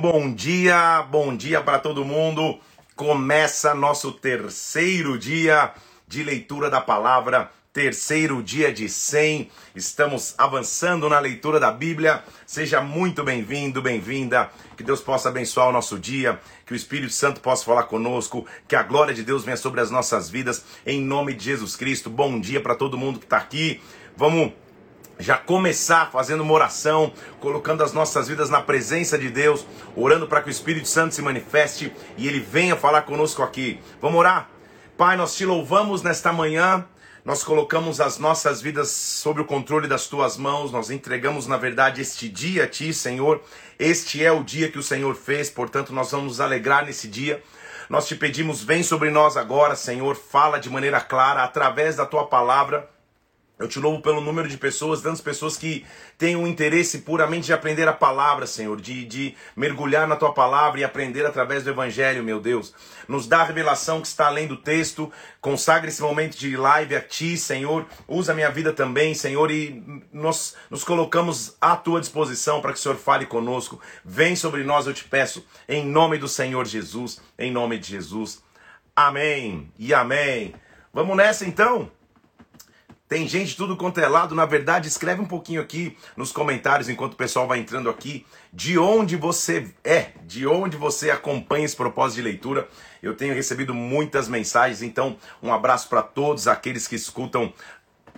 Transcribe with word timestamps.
Bom 0.00 0.32
dia, 0.32 1.02
bom 1.10 1.36
dia 1.36 1.60
para 1.60 1.78
todo 1.78 2.02
mundo. 2.02 2.58
Começa 2.96 3.74
nosso 3.74 4.10
terceiro 4.10 5.18
dia 5.18 5.70
de 6.08 6.22
leitura 6.22 6.70
da 6.70 6.80
palavra, 6.80 7.50
terceiro 7.74 8.42
dia 8.42 8.72
de 8.72 8.88
100. 8.88 9.50
Estamos 9.76 10.34
avançando 10.38 11.10
na 11.10 11.18
leitura 11.18 11.60
da 11.60 11.70
Bíblia. 11.70 12.24
Seja 12.46 12.80
muito 12.80 13.22
bem-vindo, 13.22 13.82
bem-vinda. 13.82 14.50
Que 14.78 14.82
Deus 14.82 15.02
possa 15.02 15.28
abençoar 15.28 15.68
o 15.68 15.72
nosso 15.72 15.98
dia, 15.98 16.40
que 16.64 16.72
o 16.72 16.76
Espírito 16.76 17.12
Santo 17.12 17.42
possa 17.42 17.66
falar 17.66 17.82
conosco, 17.82 18.46
que 18.66 18.74
a 18.74 18.82
glória 18.82 19.12
de 19.12 19.22
Deus 19.22 19.44
venha 19.44 19.58
sobre 19.58 19.82
as 19.82 19.90
nossas 19.90 20.30
vidas, 20.30 20.64
em 20.86 21.02
nome 21.02 21.34
de 21.34 21.44
Jesus 21.44 21.76
Cristo. 21.76 22.08
Bom 22.08 22.40
dia 22.40 22.62
para 22.62 22.74
todo 22.74 22.96
mundo 22.96 23.18
que 23.18 23.26
está 23.26 23.36
aqui. 23.36 23.78
Vamos 24.16 24.52
já 25.18 25.36
começar 25.36 26.10
fazendo 26.10 26.42
uma 26.42 26.52
oração, 26.52 27.12
colocando 27.40 27.82
as 27.82 27.92
nossas 27.92 28.28
vidas 28.28 28.50
na 28.50 28.60
presença 28.60 29.18
de 29.18 29.30
Deus, 29.30 29.66
orando 29.96 30.26
para 30.26 30.42
que 30.42 30.48
o 30.48 30.50
Espírito 30.50 30.88
Santo 30.88 31.14
se 31.14 31.22
manifeste 31.22 31.92
e 32.16 32.26
ele 32.26 32.40
venha 32.40 32.76
falar 32.76 33.02
conosco 33.02 33.42
aqui. 33.42 33.80
Vamos 34.00 34.18
orar? 34.18 34.50
Pai, 34.96 35.16
nós 35.16 35.34
te 35.34 35.44
louvamos 35.44 36.02
nesta 36.02 36.32
manhã. 36.32 36.86
Nós 37.24 37.44
colocamos 37.44 38.00
as 38.00 38.18
nossas 38.18 38.60
vidas 38.60 38.90
sob 38.90 39.40
o 39.40 39.44
controle 39.44 39.86
das 39.86 40.08
tuas 40.08 40.36
mãos, 40.36 40.72
nós 40.72 40.90
entregamos, 40.90 41.46
na 41.46 41.56
verdade, 41.56 42.00
este 42.00 42.28
dia 42.28 42.64
a 42.64 42.66
ti, 42.66 42.92
Senhor. 42.92 43.40
Este 43.78 44.24
é 44.24 44.32
o 44.32 44.42
dia 44.42 44.68
que 44.68 44.78
o 44.78 44.82
Senhor 44.82 45.14
fez, 45.14 45.48
portanto, 45.48 45.92
nós 45.92 46.10
vamos 46.10 46.26
nos 46.26 46.40
alegrar 46.40 46.84
nesse 46.84 47.06
dia. 47.06 47.40
Nós 47.88 48.08
te 48.08 48.16
pedimos, 48.16 48.64
vem 48.64 48.82
sobre 48.82 49.08
nós 49.10 49.36
agora, 49.36 49.76
Senhor, 49.76 50.16
fala 50.16 50.58
de 50.58 50.68
maneira 50.68 51.00
clara, 51.00 51.44
através 51.44 51.94
da 51.94 52.06
tua 52.06 52.26
palavra. 52.26 52.91
Eu 53.62 53.68
te 53.68 53.78
louvo 53.78 54.02
pelo 54.02 54.20
número 54.20 54.48
de 54.48 54.58
pessoas, 54.58 55.02
tantas 55.02 55.20
pessoas 55.20 55.56
que 55.56 55.86
têm 56.18 56.34
um 56.34 56.48
interesse 56.48 56.98
puramente 56.98 57.46
de 57.46 57.52
aprender 57.52 57.86
a 57.86 57.92
palavra, 57.92 58.44
Senhor, 58.44 58.80
de, 58.80 59.04
de 59.04 59.36
mergulhar 59.54 60.08
na 60.08 60.16
tua 60.16 60.32
palavra 60.32 60.80
e 60.80 60.84
aprender 60.84 61.24
através 61.24 61.62
do 61.62 61.70
Evangelho, 61.70 62.24
meu 62.24 62.40
Deus. 62.40 62.74
Nos 63.06 63.28
dá 63.28 63.42
a 63.42 63.44
revelação 63.44 64.00
que 64.00 64.08
está 64.08 64.26
além 64.26 64.48
do 64.48 64.56
texto, 64.56 65.12
consagre 65.40 65.90
esse 65.90 66.02
momento 66.02 66.36
de 66.36 66.56
live 66.56 66.96
a 66.96 67.00
ti, 67.00 67.36
Senhor. 67.36 67.86
Usa 68.08 68.32
a 68.32 68.34
minha 68.34 68.50
vida 68.50 68.72
também, 68.72 69.14
Senhor, 69.14 69.48
e 69.52 69.80
nós 70.12 70.56
nos 70.68 70.82
colocamos 70.82 71.56
à 71.60 71.76
tua 71.76 72.00
disposição 72.00 72.60
para 72.60 72.72
que 72.72 72.80
o 72.80 72.82
Senhor 72.82 72.96
fale 72.96 73.26
conosco. 73.26 73.80
Vem 74.04 74.34
sobre 74.34 74.64
nós, 74.64 74.88
eu 74.88 74.92
te 74.92 75.04
peço, 75.04 75.46
em 75.68 75.86
nome 75.86 76.18
do 76.18 76.26
Senhor 76.26 76.66
Jesus, 76.66 77.20
em 77.38 77.52
nome 77.52 77.78
de 77.78 77.90
Jesus. 77.90 78.42
Amém 78.96 79.72
e 79.78 79.94
amém. 79.94 80.52
Vamos 80.92 81.16
nessa 81.16 81.46
então? 81.46 82.01
Tem 83.12 83.28
gente 83.28 83.58
tudo 83.58 83.76
quanto 83.76 84.00
é 84.00 84.08
lado. 84.08 84.34
Na 84.34 84.46
verdade, 84.46 84.88
escreve 84.88 85.20
um 85.20 85.26
pouquinho 85.26 85.60
aqui 85.60 85.94
nos 86.16 86.32
comentários 86.32 86.88
enquanto 86.88 87.12
o 87.12 87.16
pessoal 87.16 87.46
vai 87.46 87.58
entrando 87.58 87.90
aqui. 87.90 88.24
De 88.50 88.78
onde 88.78 89.16
você 89.16 89.70
é, 89.84 90.12
de 90.24 90.46
onde 90.46 90.78
você 90.78 91.10
acompanha 91.10 91.66
esse 91.66 91.76
propósito 91.76 92.16
de 92.16 92.22
leitura. 92.22 92.66
Eu 93.02 93.14
tenho 93.14 93.34
recebido 93.34 93.74
muitas 93.74 94.28
mensagens, 94.28 94.80
então 94.80 95.18
um 95.42 95.52
abraço 95.52 95.90
para 95.90 96.00
todos 96.00 96.48
aqueles 96.48 96.88
que 96.88 96.96
escutam 96.96 97.52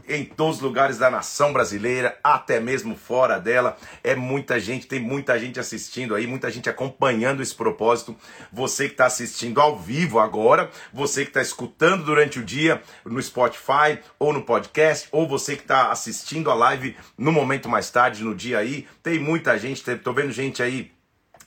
em 0.08 0.24
todos 0.24 0.56
os 0.56 0.62
lugares 0.62 0.98
da 0.98 1.10
nação 1.10 1.52
brasileira, 1.52 2.18
até 2.22 2.60
mesmo 2.60 2.96
fora 2.96 3.38
dela. 3.38 3.76
É 4.02 4.14
muita 4.14 4.60
gente, 4.60 4.86
tem 4.86 5.00
muita 5.00 5.38
gente 5.38 5.58
assistindo 5.58 6.14
aí, 6.14 6.26
muita 6.26 6.50
gente 6.50 6.68
acompanhando 6.68 7.42
esse 7.42 7.54
propósito. 7.54 8.16
Você 8.52 8.86
que 8.86 8.94
está 8.94 9.06
assistindo 9.06 9.60
ao 9.60 9.78
vivo 9.78 10.18
agora, 10.18 10.70
você 10.92 11.22
que 11.22 11.30
está 11.30 11.42
escutando 11.42 12.04
durante 12.04 12.38
o 12.38 12.44
dia 12.44 12.82
no 13.04 13.22
Spotify 13.22 13.98
ou 14.18 14.32
no 14.32 14.42
podcast, 14.42 15.08
ou 15.10 15.26
você 15.26 15.56
que 15.56 15.62
está 15.62 15.90
assistindo 15.90 16.50
a 16.50 16.54
live 16.54 16.96
no 17.16 17.32
momento 17.32 17.68
mais 17.68 17.90
tarde, 17.90 18.24
no 18.24 18.34
dia 18.34 18.58
aí. 18.58 18.86
Tem 19.02 19.18
muita 19.18 19.58
gente, 19.58 19.82
tô 19.96 20.12
vendo 20.12 20.32
gente 20.32 20.62
aí 20.62 20.94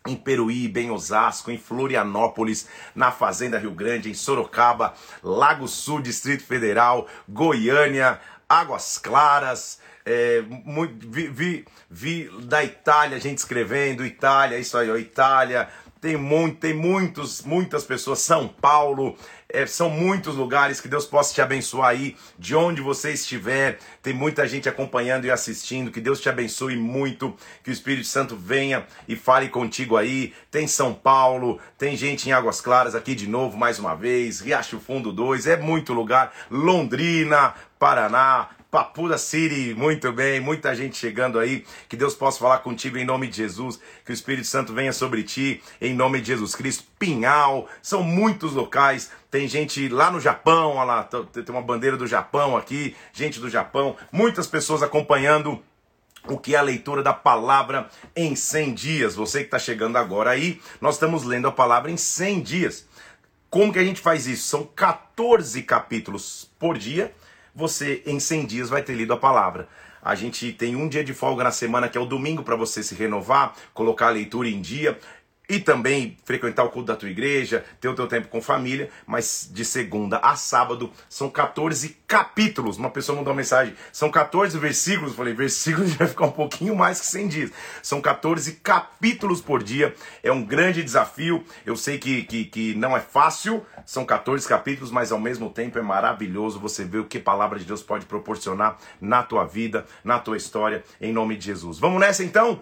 em 0.08 0.16
Peruí, 0.16 0.72
em 0.76 0.92
Osasco, 0.92 1.52
em 1.52 1.58
Florianópolis, 1.58 2.68
na 2.96 3.12
Fazenda 3.12 3.60
Rio 3.60 3.72
Grande, 3.72 4.10
em 4.10 4.14
Sorocaba, 4.14 4.94
Lago 5.22 5.68
Sul, 5.68 6.02
Distrito 6.02 6.44
Federal, 6.44 7.08
Goiânia, 7.28 8.20
Águas 8.50 8.98
Claras, 8.98 9.80
é, 10.06 10.42
muito, 10.42 11.10
vi, 11.10 11.28
vi, 11.28 11.66
vi, 11.90 12.30
da 12.44 12.64
Itália, 12.64 13.20
gente 13.20 13.40
escrevendo, 13.40 14.06
Itália, 14.06 14.58
isso 14.58 14.78
aí, 14.78 14.90
ó, 14.90 14.96
Itália, 14.96 15.68
tem, 16.00 16.16
muito, 16.16 16.60
tem 16.60 16.74
muitos, 16.74 17.42
muitas 17.42 17.84
pessoas, 17.84 18.20
São 18.20 18.48
Paulo, 18.48 19.18
é, 19.50 19.66
são 19.66 19.90
muitos 19.90 20.36
lugares 20.36 20.80
que 20.80 20.88
Deus 20.88 21.06
possa 21.06 21.34
te 21.34 21.42
abençoar 21.42 21.90
aí, 21.90 22.16
de 22.38 22.56
onde 22.56 22.82
você 22.82 23.12
estiver, 23.12 23.80
tem 24.02 24.14
muita 24.14 24.48
gente 24.48 24.70
acompanhando 24.70 25.26
e 25.26 25.32
assistindo, 25.32 25.92
que 25.92 26.02
Deus 26.02 26.22
te 26.22 26.30
abençoe 26.30 26.76
muito, 26.76 27.36
que 27.64 27.70
o 27.70 27.74
Espírito 27.74 28.08
Santo 28.08 28.36
venha 28.36 28.86
e 29.08 29.16
fale 29.16 29.50
contigo 29.50 29.98
aí, 29.98 30.34
tem 30.52 30.68
São 30.68 30.94
Paulo, 30.94 31.60
tem 31.78 31.96
gente 31.98 32.30
em 32.30 32.32
Águas 32.32 32.62
Claras 32.62 32.96
aqui 32.96 33.16
de 33.16 33.28
novo, 33.28 33.58
mais 33.58 33.80
uma 33.80 33.96
vez, 33.96 34.40
Riacho 34.40 34.80
Fundo 34.80 35.12
2, 35.12 35.48
é 35.48 35.58
muito 35.58 35.94
lugar, 35.94 36.34
Londrina, 36.50 37.54
Paraná, 37.80 38.50
Papuda 38.70 39.18
City, 39.18 39.74
muito 39.74 40.12
bem, 40.12 40.40
muita 40.40 40.76
gente 40.76 40.98
chegando 40.98 41.40
aí. 41.40 41.66
Que 41.88 41.96
Deus 41.96 42.14
possa 42.14 42.40
falar 42.40 42.60
contigo 42.60 42.98
em 42.98 43.06
nome 43.06 43.28
de 43.28 43.38
Jesus. 43.38 43.80
Que 44.04 44.12
o 44.12 44.14
Espírito 44.14 44.48
Santo 44.48 44.74
venha 44.74 44.92
sobre 44.92 45.24
ti 45.24 45.62
em 45.80 45.94
nome 45.94 46.20
de 46.20 46.28
Jesus 46.28 46.54
Cristo. 46.54 46.84
Pinhal, 47.00 47.68
são 47.82 48.04
muitos 48.04 48.54
locais. 48.54 49.10
Tem 49.32 49.48
gente 49.48 49.88
lá 49.88 50.12
no 50.12 50.20
Japão, 50.20 50.76
olha 50.76 50.84
lá, 50.84 51.04
tem 51.04 51.44
uma 51.50 51.62
bandeira 51.62 51.96
do 51.96 52.06
Japão 52.06 52.58
aqui, 52.58 52.96
gente 53.14 53.40
do 53.40 53.50
Japão, 53.50 53.96
muitas 54.12 54.48
pessoas 54.48 54.84
acompanhando 54.84 55.62
o 56.28 56.38
que 56.38 56.56
é 56.56 56.58
a 56.58 56.62
leitura 56.62 57.02
da 57.02 57.14
palavra 57.14 57.90
em 58.16 58.36
100 58.36 58.74
dias. 58.74 59.16
Você 59.16 59.40
que 59.40 59.46
está 59.46 59.60
chegando 59.60 59.98
agora 59.98 60.32
aí, 60.32 60.62
nós 60.82 60.96
estamos 60.96 61.24
lendo 61.24 61.48
a 61.48 61.52
palavra 61.52 61.90
em 61.90 61.98
100 61.98 62.42
dias. 62.42 62.86
Como 63.50 63.72
que 63.72 63.80
a 63.80 63.84
gente 63.84 64.02
faz 64.02 64.28
isso? 64.28 64.48
São 64.48 64.66
14 64.66 65.64
capítulos 65.64 66.52
por 66.60 66.78
dia 66.78 67.14
você 67.58 68.04
em 68.06 68.20
100 68.20 68.46
dias 68.46 68.70
vai 68.70 68.84
ter 68.84 68.94
lido 68.94 69.14
a 69.14 69.18
palavra. 69.18 69.68
A 70.00 70.14
gente 70.14 70.54
tem 70.54 70.76
um 70.76 70.88
dia 70.88 71.04
de 71.04 71.12
folga 71.12 71.44
na 71.44 71.52
semana 71.52 71.90
que 71.90 71.98
é 71.98 72.02
o 72.02 72.06
domingo 72.06 72.44
para 72.44 72.56
você 72.56 72.84
se 72.84 72.94
renovar, 72.94 73.56
colocar 73.74 74.08
a 74.08 74.12
leitura 74.12 74.48
em 74.48 74.62
dia 74.62 74.98
e 75.50 75.60
também 75.60 76.18
frequentar 76.26 76.64
o 76.66 76.70
culto 76.70 76.88
da 76.88 76.96
tua 76.96 77.10
igreja, 77.10 77.64
ter 77.80 77.88
o 77.88 77.96
teu 77.96 78.06
tempo 78.08 78.28
com 78.28 78.42
família, 78.42 78.90
mas 79.06 79.50
de 79.52 79.64
segunda 79.64 80.18
a 80.18 80.36
sábado 80.36 80.92
são 81.10 81.30
14 81.30 81.98
capítulos. 82.06 82.78
Uma 82.78 82.90
pessoa 82.90 83.18
mandou 83.18 83.32
uma 83.32 83.38
mensagem, 83.38 83.74
são 83.92 84.12
14 84.12 84.58
versículos. 84.60 85.16
Falei, 85.16 85.34
versículos 85.34 85.94
vai 85.96 86.08
ficar 86.08 86.26
um 86.26 86.32
pouquinho 86.32 86.76
mais 86.76 87.00
que 87.00 87.08
100 87.08 87.28
dias. 87.28 87.52
São 87.82 88.02
14 88.02 88.54
capítulos 88.56 89.42
por 89.42 89.64
dia. 89.64 89.96
É 90.22 90.32
um 90.32 90.44
grande 90.44 90.84
desafio. 90.84 91.44
Eu 91.66 91.76
sei 91.76 91.98
que, 91.98 92.24
que, 92.24 92.46
que 92.46 92.76
não 92.76 92.96
é 92.96 93.00
fácil, 93.00 93.66
são 93.88 94.04
14 94.04 94.46
capítulos, 94.46 94.92
mas 94.92 95.14
ao 95.14 95.20
mesmo 95.20 95.50
tempo 95.50 95.80
é 95.80 95.82
maravilhoso 95.82 96.60
você 96.60 96.84
ver 96.84 97.00
o 97.00 97.06
que 97.06 97.20
a 97.20 97.22
palavra 97.22 97.58
de 97.58 97.64
Deus 97.64 97.82
pode 97.82 98.06
proporcionar 98.06 98.78
na 99.00 99.24
tua 99.24 99.46
vida, 99.46 99.86
na 100.04 100.20
tua 100.20 100.36
história, 100.36 100.84
em 101.00 101.14
nome 101.14 101.38
de 101.38 101.46
Jesus. 101.46 101.80
Vamos 101.80 102.02
nessa 102.02 102.22
então? 102.22 102.60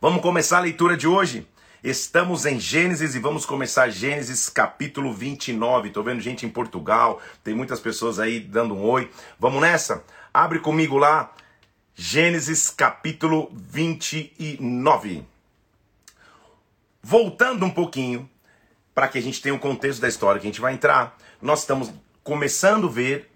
Vamos 0.00 0.20
começar 0.20 0.58
a 0.58 0.62
leitura 0.62 0.96
de 0.96 1.06
hoje. 1.06 1.46
Estamos 1.80 2.44
em 2.44 2.58
Gênesis 2.58 3.14
e 3.14 3.20
vamos 3.20 3.46
começar 3.46 3.88
Gênesis 3.88 4.48
capítulo 4.48 5.12
29. 5.12 5.90
Tô 5.90 6.02
vendo 6.02 6.20
gente 6.20 6.44
em 6.44 6.50
Portugal, 6.50 7.22
tem 7.44 7.54
muitas 7.54 7.78
pessoas 7.78 8.18
aí 8.18 8.40
dando 8.40 8.74
um 8.74 8.82
oi. 8.82 9.08
Vamos 9.38 9.60
nessa? 9.60 10.02
Abre 10.34 10.58
comigo 10.58 10.98
lá, 10.98 11.32
Gênesis 11.94 12.68
capítulo 12.68 13.48
29. 13.52 15.24
Voltando 17.00 17.64
um 17.64 17.70
pouquinho, 17.70 18.28
para 18.96 19.08
que 19.08 19.18
a 19.18 19.20
gente 19.20 19.42
tenha 19.42 19.54
o 19.54 19.58
contexto 19.58 20.00
da 20.00 20.08
história 20.08 20.40
que 20.40 20.46
a 20.46 20.50
gente 20.50 20.58
vai 20.58 20.72
entrar, 20.72 21.18
nós 21.42 21.60
estamos 21.60 21.92
começando 22.24 22.86
a 22.86 22.90
ver 22.90 23.30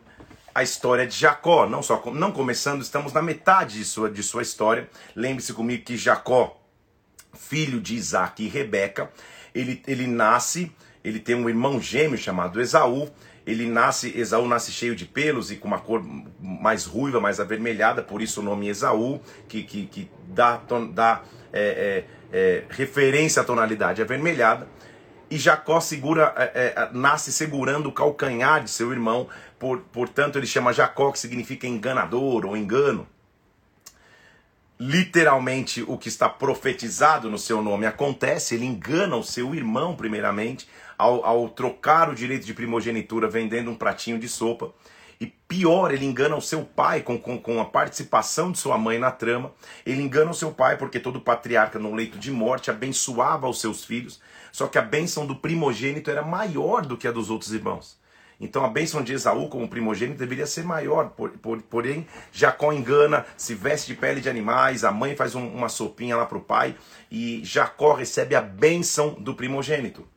a 0.54 0.62
história 0.62 1.06
de 1.06 1.14
Jacó. 1.14 1.68
Não 1.68 1.82
só 1.82 2.02
não 2.14 2.32
começando, 2.32 2.80
estamos 2.80 3.12
na 3.12 3.20
metade 3.20 3.76
de 3.76 3.84
sua, 3.84 4.10
de 4.10 4.22
sua 4.22 4.40
história. 4.40 4.88
Lembre-se 5.14 5.52
comigo 5.52 5.84
que 5.84 5.98
Jacó 5.98 6.58
filho 7.34 7.78
de 7.78 7.94
Isaac 7.94 8.42
e 8.42 8.48
Rebeca. 8.48 9.10
Ele, 9.54 9.82
ele 9.86 10.06
nasce, 10.06 10.72
ele 11.04 11.20
tem 11.20 11.34
um 11.34 11.46
irmão 11.46 11.78
gêmeo 11.78 12.16
chamado 12.16 12.58
Esaú. 12.58 13.10
Ele 13.46 13.66
nasce, 13.66 14.18
Esaú 14.18 14.48
nasce 14.48 14.72
cheio 14.72 14.96
de 14.96 15.04
pelos 15.04 15.50
e 15.50 15.56
com 15.56 15.68
uma 15.68 15.78
cor 15.78 16.02
mais 16.40 16.86
ruiva, 16.86 17.20
mais 17.20 17.38
avermelhada, 17.38 18.02
por 18.02 18.22
isso 18.22 18.40
o 18.40 18.42
nome 18.42 18.68
Esaú, 18.68 19.20
que, 19.46 19.62
que, 19.62 19.84
que 19.84 20.10
dá, 20.26 20.58
dá 20.90 21.22
é, 21.52 22.04
é, 22.32 22.38
é, 22.38 22.64
referência 22.70 23.42
à 23.42 23.44
tonalidade 23.44 24.00
avermelhada. 24.00 24.66
E 25.30 25.38
Jacó 25.38 25.80
segura, 25.80 26.34
é, 26.36 26.74
é, 26.76 26.90
nasce 26.92 27.32
segurando 27.32 27.88
o 27.88 27.92
calcanhar 27.92 28.64
de 28.64 28.70
seu 28.70 28.90
irmão, 28.90 29.28
por, 29.58 29.78
portanto 29.92 30.36
ele 30.36 30.46
chama 30.46 30.72
Jacó, 30.72 31.12
que 31.12 31.18
significa 31.18 31.66
enganador 31.66 32.44
ou 32.44 32.56
engano 32.56 33.06
literalmente 34.80 35.84
o 35.86 35.98
que 35.98 36.08
está 36.08 36.26
profetizado 36.26 37.28
no 37.28 37.36
seu 37.36 37.60
nome 37.60 37.84
acontece, 37.84 38.54
ele 38.54 38.64
engana 38.64 39.14
o 39.14 39.22
seu 39.22 39.54
irmão, 39.54 39.94
primeiramente, 39.94 40.66
ao, 40.96 41.22
ao 41.22 41.50
trocar 41.50 42.08
o 42.08 42.14
direito 42.14 42.46
de 42.46 42.54
primogenitura 42.54 43.28
vendendo 43.28 43.70
um 43.70 43.74
pratinho 43.74 44.18
de 44.18 44.26
sopa. 44.26 44.72
E 45.20 45.26
pior, 45.26 45.92
ele 45.92 46.06
engana 46.06 46.34
o 46.34 46.40
seu 46.40 46.64
pai 46.64 47.02
com, 47.02 47.18
com, 47.18 47.38
com 47.38 47.60
a 47.60 47.64
participação 47.66 48.50
de 48.50 48.58
sua 48.58 48.78
mãe 48.78 48.98
na 48.98 49.10
trama. 49.10 49.52
Ele 49.84 50.00
engana 50.00 50.30
o 50.30 50.34
seu 50.34 50.50
pai 50.50 50.78
porque 50.78 50.98
todo 50.98 51.20
patriarca 51.20 51.78
no 51.78 51.94
leito 51.94 52.18
de 52.18 52.30
morte 52.30 52.70
abençoava 52.70 53.46
os 53.46 53.60
seus 53.60 53.84
filhos. 53.84 54.18
Só 54.52 54.66
que 54.66 54.78
a 54.78 54.82
bênção 54.82 55.26
do 55.26 55.36
primogênito 55.36 56.10
era 56.10 56.22
maior 56.22 56.84
do 56.84 56.96
que 56.96 57.08
a 57.08 57.12
dos 57.12 57.30
outros 57.30 57.52
irmãos. 57.52 58.00
Então 58.40 58.64
a 58.64 58.68
bênção 58.68 59.02
de 59.02 59.12
Esaú 59.12 59.48
como 59.48 59.68
primogênito 59.68 60.18
deveria 60.18 60.46
ser 60.46 60.64
maior, 60.64 61.10
por, 61.10 61.30
por, 61.30 61.60
porém 61.60 62.06
Jacó 62.32 62.72
engana, 62.72 63.26
se 63.36 63.54
veste 63.54 63.88
de 63.88 64.00
pele 64.00 64.20
de 64.20 64.30
animais, 64.30 64.82
a 64.82 64.90
mãe 64.90 65.14
faz 65.14 65.34
um, 65.34 65.46
uma 65.46 65.68
sopinha 65.68 66.16
lá 66.16 66.24
para 66.24 66.38
o 66.38 66.40
pai 66.40 66.74
e 67.10 67.42
Jacó 67.44 67.92
recebe 67.92 68.34
a 68.34 68.40
bênção 68.40 69.10
do 69.10 69.34
primogênito. 69.34 70.08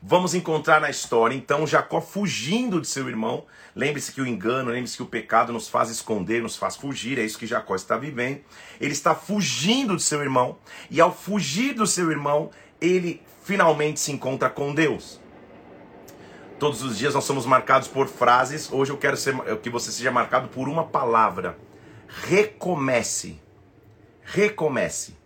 Vamos 0.00 0.32
encontrar 0.32 0.80
na 0.80 0.90
história 0.90 1.34
então 1.34 1.66
Jacó 1.66 2.00
fugindo 2.00 2.80
de 2.80 2.86
seu 2.86 3.08
irmão. 3.08 3.46
Lembre-se 3.74 4.12
que 4.12 4.20
o 4.20 4.26
engano, 4.26 4.70
lembre-se 4.70 4.96
que 4.96 5.02
o 5.02 5.06
pecado 5.06 5.52
nos 5.52 5.68
faz 5.68 5.90
esconder, 5.90 6.42
nos 6.42 6.56
faz 6.56 6.76
fugir, 6.76 7.18
é 7.18 7.24
isso 7.24 7.38
que 7.38 7.46
Jacó 7.46 7.74
está 7.74 7.96
vivendo. 7.96 8.40
Ele 8.80 8.92
está 8.92 9.14
fugindo 9.14 9.96
de 9.96 10.02
seu 10.02 10.20
irmão 10.20 10.58
e 10.90 11.00
ao 11.00 11.12
fugir 11.12 11.74
do 11.74 11.86
seu 11.86 12.12
irmão, 12.12 12.50
ele 12.80 13.22
finalmente 13.42 14.00
se 14.00 14.12
encontra 14.12 14.48
com 14.50 14.74
Deus. 14.74 15.20
Todos 16.58 16.82
os 16.82 16.98
dias 16.98 17.14
nós 17.14 17.24
somos 17.24 17.46
marcados 17.46 17.86
por 17.88 18.08
frases. 18.08 18.70
Hoje 18.72 18.90
eu 18.90 18.96
quero 18.96 19.16
ser, 19.16 19.34
que 19.62 19.70
você 19.70 19.92
seja 19.92 20.10
marcado 20.10 20.48
por 20.48 20.68
uma 20.68 20.84
palavra. 20.84 21.56
Recomece. 22.08 23.40
Recomece. 24.22 25.16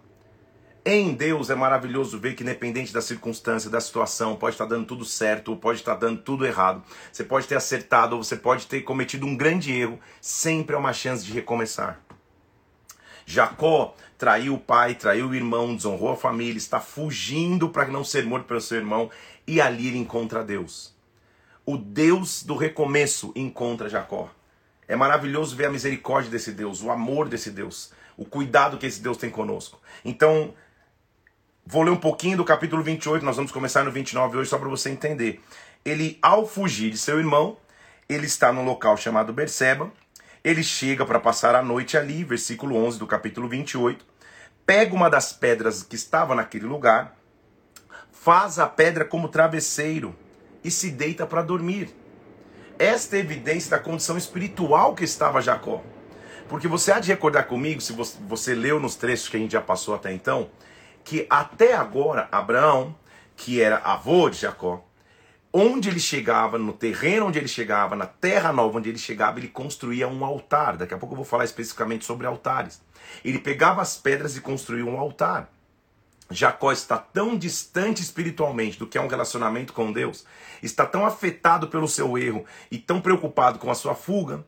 Em 0.84 1.14
Deus 1.14 1.48
é 1.48 1.54
maravilhoso 1.54 2.18
ver 2.18 2.34
que, 2.34 2.42
independente 2.42 2.92
da 2.92 3.00
circunstância, 3.00 3.70
da 3.70 3.80
situação, 3.80 4.34
pode 4.34 4.54
estar 4.54 4.66
dando 4.66 4.84
tudo 4.84 5.04
certo, 5.04 5.52
ou 5.52 5.56
pode 5.56 5.78
estar 5.78 5.94
dando 5.94 6.20
tudo 6.20 6.44
errado. 6.44 6.82
Você 7.10 7.22
pode 7.22 7.46
ter 7.46 7.54
acertado, 7.54 8.16
ou 8.16 8.24
você 8.24 8.36
pode 8.36 8.66
ter 8.66 8.82
cometido 8.82 9.24
um 9.24 9.36
grande 9.36 9.72
erro. 9.72 9.98
Sempre 10.20 10.74
há 10.74 10.78
uma 10.78 10.92
chance 10.92 11.24
de 11.24 11.32
recomeçar. 11.32 12.00
Jacó 13.24 13.94
traiu 14.22 14.54
o 14.54 14.58
pai, 14.58 14.94
traiu 14.94 15.28
o 15.28 15.34
irmão, 15.34 15.74
desonrou 15.74 16.12
a 16.12 16.16
família, 16.16 16.56
está 16.56 16.78
fugindo 16.78 17.68
para 17.68 17.88
não 17.88 18.04
ser 18.04 18.24
morto 18.24 18.46
pelo 18.46 18.60
seu 18.60 18.78
irmão, 18.78 19.10
e 19.46 19.60
ali 19.60 19.88
ele 19.88 19.98
encontra 19.98 20.44
Deus 20.44 20.92
o 21.64 21.76
Deus 21.76 22.42
do 22.42 22.56
recomeço 22.56 23.32
encontra 23.36 23.88
Jacó. 23.88 24.30
É 24.88 24.96
maravilhoso 24.96 25.56
ver 25.56 25.66
a 25.66 25.70
misericórdia 25.70 26.30
desse 26.30 26.52
Deus, 26.52 26.82
o 26.82 26.90
amor 26.90 27.28
desse 27.28 27.50
Deus, 27.50 27.92
o 28.16 28.24
cuidado 28.24 28.78
que 28.78 28.86
esse 28.86 29.00
Deus 29.00 29.16
tem 29.16 29.30
conosco. 29.30 29.80
Então, 30.04 30.52
vou 31.64 31.82
ler 31.82 31.90
um 31.90 31.96
pouquinho 31.96 32.36
do 32.36 32.44
capítulo 32.44 32.82
28, 32.82 33.24
nós 33.24 33.36
vamos 33.36 33.52
começar 33.52 33.84
no 33.84 33.92
29 33.92 34.38
hoje 34.38 34.50
só 34.50 34.58
para 34.58 34.68
você 34.68 34.90
entender. 34.90 35.40
Ele, 35.84 36.18
ao 36.20 36.46
fugir 36.46 36.90
de 36.90 36.98
seu 36.98 37.18
irmão, 37.18 37.56
ele 38.08 38.26
está 38.26 38.52
num 38.52 38.64
local 38.64 38.96
chamado 38.96 39.32
Berseba, 39.32 39.90
ele 40.44 40.64
chega 40.64 41.06
para 41.06 41.20
passar 41.20 41.54
a 41.54 41.62
noite 41.62 41.96
ali, 41.96 42.24
versículo 42.24 42.76
11 42.76 42.98
do 42.98 43.06
capítulo 43.06 43.48
28, 43.48 44.04
pega 44.66 44.94
uma 44.94 45.10
das 45.10 45.32
pedras 45.32 45.82
que 45.82 45.96
estava 45.96 46.34
naquele 46.34 46.66
lugar, 46.66 47.16
faz 48.10 48.58
a 48.58 48.66
pedra 48.66 49.04
como 49.04 49.28
travesseiro 49.28 50.14
e 50.62 50.70
se 50.70 50.90
deita 50.90 51.26
para 51.26 51.42
dormir. 51.42 51.94
Esta 52.78 53.16
é 53.16 53.20
evidência 53.20 53.70
da 53.70 53.78
condição 53.78 54.16
espiritual 54.16 54.94
que 54.94 55.04
estava 55.04 55.40
Jacó. 55.40 55.82
Porque 56.48 56.68
você 56.68 56.92
há 56.92 57.00
de 57.00 57.08
recordar 57.08 57.46
comigo, 57.46 57.80
se 57.80 57.92
você, 57.92 58.16
você 58.28 58.54
leu 58.54 58.78
nos 58.78 58.94
trechos 58.94 59.28
que 59.28 59.36
a 59.36 59.40
gente 59.40 59.52
já 59.52 59.60
passou 59.60 59.94
até 59.94 60.12
então, 60.12 60.50
que 61.04 61.26
até 61.30 61.74
agora 61.74 62.28
Abraão, 62.30 62.94
que 63.36 63.60
era 63.60 63.78
avô 63.78 64.28
de 64.28 64.38
Jacó, 64.38 64.84
onde 65.52 65.88
ele 65.88 66.00
chegava, 66.00 66.58
no 66.58 66.72
terreno 66.72 67.26
onde 67.26 67.38
ele 67.38 67.48
chegava, 67.48 67.94
na 67.94 68.06
terra 68.06 68.52
nova 68.52 68.78
onde 68.78 68.88
ele 68.88 68.98
chegava, 68.98 69.38
ele 69.38 69.48
construía 69.48 70.08
um 70.08 70.24
altar. 70.24 70.76
Daqui 70.76 70.94
a 70.94 70.98
pouco 70.98 71.14
eu 71.14 71.16
vou 71.16 71.24
falar 71.24 71.44
especificamente 71.44 72.04
sobre 72.04 72.26
altares. 72.26 72.80
Ele 73.24 73.38
pegava 73.38 73.82
as 73.82 73.96
pedras 73.96 74.36
e 74.36 74.40
construía 74.40 74.84
um 74.84 74.98
altar. 74.98 75.50
Jacó 76.30 76.72
está 76.72 76.96
tão 76.96 77.36
distante 77.36 78.02
espiritualmente 78.02 78.78
do 78.78 78.86
que 78.86 78.96
é 78.96 79.00
um 79.00 79.08
relacionamento 79.08 79.72
com 79.72 79.92
Deus, 79.92 80.24
está 80.62 80.86
tão 80.86 81.04
afetado 81.04 81.68
pelo 81.68 81.88
seu 81.88 82.16
erro 82.16 82.44
e 82.70 82.78
tão 82.78 83.00
preocupado 83.00 83.58
com 83.58 83.70
a 83.70 83.74
sua 83.74 83.94
fuga, 83.94 84.44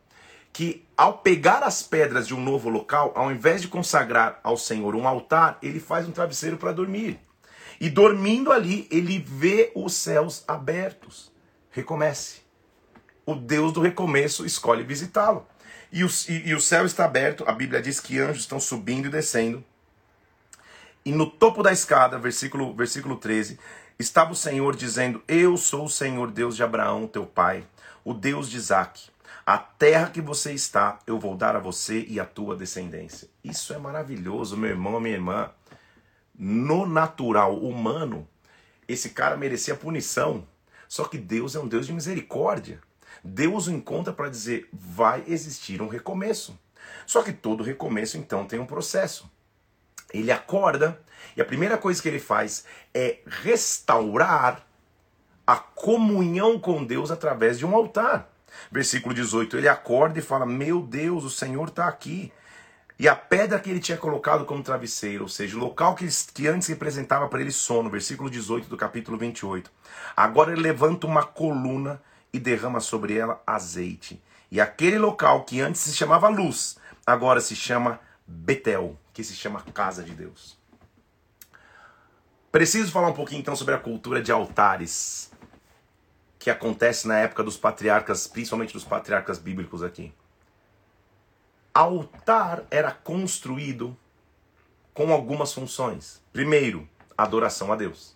que 0.51 0.85
ao 0.97 1.19
pegar 1.19 1.63
as 1.63 1.83
pedras 1.83 2.27
de 2.27 2.33
um 2.33 2.41
novo 2.41 2.69
local, 2.69 3.11
ao 3.15 3.31
invés 3.31 3.61
de 3.61 3.67
consagrar 3.67 4.39
ao 4.43 4.57
Senhor 4.57 4.95
um 4.95 5.07
altar, 5.07 5.57
ele 5.61 5.79
faz 5.79 6.07
um 6.07 6.11
travesseiro 6.11 6.57
para 6.57 6.71
dormir. 6.71 7.19
E 7.79 7.89
dormindo 7.89 8.51
ali, 8.51 8.87
ele 8.89 9.19
vê 9.19 9.71
os 9.75 9.93
céus 9.93 10.43
abertos. 10.47 11.31
Recomece. 11.71 12.39
O 13.25 13.35
Deus 13.35 13.73
do 13.73 13.81
recomeço 13.81 14.45
escolhe 14.45 14.83
visitá-lo. 14.83 15.45
E, 15.91 16.01
e, 16.01 16.49
e 16.49 16.55
o 16.55 16.61
céu 16.61 16.85
está 16.85 17.05
aberto, 17.05 17.43
a 17.47 17.51
Bíblia 17.51 17.81
diz 17.81 17.99
que 17.99 18.19
anjos 18.19 18.43
estão 18.43 18.59
subindo 18.59 19.07
e 19.07 19.11
descendo 19.11 19.63
e 21.05 21.11
no 21.11 21.29
topo 21.29 21.61
da 21.61 21.71
escada, 21.71 22.17
versículo, 22.17 22.73
versículo 22.73 23.15
13, 23.15 23.59
estava 23.99 24.31
o 24.31 24.35
Senhor 24.35 24.75
dizendo: 24.75 25.23
Eu 25.27 25.55
sou 25.55 25.85
o 25.85 25.89
Senhor 25.89 26.31
Deus 26.31 26.55
de 26.55 26.63
Abraão, 26.63 27.05
teu 27.05 27.27
pai, 27.27 27.63
o 28.03 28.11
Deus 28.11 28.49
de 28.49 28.57
Isaac. 28.57 29.11
A 29.45 29.59
terra 29.59 30.09
que 30.09 30.19
você 30.19 30.53
está, 30.53 30.97
eu 31.05 31.19
vou 31.19 31.37
dar 31.37 31.55
a 31.55 31.59
você 31.59 32.03
e 32.09 32.19
à 32.19 32.25
tua 32.25 32.55
descendência. 32.55 33.29
Isso 33.43 33.71
é 33.71 33.77
maravilhoso, 33.77 34.57
meu 34.57 34.71
irmão, 34.71 34.99
minha 34.99 35.13
irmã. 35.13 35.51
No 36.33 36.87
natural 36.87 37.55
humano, 37.55 38.27
esse 38.87 39.11
cara 39.11 39.37
merecia 39.37 39.75
punição. 39.75 40.47
Só 40.87 41.05
que 41.05 41.19
Deus 41.19 41.53
é 41.53 41.59
um 41.59 41.67
Deus 41.67 41.85
de 41.85 41.93
misericórdia. 41.93 42.79
Deus 43.25 43.65
o 43.67 43.71
encontra 43.71 44.13
para 44.13 44.29
dizer: 44.29 44.69
vai 44.71 45.23
existir 45.27 45.81
um 45.81 45.87
recomeço. 45.87 46.57
Só 47.07 47.23
que 47.23 47.33
todo 47.33 47.63
recomeço, 47.63 48.17
então, 48.17 48.45
tem 48.45 48.59
um 48.59 48.65
processo. 48.65 49.29
Ele 50.13 50.31
acorda 50.31 51.01
e 51.35 51.41
a 51.41 51.45
primeira 51.45 51.77
coisa 51.77 52.01
que 52.01 52.07
ele 52.07 52.19
faz 52.19 52.65
é 52.93 53.19
restaurar 53.25 54.65
a 55.45 55.55
comunhão 55.55 56.59
com 56.59 56.83
Deus 56.83 57.09
através 57.09 57.57
de 57.57 57.65
um 57.65 57.75
altar. 57.75 58.29
Versículo 58.71 59.13
18: 59.13 59.57
ele 59.57 59.67
acorda 59.67 60.19
e 60.19 60.21
fala: 60.21 60.45
Meu 60.45 60.81
Deus, 60.81 61.23
o 61.23 61.29
Senhor 61.29 61.67
está 61.69 61.87
aqui. 61.87 62.31
E 62.97 63.09
a 63.09 63.15
pedra 63.15 63.59
que 63.59 63.69
ele 63.69 63.81
tinha 63.81 63.97
colocado 63.97 64.45
como 64.45 64.63
travesseiro, 64.63 65.23
ou 65.23 65.29
seja, 65.29 65.57
o 65.57 65.59
local 65.59 65.95
que, 65.95 66.07
que 66.33 66.47
antes 66.47 66.69
representava 66.69 67.27
para 67.27 67.41
ele 67.41 67.51
sono, 67.51 67.89
versículo 67.89 68.29
18 68.29 68.69
do 68.69 68.77
capítulo 68.77 69.17
28. 69.17 69.69
Agora 70.15 70.53
ele 70.53 70.61
levanta 70.61 71.05
uma 71.05 71.23
coluna 71.23 72.01
e 72.35 72.39
derrama 72.39 72.81
sobre 72.81 73.17
ela 73.17 73.41
azeite. 73.47 74.21
E 74.51 74.59
aquele 74.59 74.99
local 74.99 75.45
que 75.45 75.61
antes 75.61 75.79
se 75.79 75.95
chamava 75.95 76.27
luz, 76.27 76.77
agora 77.07 77.39
se 77.39 77.55
chama 77.55 77.97
Betel 78.27 78.97
que 79.13 79.23
se 79.23 79.33
chama 79.33 79.61
Casa 79.73 80.03
de 80.03 80.11
Deus. 80.11 80.57
Preciso 82.51 82.91
falar 82.91 83.07
um 83.07 83.13
pouquinho 83.13 83.39
então 83.39 83.55
sobre 83.55 83.73
a 83.73 83.79
cultura 83.79 84.21
de 84.21 84.33
altares 84.33 85.31
que 86.37 86.49
acontece 86.49 87.07
na 87.07 87.19
época 87.19 87.41
dos 87.41 87.55
patriarcas, 87.55 88.27
principalmente 88.27 88.73
dos 88.73 88.83
patriarcas 88.83 89.39
bíblicos 89.39 89.81
aqui. 89.81 90.13
Altar 91.73 92.65
era 92.69 92.91
construído 92.91 93.97
com 94.93 95.13
algumas 95.13 95.53
funções. 95.53 96.21
Primeiro, 96.33 96.87
adoração 97.17 97.71
a 97.71 97.77
Deus. 97.77 98.13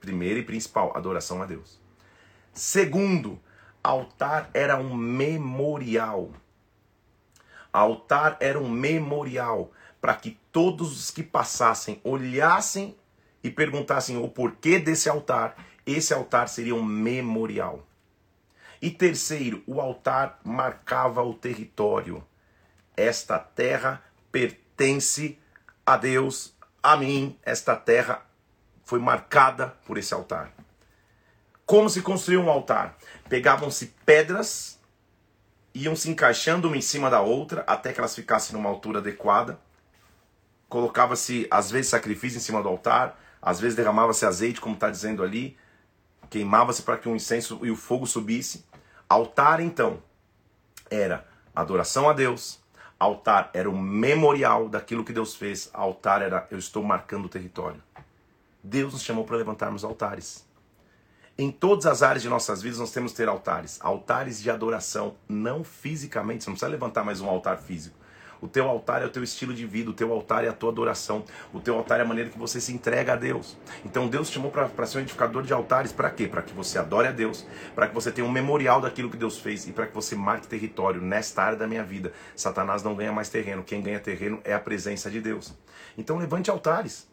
Primeiro 0.00 0.40
e 0.40 0.44
principal, 0.44 0.96
adoração 0.96 1.42
a 1.42 1.46
Deus. 1.46 1.78
Segundo, 2.52 3.40
altar 3.82 4.50
era 4.52 4.76
um 4.76 4.94
memorial. 4.94 6.30
Altar 7.72 8.36
era 8.40 8.58
um 8.58 8.68
memorial 8.68 9.70
para 10.00 10.14
que 10.14 10.38
todos 10.50 10.98
os 10.98 11.10
que 11.10 11.22
passassem 11.22 12.00
olhassem 12.02 12.96
e 13.42 13.50
perguntassem 13.50 14.16
o 14.16 14.28
porquê 14.28 14.78
desse 14.78 15.08
altar, 15.08 15.56
esse 15.86 16.12
altar 16.12 16.48
seria 16.48 16.74
um 16.74 16.82
memorial. 16.82 17.86
E 18.82 18.90
terceiro, 18.90 19.62
o 19.66 19.80
altar 19.80 20.40
marcava 20.42 21.22
o 21.22 21.34
território. 21.34 22.24
Esta 22.96 23.38
terra 23.38 24.02
pertence 24.32 25.38
a 25.84 25.96
Deus, 25.96 26.54
a 26.82 26.96
mim. 26.96 27.38
Esta 27.42 27.76
terra 27.76 28.24
foi 28.84 28.98
marcada 28.98 29.68
por 29.86 29.98
esse 29.98 30.14
altar. 30.14 30.52
Como 31.66 31.88
se 31.88 32.02
construía 32.02 32.40
um 32.40 32.50
altar? 32.50 32.96
Pegavam-se 33.30 33.94
pedras, 34.04 34.78
iam 35.74 35.96
se 35.96 36.10
encaixando 36.10 36.68
uma 36.68 36.76
em 36.76 36.82
cima 36.82 37.08
da 37.08 37.22
outra 37.22 37.64
até 37.66 37.94
que 37.94 38.00
elas 38.00 38.14
ficassem 38.14 38.54
numa 38.54 38.68
altura 38.68 38.98
adequada 38.98 39.58
colocava-se, 40.70 41.48
às 41.50 41.70
vezes, 41.70 41.90
sacrifício 41.90 42.38
em 42.38 42.40
cima 42.40 42.62
do 42.62 42.68
altar, 42.68 43.20
às 43.42 43.60
vezes 43.60 43.76
derramava-se 43.76 44.24
azeite, 44.24 44.60
como 44.60 44.74
está 44.76 44.88
dizendo 44.88 45.22
ali, 45.22 45.58
queimava-se 46.30 46.82
para 46.82 46.96
que 46.96 47.08
o 47.08 47.16
incenso 47.16 47.58
e 47.62 47.70
o 47.70 47.76
fogo 47.76 48.06
subisse. 48.06 48.64
Altar, 49.08 49.60
então, 49.60 50.00
era 50.88 51.26
adoração 51.54 52.08
a 52.08 52.12
Deus, 52.12 52.60
altar 52.98 53.50
era 53.52 53.68
o 53.68 53.76
memorial 53.76 54.68
daquilo 54.68 55.04
que 55.04 55.12
Deus 55.12 55.34
fez, 55.34 55.68
altar 55.74 56.22
era 56.22 56.46
eu 56.50 56.58
estou 56.58 56.84
marcando 56.84 57.24
o 57.24 57.28
território. 57.28 57.82
Deus 58.62 58.92
nos 58.92 59.02
chamou 59.02 59.24
para 59.24 59.36
levantarmos 59.36 59.82
altares. 59.82 60.46
Em 61.40 61.50
todas 61.50 61.86
as 61.86 62.02
áreas 62.02 62.22
de 62.22 62.28
nossas 62.28 62.60
vidas 62.60 62.78
nós 62.78 62.92
temos 62.92 63.12
que 63.12 63.16
ter 63.16 63.26
altares. 63.26 63.78
Altares 63.80 64.42
de 64.42 64.50
adoração, 64.50 65.14
não 65.26 65.64
fisicamente. 65.64 66.44
Você 66.44 66.50
não 66.50 66.54
precisa 66.54 66.70
levantar 66.70 67.02
mais 67.02 67.22
um 67.22 67.30
altar 67.30 67.56
físico. 67.56 67.96
O 68.42 68.46
teu 68.46 68.68
altar 68.68 69.00
é 69.00 69.06
o 69.06 69.08
teu 69.08 69.24
estilo 69.24 69.54
de 69.54 69.64
vida, 69.64 69.88
o 69.88 69.94
teu 69.94 70.12
altar 70.12 70.44
é 70.44 70.48
a 70.48 70.52
tua 70.52 70.70
adoração, 70.70 71.24
o 71.50 71.58
teu 71.58 71.76
altar 71.76 71.98
é 71.98 72.02
a 72.02 72.06
maneira 72.06 72.28
que 72.28 72.38
você 72.38 72.60
se 72.60 72.74
entrega 72.74 73.14
a 73.14 73.16
Deus. 73.16 73.56
Então 73.86 74.06
Deus 74.06 74.28
te 74.28 74.34
chamou 74.34 74.50
para 74.50 74.84
ser 74.84 74.98
um 74.98 75.00
edificador 75.00 75.42
de 75.42 75.54
altares 75.54 75.92
para 75.92 76.10
quê? 76.10 76.28
Para 76.28 76.42
que 76.42 76.52
você 76.52 76.78
adore 76.78 77.08
a 77.08 77.12
Deus, 77.12 77.46
para 77.74 77.88
que 77.88 77.94
você 77.94 78.12
tenha 78.12 78.26
um 78.26 78.30
memorial 78.30 78.78
daquilo 78.78 79.08
que 79.08 79.16
Deus 79.16 79.38
fez 79.38 79.66
e 79.66 79.72
para 79.72 79.86
que 79.86 79.94
você 79.94 80.14
marque 80.14 80.46
território 80.46 81.00
nesta 81.00 81.42
área 81.42 81.56
da 81.56 81.66
minha 81.66 81.82
vida. 81.82 82.12
Satanás 82.36 82.82
não 82.82 82.94
ganha 82.94 83.12
mais 83.12 83.30
terreno, 83.30 83.64
quem 83.64 83.80
ganha 83.80 83.98
terreno 83.98 84.42
é 84.44 84.52
a 84.52 84.60
presença 84.60 85.10
de 85.10 85.22
Deus. 85.22 85.54
Então 85.96 86.18
levante 86.18 86.50
altares. 86.50 87.09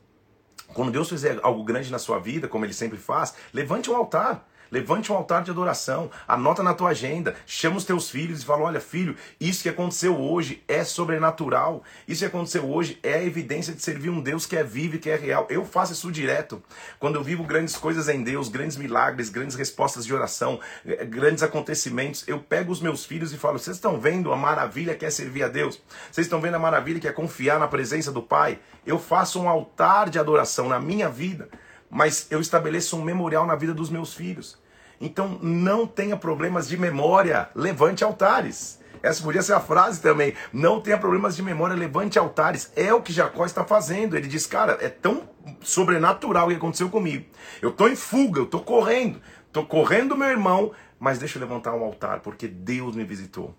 Quando 0.74 0.92
Deus 0.92 1.10
fizer 1.10 1.40
algo 1.44 1.64
grande 1.64 1.92
na 1.92 2.00
sua 2.00 2.20
vida, 2.20 2.48
como 2.48 2.66
ele 2.66 2.74
sempre 2.74 2.98
faz, 2.98 3.34
levante 3.54 3.90
um 3.90 3.96
altar. 3.96 4.46
Levante 4.72 5.12
um 5.12 5.16
altar 5.16 5.44
de 5.44 5.52
adoração, 5.52 6.10
anota 6.28 6.62
na 6.62 6.74
tua 6.74 6.90
agenda, 6.90 7.36
chama 7.46 7.78
os 7.78 7.86
teus 7.86 8.10
filhos 8.10 8.42
e 8.42 8.46
fala: 8.46 8.64
olha, 8.64 8.80
filho, 8.80 9.16
isso 9.40 9.64
que 9.64 9.70
aconteceu 9.70 10.20
hoje 10.20 10.64
é 10.68 10.84
sobrenatural. 10.84 11.84
Isso 12.08 12.20
que 12.20 12.26
aconteceu 12.26 12.70
hoje 12.70 13.00
é 13.02 13.16
a 13.16 13.24
evidência 13.24 13.74
de 13.74 13.82
servir 13.82 14.10
um 14.10 14.22
Deus 14.22 14.46
que 14.46 14.56
é 14.56 14.64
vivo 14.64 14.96
e 14.96 15.00
que 15.00 15.10
é 15.10 15.16
real. 15.16 15.48
Eu 15.50 15.66
faço 15.66 15.94
isso 15.94 16.12
direto. 16.12 16.62
Quando 17.00 17.16
eu 17.16 17.24
vivo 17.24 17.44
grandes 17.44 17.76
coisas 17.76 18.10
em 18.10 18.24
Deus, 18.24 18.50
grandes 18.50 18.78
milagres, 18.78 19.30
grandes 19.30 19.56
respostas 19.56 20.06
de 20.06 20.14
oração, 20.14 20.60
eh, 20.86 21.06
grandes 21.06 21.44
acontecimentos, 21.44 22.24
eu 22.28 22.40
pego 22.40 22.72
os 22.72 22.82
meus 22.82 23.06
filhos 23.06 23.34
e 23.34 23.38
falo: 23.38 23.60
vocês 23.60 23.78
estão 23.78 24.00
vendo 24.00 24.32
a 24.32 24.36
maravilha 24.36 24.96
que 24.96 25.06
é 25.06 25.10
servir 25.10 25.44
a 25.44 25.48
Deus? 25.48 25.82
Vocês 26.12 26.28
estão 26.28 26.42
vendo 26.42 26.56
a 26.56 26.60
maravilha 26.60 27.00
que 27.00 27.08
é 27.08 27.12
confiar 27.12 27.60
na 27.60 27.68
presença 27.68 28.12
do 28.12 28.22
Pai? 28.22 28.60
Eu 28.86 29.00
faço 29.00 29.42
um 29.42 29.50
altar 29.50 30.10
de 30.10 30.20
adoração 30.20 30.70
na 30.70 30.80
minha 30.80 31.10
vida 31.10 31.50
mas 31.90 32.28
eu 32.30 32.40
estabeleço 32.40 32.98
um 32.98 33.04
memorial 33.04 33.46
na 33.46 33.56
vida 33.56 33.74
dos 33.74 33.90
meus 33.90 34.14
filhos. 34.14 34.58
Então 35.00 35.40
não 35.42 35.86
tenha 35.86 36.18
problemas 36.18 36.68
de 36.68 36.78
memória, 36.78 37.50
levante 37.56 38.04
altares. 38.04 38.80
Essa 39.02 39.22
podia 39.22 39.42
ser 39.42 39.54
a 39.54 39.60
frase 39.60 40.02
também. 40.02 40.34
Não 40.52 40.82
tenha 40.82 40.98
problemas 40.98 41.36
de 41.36 41.44
memória, 41.44 41.76
levante 41.76 42.18
altares. 42.18 42.72
É 42.76 42.94
o 42.94 43.02
que 43.02 43.14
Jacó 43.14 43.46
está 43.46 43.64
fazendo. 43.64 44.18
Ele 44.18 44.28
diz, 44.28 44.48
cara, 44.48 44.78
é 44.82 44.90
tão 44.90 45.30
sobrenatural 45.62 46.48
o 46.48 46.50
que 46.50 46.56
aconteceu 46.56 46.90
comigo. 46.90 47.26
Eu 47.62 47.70
estou 47.70 47.88
em 47.88 47.96
fuga, 47.96 48.40
eu 48.40 48.46
estou 48.46 48.64
correndo. 48.64 49.22
Estou 49.46 49.66
correndo 49.66 50.18
meu 50.18 50.28
irmão, 50.28 50.72
mas 51.00 51.20
deixa 51.20 51.38
eu 51.38 51.42
levantar 51.42 51.74
um 51.74 51.84
altar, 51.84 52.20
porque 52.20 52.48
Deus 52.48 52.96
me 52.96 53.04
visitou. 53.04 53.56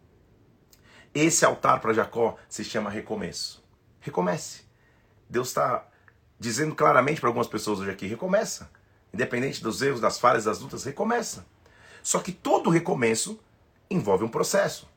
Esse 1.14 1.44
altar 1.44 1.80
para 1.80 1.92
Jacó 1.92 2.36
se 2.48 2.62
chama 2.62 2.90
recomeço. 2.90 3.64
Recomece. 4.00 4.62
Deus 5.28 5.48
está 5.48 5.87
dizendo 6.38 6.74
claramente 6.74 7.20
para 7.20 7.28
algumas 7.28 7.46
pessoas 7.46 7.80
hoje 7.80 7.90
aqui: 7.90 8.06
recomeça. 8.06 8.70
Independente 9.12 9.62
dos 9.62 9.80
erros, 9.80 10.00
das 10.00 10.18
falhas, 10.18 10.44
das 10.44 10.60
lutas, 10.60 10.84
recomeça. 10.84 11.46
Só 12.02 12.18
que 12.18 12.30
todo 12.30 12.70
recomeço 12.70 13.38
envolve 13.90 14.24
um 14.24 14.28
processo. 14.28 14.88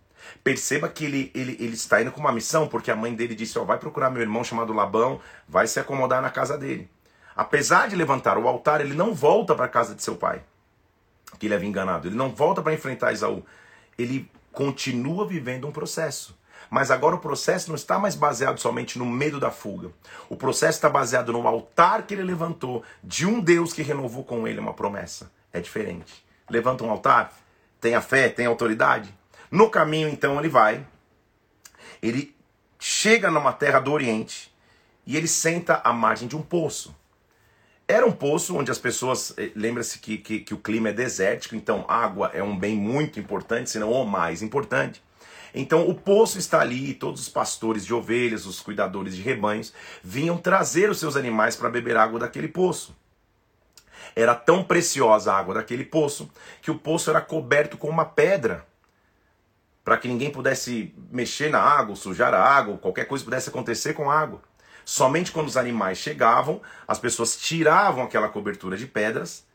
Perceba 0.43 0.87
que 0.87 1.05
ele, 1.05 1.31
ele, 1.33 1.57
ele 1.59 1.73
está 1.73 2.01
indo 2.01 2.11
com 2.11 2.19
uma 2.19 2.31
missão, 2.31 2.67
porque 2.67 2.91
a 2.91 2.95
mãe 2.95 3.13
dele 3.13 3.35
disse: 3.35 3.57
Ó, 3.57 3.63
vai 3.63 3.77
procurar 3.77 4.09
meu 4.09 4.21
irmão 4.21 4.43
chamado 4.43 4.73
Labão, 4.73 5.19
vai 5.47 5.67
se 5.67 5.79
acomodar 5.79 6.21
na 6.21 6.29
casa 6.29 6.57
dele. 6.57 6.89
Apesar 7.35 7.87
de 7.87 7.95
levantar 7.95 8.37
o 8.37 8.47
altar, 8.47 8.81
ele 8.81 8.93
não 8.93 9.13
volta 9.13 9.55
para 9.55 9.65
a 9.65 9.69
casa 9.69 9.95
de 9.95 10.03
seu 10.03 10.15
pai, 10.15 10.43
que 11.39 11.47
ele 11.47 11.55
havia 11.55 11.67
enganado. 11.67 12.07
Ele 12.07 12.15
não 12.15 12.29
volta 12.29 12.61
para 12.61 12.73
enfrentar 12.73 13.13
Isaú. 13.13 13.43
Ele 13.97 14.29
continua 14.51 15.27
vivendo 15.27 15.67
um 15.67 15.71
processo. 15.71 16.37
Mas 16.71 16.89
agora 16.89 17.17
o 17.17 17.19
processo 17.19 17.67
não 17.67 17.75
está 17.75 17.99
mais 17.99 18.15
baseado 18.15 18.57
somente 18.57 18.97
no 18.97 19.05
medo 19.05 19.41
da 19.41 19.51
fuga. 19.51 19.91
O 20.29 20.37
processo 20.37 20.77
está 20.77 20.89
baseado 20.89 21.33
no 21.33 21.45
altar 21.45 22.03
que 22.03 22.13
ele 22.13 22.23
levantou 22.23 22.81
de 23.03 23.25
um 23.25 23.41
Deus 23.41 23.73
que 23.73 23.81
renovou 23.81 24.23
com 24.23 24.47
ele 24.47 24.57
uma 24.57 24.73
promessa. 24.73 25.29
É 25.51 25.59
diferente. 25.59 26.25
Levanta 26.49 26.85
um 26.85 26.89
altar, 26.89 27.33
tenha 27.81 27.99
fé, 27.99 28.29
tenha 28.29 28.47
autoridade. 28.47 29.13
No 29.51 29.69
caminho, 29.69 30.07
então, 30.07 30.39
ele 30.39 30.47
vai. 30.47 30.87
Ele 32.01 32.33
chega 32.79 33.29
numa 33.29 33.51
terra 33.51 33.81
do 33.81 33.91
Oriente 33.91 34.49
e 35.05 35.17
ele 35.17 35.27
senta 35.27 35.81
à 35.83 35.91
margem 35.91 36.25
de 36.25 36.37
um 36.37 36.41
poço. 36.41 36.95
Era 37.85 38.05
um 38.05 38.13
poço 38.13 38.55
onde 38.55 38.71
as 38.71 38.79
pessoas. 38.79 39.33
Eh, 39.37 39.51
lembra-se 39.57 39.99
que, 39.99 40.17
que, 40.17 40.39
que, 40.39 40.53
o 40.53 40.57
clima 40.57 40.87
é 40.87 40.93
desértico, 40.93 41.53
então 41.53 41.83
água 41.89 42.31
é 42.33 42.41
um 42.41 42.57
bem 42.57 42.77
muito 42.77 43.19
importante, 43.19 43.69
se 43.69 43.77
não 43.77 43.91
o 43.91 44.05
mais 44.05 44.41
importante. 44.41 45.03
Então 45.53 45.87
o 45.87 45.93
poço 45.93 46.37
está 46.37 46.61
ali 46.61 46.91
e 46.91 46.93
todos 46.93 47.21
os 47.21 47.29
pastores 47.29 47.85
de 47.85 47.93
ovelhas, 47.93 48.45
os 48.45 48.59
cuidadores 48.59 49.15
de 49.15 49.21
rebanhos, 49.21 49.73
vinham 50.03 50.37
trazer 50.37 50.89
os 50.89 50.99
seus 50.99 51.15
animais 51.15 51.55
para 51.55 51.69
beber 51.69 51.97
água 51.97 52.19
daquele 52.19 52.47
poço. 52.47 52.95
Era 54.15 54.35
tão 54.35 54.63
preciosa 54.63 55.31
a 55.31 55.37
água 55.37 55.55
daquele 55.55 55.85
poço 55.85 56.29
que 56.61 56.71
o 56.71 56.77
poço 56.77 57.09
era 57.09 57.21
coberto 57.21 57.77
com 57.77 57.89
uma 57.89 58.05
pedra 58.05 58.65
para 59.83 59.97
que 59.97 60.07
ninguém 60.07 60.29
pudesse 60.29 60.93
mexer 61.11 61.49
na 61.49 61.59
água, 61.59 61.95
sujar 61.95 62.33
a 62.33 62.43
água, 62.43 62.77
qualquer 62.77 63.05
coisa 63.05 63.23
pudesse 63.23 63.49
acontecer 63.49 63.93
com 63.93 64.09
a 64.09 64.19
água. 64.19 64.41
Somente 64.85 65.31
quando 65.31 65.47
os 65.47 65.57
animais 65.57 65.97
chegavam, 65.97 66.61
as 66.87 66.99
pessoas 66.99 67.35
tiravam 67.35 68.03
aquela 68.03 68.29
cobertura 68.29 68.77
de 68.77 68.85
pedras, 68.85 69.45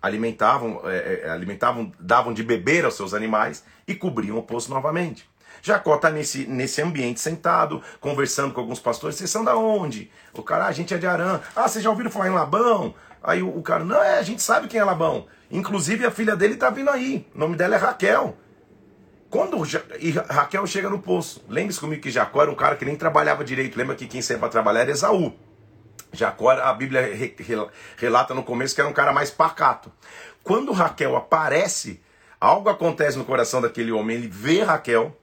alimentavam, 0.00 0.80
é, 0.84 1.28
alimentavam, 1.30 1.92
davam 1.98 2.32
de 2.32 2.42
beber 2.42 2.84
aos 2.84 2.94
seus 2.94 3.14
animais 3.14 3.64
e 3.86 3.94
cobriam 3.94 4.38
o 4.38 4.42
poço 4.42 4.70
novamente. 4.70 5.28
Jacó 5.62 5.96
está 5.96 6.10
nesse, 6.10 6.46
nesse 6.46 6.82
ambiente 6.82 7.20
sentado, 7.20 7.82
conversando 8.00 8.52
com 8.52 8.60
alguns 8.60 8.80
pastores. 8.80 9.16
Vocês 9.16 9.30
são 9.30 9.44
da 9.44 9.56
onde? 9.56 10.10
O 10.32 10.42
cara, 10.42 10.64
ah, 10.64 10.68
a 10.68 10.72
gente 10.72 10.92
é 10.94 10.98
de 10.98 11.06
Arã. 11.06 11.40
Ah, 11.54 11.68
vocês 11.68 11.82
já 11.82 11.90
ouviram 11.90 12.10
falar 12.10 12.28
em 12.28 12.34
Labão? 12.34 12.94
Aí 13.22 13.42
o, 13.42 13.48
o 13.48 13.62
cara, 13.62 13.84
não, 13.84 14.02
é, 14.02 14.18
a 14.18 14.22
gente 14.22 14.42
sabe 14.42 14.68
quem 14.68 14.80
é 14.80 14.84
Labão. 14.84 15.26
Inclusive 15.50 16.04
a 16.04 16.10
filha 16.10 16.36
dele 16.36 16.54
está 16.54 16.70
vindo 16.70 16.90
aí. 16.90 17.26
O 17.34 17.38
nome 17.38 17.56
dela 17.56 17.74
é 17.74 17.78
Raquel. 17.78 18.36
Quando 19.30 19.58
Raquel 20.28 20.66
chega 20.66 20.88
no 20.88 21.00
poço, 21.00 21.44
lembre-se 21.48 21.80
comigo 21.80 22.00
que 22.00 22.10
Jacó 22.10 22.42
era 22.42 22.50
um 22.50 22.54
cara 22.54 22.76
que 22.76 22.84
nem 22.84 22.94
trabalhava 22.94 23.42
direito. 23.42 23.76
Lembra 23.76 23.96
que 23.96 24.06
quem 24.06 24.22
sempre 24.22 24.40
para 24.40 24.48
trabalhar 24.48 24.82
era 24.82 24.92
Esaú. 24.92 25.34
Jacó, 26.12 26.50
a 26.50 26.72
Bíblia 26.72 27.02
relata 27.96 28.32
no 28.32 28.44
começo 28.44 28.74
que 28.74 28.80
era 28.80 28.88
um 28.88 28.92
cara 28.92 29.12
mais 29.12 29.30
pacato. 29.30 29.90
Quando 30.44 30.70
Raquel 30.72 31.16
aparece, 31.16 32.00
algo 32.40 32.68
acontece 32.68 33.18
no 33.18 33.24
coração 33.24 33.60
daquele 33.60 33.90
homem. 33.90 34.16
Ele 34.16 34.28
vê 34.28 34.62
Raquel, 34.62 35.16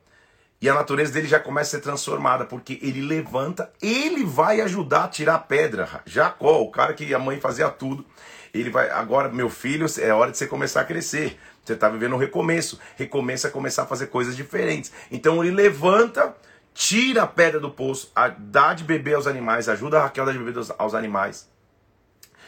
e 0.61 0.69
a 0.69 0.75
natureza 0.75 1.11
dele 1.11 1.27
já 1.27 1.39
começa 1.39 1.75
a 1.75 1.79
ser 1.79 1.83
transformada, 1.83 2.45
porque 2.45 2.77
ele 2.83 3.01
levanta, 3.01 3.73
ele 3.81 4.23
vai 4.23 4.61
ajudar 4.61 5.05
a 5.05 5.07
tirar 5.07 5.35
a 5.35 5.39
pedra. 5.39 5.89
Jacó, 6.05 6.61
o 6.61 6.69
cara 6.69 6.93
que 6.93 7.13
a 7.15 7.19
mãe 7.19 7.39
fazia 7.39 7.67
tudo, 7.67 8.05
ele 8.53 8.69
vai, 8.69 8.91
agora, 8.91 9.27
meu 9.29 9.49
filho, 9.49 9.87
é 9.99 10.13
hora 10.13 10.29
de 10.29 10.37
você 10.37 10.45
começar 10.45 10.81
a 10.81 10.83
crescer. 10.83 11.39
Você 11.63 11.73
está 11.73 11.89
vivendo 11.89 12.13
um 12.13 12.17
recomeço. 12.17 12.79
Recomeça 12.95 13.47
a 13.47 13.51
começar 13.51 13.83
a 13.83 13.85
fazer 13.87 14.07
coisas 14.07 14.35
diferentes. 14.35 14.91
Então 15.09 15.43
ele 15.43 15.55
levanta, 15.55 16.35
tira 16.75 17.23
a 17.23 17.27
pedra 17.27 17.59
do 17.59 17.71
poço, 17.71 18.11
dá 18.37 18.75
de 18.75 18.83
beber 18.83 19.15
aos 19.15 19.25
animais, 19.25 19.67
ajuda 19.67 19.97
a 19.97 20.03
Raquel 20.03 20.23
a 20.23 20.27
dar 20.27 20.33
de 20.33 20.39
beber 20.43 20.63
aos 20.77 20.93
animais. 20.93 21.49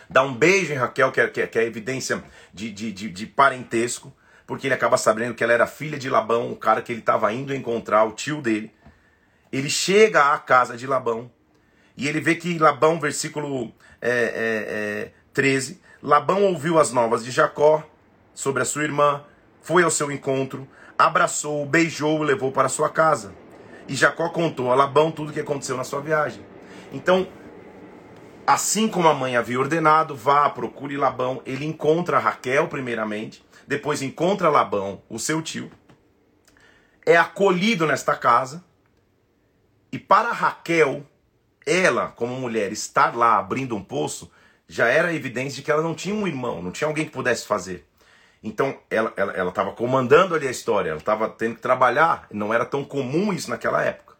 Dá 0.07 0.21
um 0.21 0.35
beijo 0.35 0.71
em 0.71 0.75
Raquel, 0.75 1.11
que 1.11 1.19
é, 1.19 1.47
que 1.47 1.57
é, 1.57 1.63
evidência 1.63 2.23
de, 2.53 2.71
de, 2.71 2.91
de, 2.91 3.09
de 3.09 3.25
parentesco 3.25 4.13
porque 4.45 4.67
ele 4.67 4.73
acaba 4.73 4.97
sabendo 4.97 5.33
que 5.33 5.43
ela 5.43 5.53
era 5.53 5.67
filha 5.67 5.97
de 5.97 6.09
Labão, 6.09 6.51
o 6.51 6.55
cara 6.55 6.81
que 6.81 6.91
ele 6.91 6.99
estava 6.99 7.31
indo 7.31 7.53
encontrar, 7.53 8.03
o 8.03 8.11
tio 8.11 8.41
dele. 8.41 8.71
Ele 9.51 9.69
chega 9.69 10.33
à 10.33 10.37
casa 10.37 10.75
de 10.75 10.87
Labão 10.87 11.31
e 11.95 12.07
ele 12.07 12.19
vê 12.19 12.35
que 12.35 12.57
Labão, 12.57 12.99
versículo 12.99 13.71
é, 14.01 14.09
é, 14.09 15.11
é, 15.11 15.11
13, 15.33 15.79
Labão 16.01 16.43
ouviu 16.43 16.79
as 16.79 16.91
novas 16.91 17.23
de 17.23 17.31
Jacó 17.31 17.83
sobre 18.33 18.61
a 18.61 18.65
sua 18.65 18.83
irmã, 18.83 19.23
foi 19.61 19.83
ao 19.83 19.91
seu 19.91 20.11
encontro, 20.11 20.67
abraçou, 20.97 21.65
beijou 21.65 22.23
e 22.23 22.25
levou 22.25 22.51
para 22.51 22.67
sua 22.67 22.89
casa. 22.89 23.33
E 23.87 23.95
Jacó 23.95 24.29
contou 24.29 24.71
a 24.71 24.75
Labão 24.75 25.11
tudo 25.11 25.29
o 25.29 25.33
que 25.33 25.39
aconteceu 25.39 25.77
na 25.77 25.83
sua 25.83 26.01
viagem. 26.01 26.43
Então, 26.91 27.27
assim 28.45 28.87
como 28.87 29.07
a 29.07 29.13
mãe 29.13 29.35
havia 29.35 29.59
ordenado, 29.59 30.15
vá, 30.15 30.49
procure 30.49 30.97
Labão. 30.97 31.41
Ele 31.45 31.65
encontra 31.65 32.19
Raquel, 32.19 32.67
primeiramente, 32.67 33.42
depois 33.67 34.01
encontra 34.01 34.49
Labão, 34.49 35.01
o 35.09 35.19
seu 35.19 35.41
tio, 35.41 35.71
é 37.05 37.17
acolhido 37.17 37.85
nesta 37.85 38.15
casa, 38.15 38.63
e 39.91 39.99
para 39.99 40.31
Raquel, 40.31 41.05
ela, 41.65 42.07
como 42.07 42.35
mulher, 42.35 42.71
estar 42.71 43.15
lá 43.15 43.37
abrindo 43.37 43.75
um 43.75 43.83
poço, 43.83 44.31
já 44.67 44.87
era 44.87 45.13
evidência 45.13 45.57
de 45.57 45.61
que 45.61 45.71
ela 45.71 45.83
não 45.83 45.93
tinha 45.93 46.15
um 46.15 46.27
irmão, 46.27 46.61
não 46.61 46.71
tinha 46.71 46.87
alguém 46.87 47.05
que 47.05 47.11
pudesse 47.11 47.45
fazer. 47.45 47.87
Então 48.41 48.77
ela 48.89 49.09
estava 49.09 49.31
ela, 49.39 49.51
ela 49.55 49.71
comandando 49.71 50.35
ali 50.35 50.47
a 50.47 50.51
história, 50.51 50.89
ela 50.89 50.99
estava 50.99 51.29
tendo 51.29 51.55
que 51.55 51.61
trabalhar, 51.61 52.27
não 52.31 52.53
era 52.53 52.65
tão 52.65 52.83
comum 52.83 53.31
isso 53.31 53.49
naquela 53.49 53.83
época. 53.83 54.12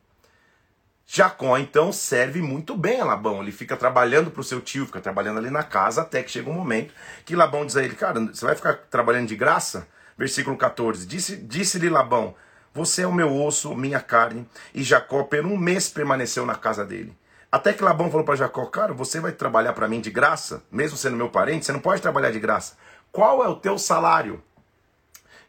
Jacó 1.06 1.58
então 1.58 1.92
serve 1.92 2.42
muito 2.42 2.76
bem 2.76 3.02
a 3.02 3.06
Labão. 3.06 3.42
Ele 3.42 3.52
fica 3.52 3.78
trabalhando 3.78 4.32
para 4.32 4.42
o 4.42 4.44
seu 4.44 4.62
tio, 4.62 4.86
fica 4.86 5.02
trabalhando 5.02 5.38
ali 5.38 5.50
na 5.50 5.64
casa, 5.64 6.02
até 6.02 6.24
que 6.24 6.32
chega 6.32 6.50
um 6.50 6.54
momento 6.54 6.94
que 7.26 7.36
Labão 7.36 7.66
diz 7.66 7.76
a 7.76 7.84
ele: 7.84 7.96
Cara, 7.96 8.20
você 8.20 8.46
vai 8.46 8.56
ficar 8.56 8.74
trabalhando 8.90 9.28
de 9.28 9.36
graça? 9.36 9.88
Versículo 10.18 10.58
14: 10.58 11.06
Disse-lhe 11.06 11.42
disse 11.44 11.90
Labão: 11.90 12.36
Você 12.74 13.04
é 13.04 13.08
o 13.08 13.14
meu 13.14 13.36
osso, 13.36 13.76
minha 13.76 14.00
carne. 14.00 14.48
E 14.74 14.84
Jacó, 14.84 15.24
por 15.24 15.46
um 15.46 15.58
mês, 15.58 15.90
permaneceu 15.90 16.46
na 16.46 16.56
casa 16.56 16.86
dele. 16.86 17.16
Até 17.52 17.72
que 17.72 17.84
Labão 17.84 18.10
falou 18.10 18.26
para 18.26 18.36
Jacó: 18.36 18.66
Cara, 18.66 18.94
você 18.94 19.20
vai 19.20 19.32
trabalhar 19.32 19.74
para 19.74 19.88
mim 19.88 20.02
de 20.02 20.10
graça, 20.10 20.64
mesmo 20.72 20.98
sendo 20.98 21.18
meu 21.18 21.30
parente, 21.30 21.66
você 21.66 21.72
não 21.72 21.80
pode 21.80 22.02
trabalhar 22.02 22.32
de 22.32 22.40
graça. 22.40 22.76
Qual 23.12 23.44
é 23.44 23.48
o 23.48 23.56
teu 23.56 23.78
salário? 23.78 24.42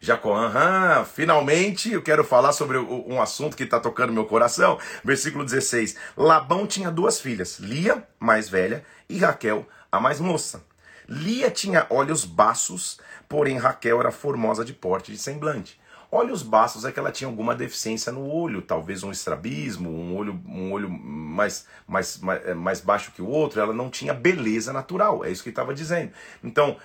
Jacó, 0.04 0.36
aham, 0.36 1.02
finalmente 1.06 1.90
eu 1.90 2.02
quero 2.02 2.22
falar 2.22 2.52
sobre 2.52 2.76
um 2.76 3.22
assunto 3.22 3.56
que 3.56 3.62
está 3.62 3.80
tocando 3.80 4.12
meu 4.12 4.26
coração. 4.26 4.78
Versículo 5.02 5.42
16: 5.46 5.96
Labão 6.14 6.66
tinha 6.66 6.90
duas 6.90 7.18
filhas, 7.18 7.58
Lia, 7.58 8.06
mais 8.20 8.46
velha, 8.46 8.84
e 9.08 9.16
Raquel, 9.16 9.66
a 9.90 9.98
mais 9.98 10.20
moça. 10.20 10.62
Lia 11.08 11.50
tinha 11.50 11.86
olhos 11.88 12.26
baços, 12.26 13.00
porém 13.26 13.56
Raquel 13.56 13.98
era 13.98 14.10
formosa 14.10 14.62
de 14.62 14.74
porte 14.74 15.10
de 15.10 15.16
semblante. 15.16 15.80
Olhos 16.12 16.42
baços 16.42 16.84
é 16.84 16.92
que 16.92 16.98
ela 17.00 17.10
tinha 17.10 17.26
alguma 17.26 17.54
deficiência 17.54 18.12
no 18.12 18.28
olho, 18.30 18.60
talvez 18.60 19.02
um 19.02 19.10
estrabismo, 19.10 19.88
um 19.88 20.14
olho, 20.14 20.40
um 20.46 20.70
olho 20.70 20.88
mais, 20.88 21.66
mais, 21.88 22.18
mais, 22.18 22.46
é, 22.46 22.52
mais 22.52 22.80
baixo 22.80 23.10
que 23.10 23.22
o 23.22 23.26
outro, 23.26 23.58
ela 23.58 23.72
não 23.72 23.88
tinha 23.88 24.12
beleza 24.12 24.70
natural, 24.72 25.24
é 25.24 25.30
isso 25.30 25.42
que 25.42 25.48
estava 25.48 25.74
dizendo. 25.74 26.12
Então, 26.42 26.76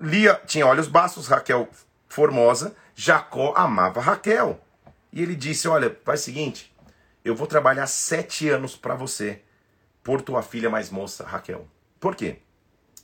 Lia 0.00 0.40
tinha 0.46 0.66
olhos 0.66 0.88
baços, 0.88 1.28
Raquel 1.28 1.68
formosa, 2.08 2.74
Jacó 2.94 3.54
amava 3.56 4.00
Raquel. 4.00 4.60
E 5.12 5.22
ele 5.22 5.34
disse: 5.34 5.68
Olha, 5.68 5.96
faz 6.04 6.20
o 6.20 6.24
seguinte, 6.24 6.74
eu 7.24 7.34
vou 7.34 7.46
trabalhar 7.46 7.86
sete 7.86 8.48
anos 8.48 8.76
para 8.76 8.94
você, 8.94 9.42
por 10.02 10.20
tua 10.20 10.42
filha 10.42 10.68
mais 10.68 10.90
moça, 10.90 11.24
Raquel. 11.24 11.66
Por 12.00 12.16
quê? 12.16 12.38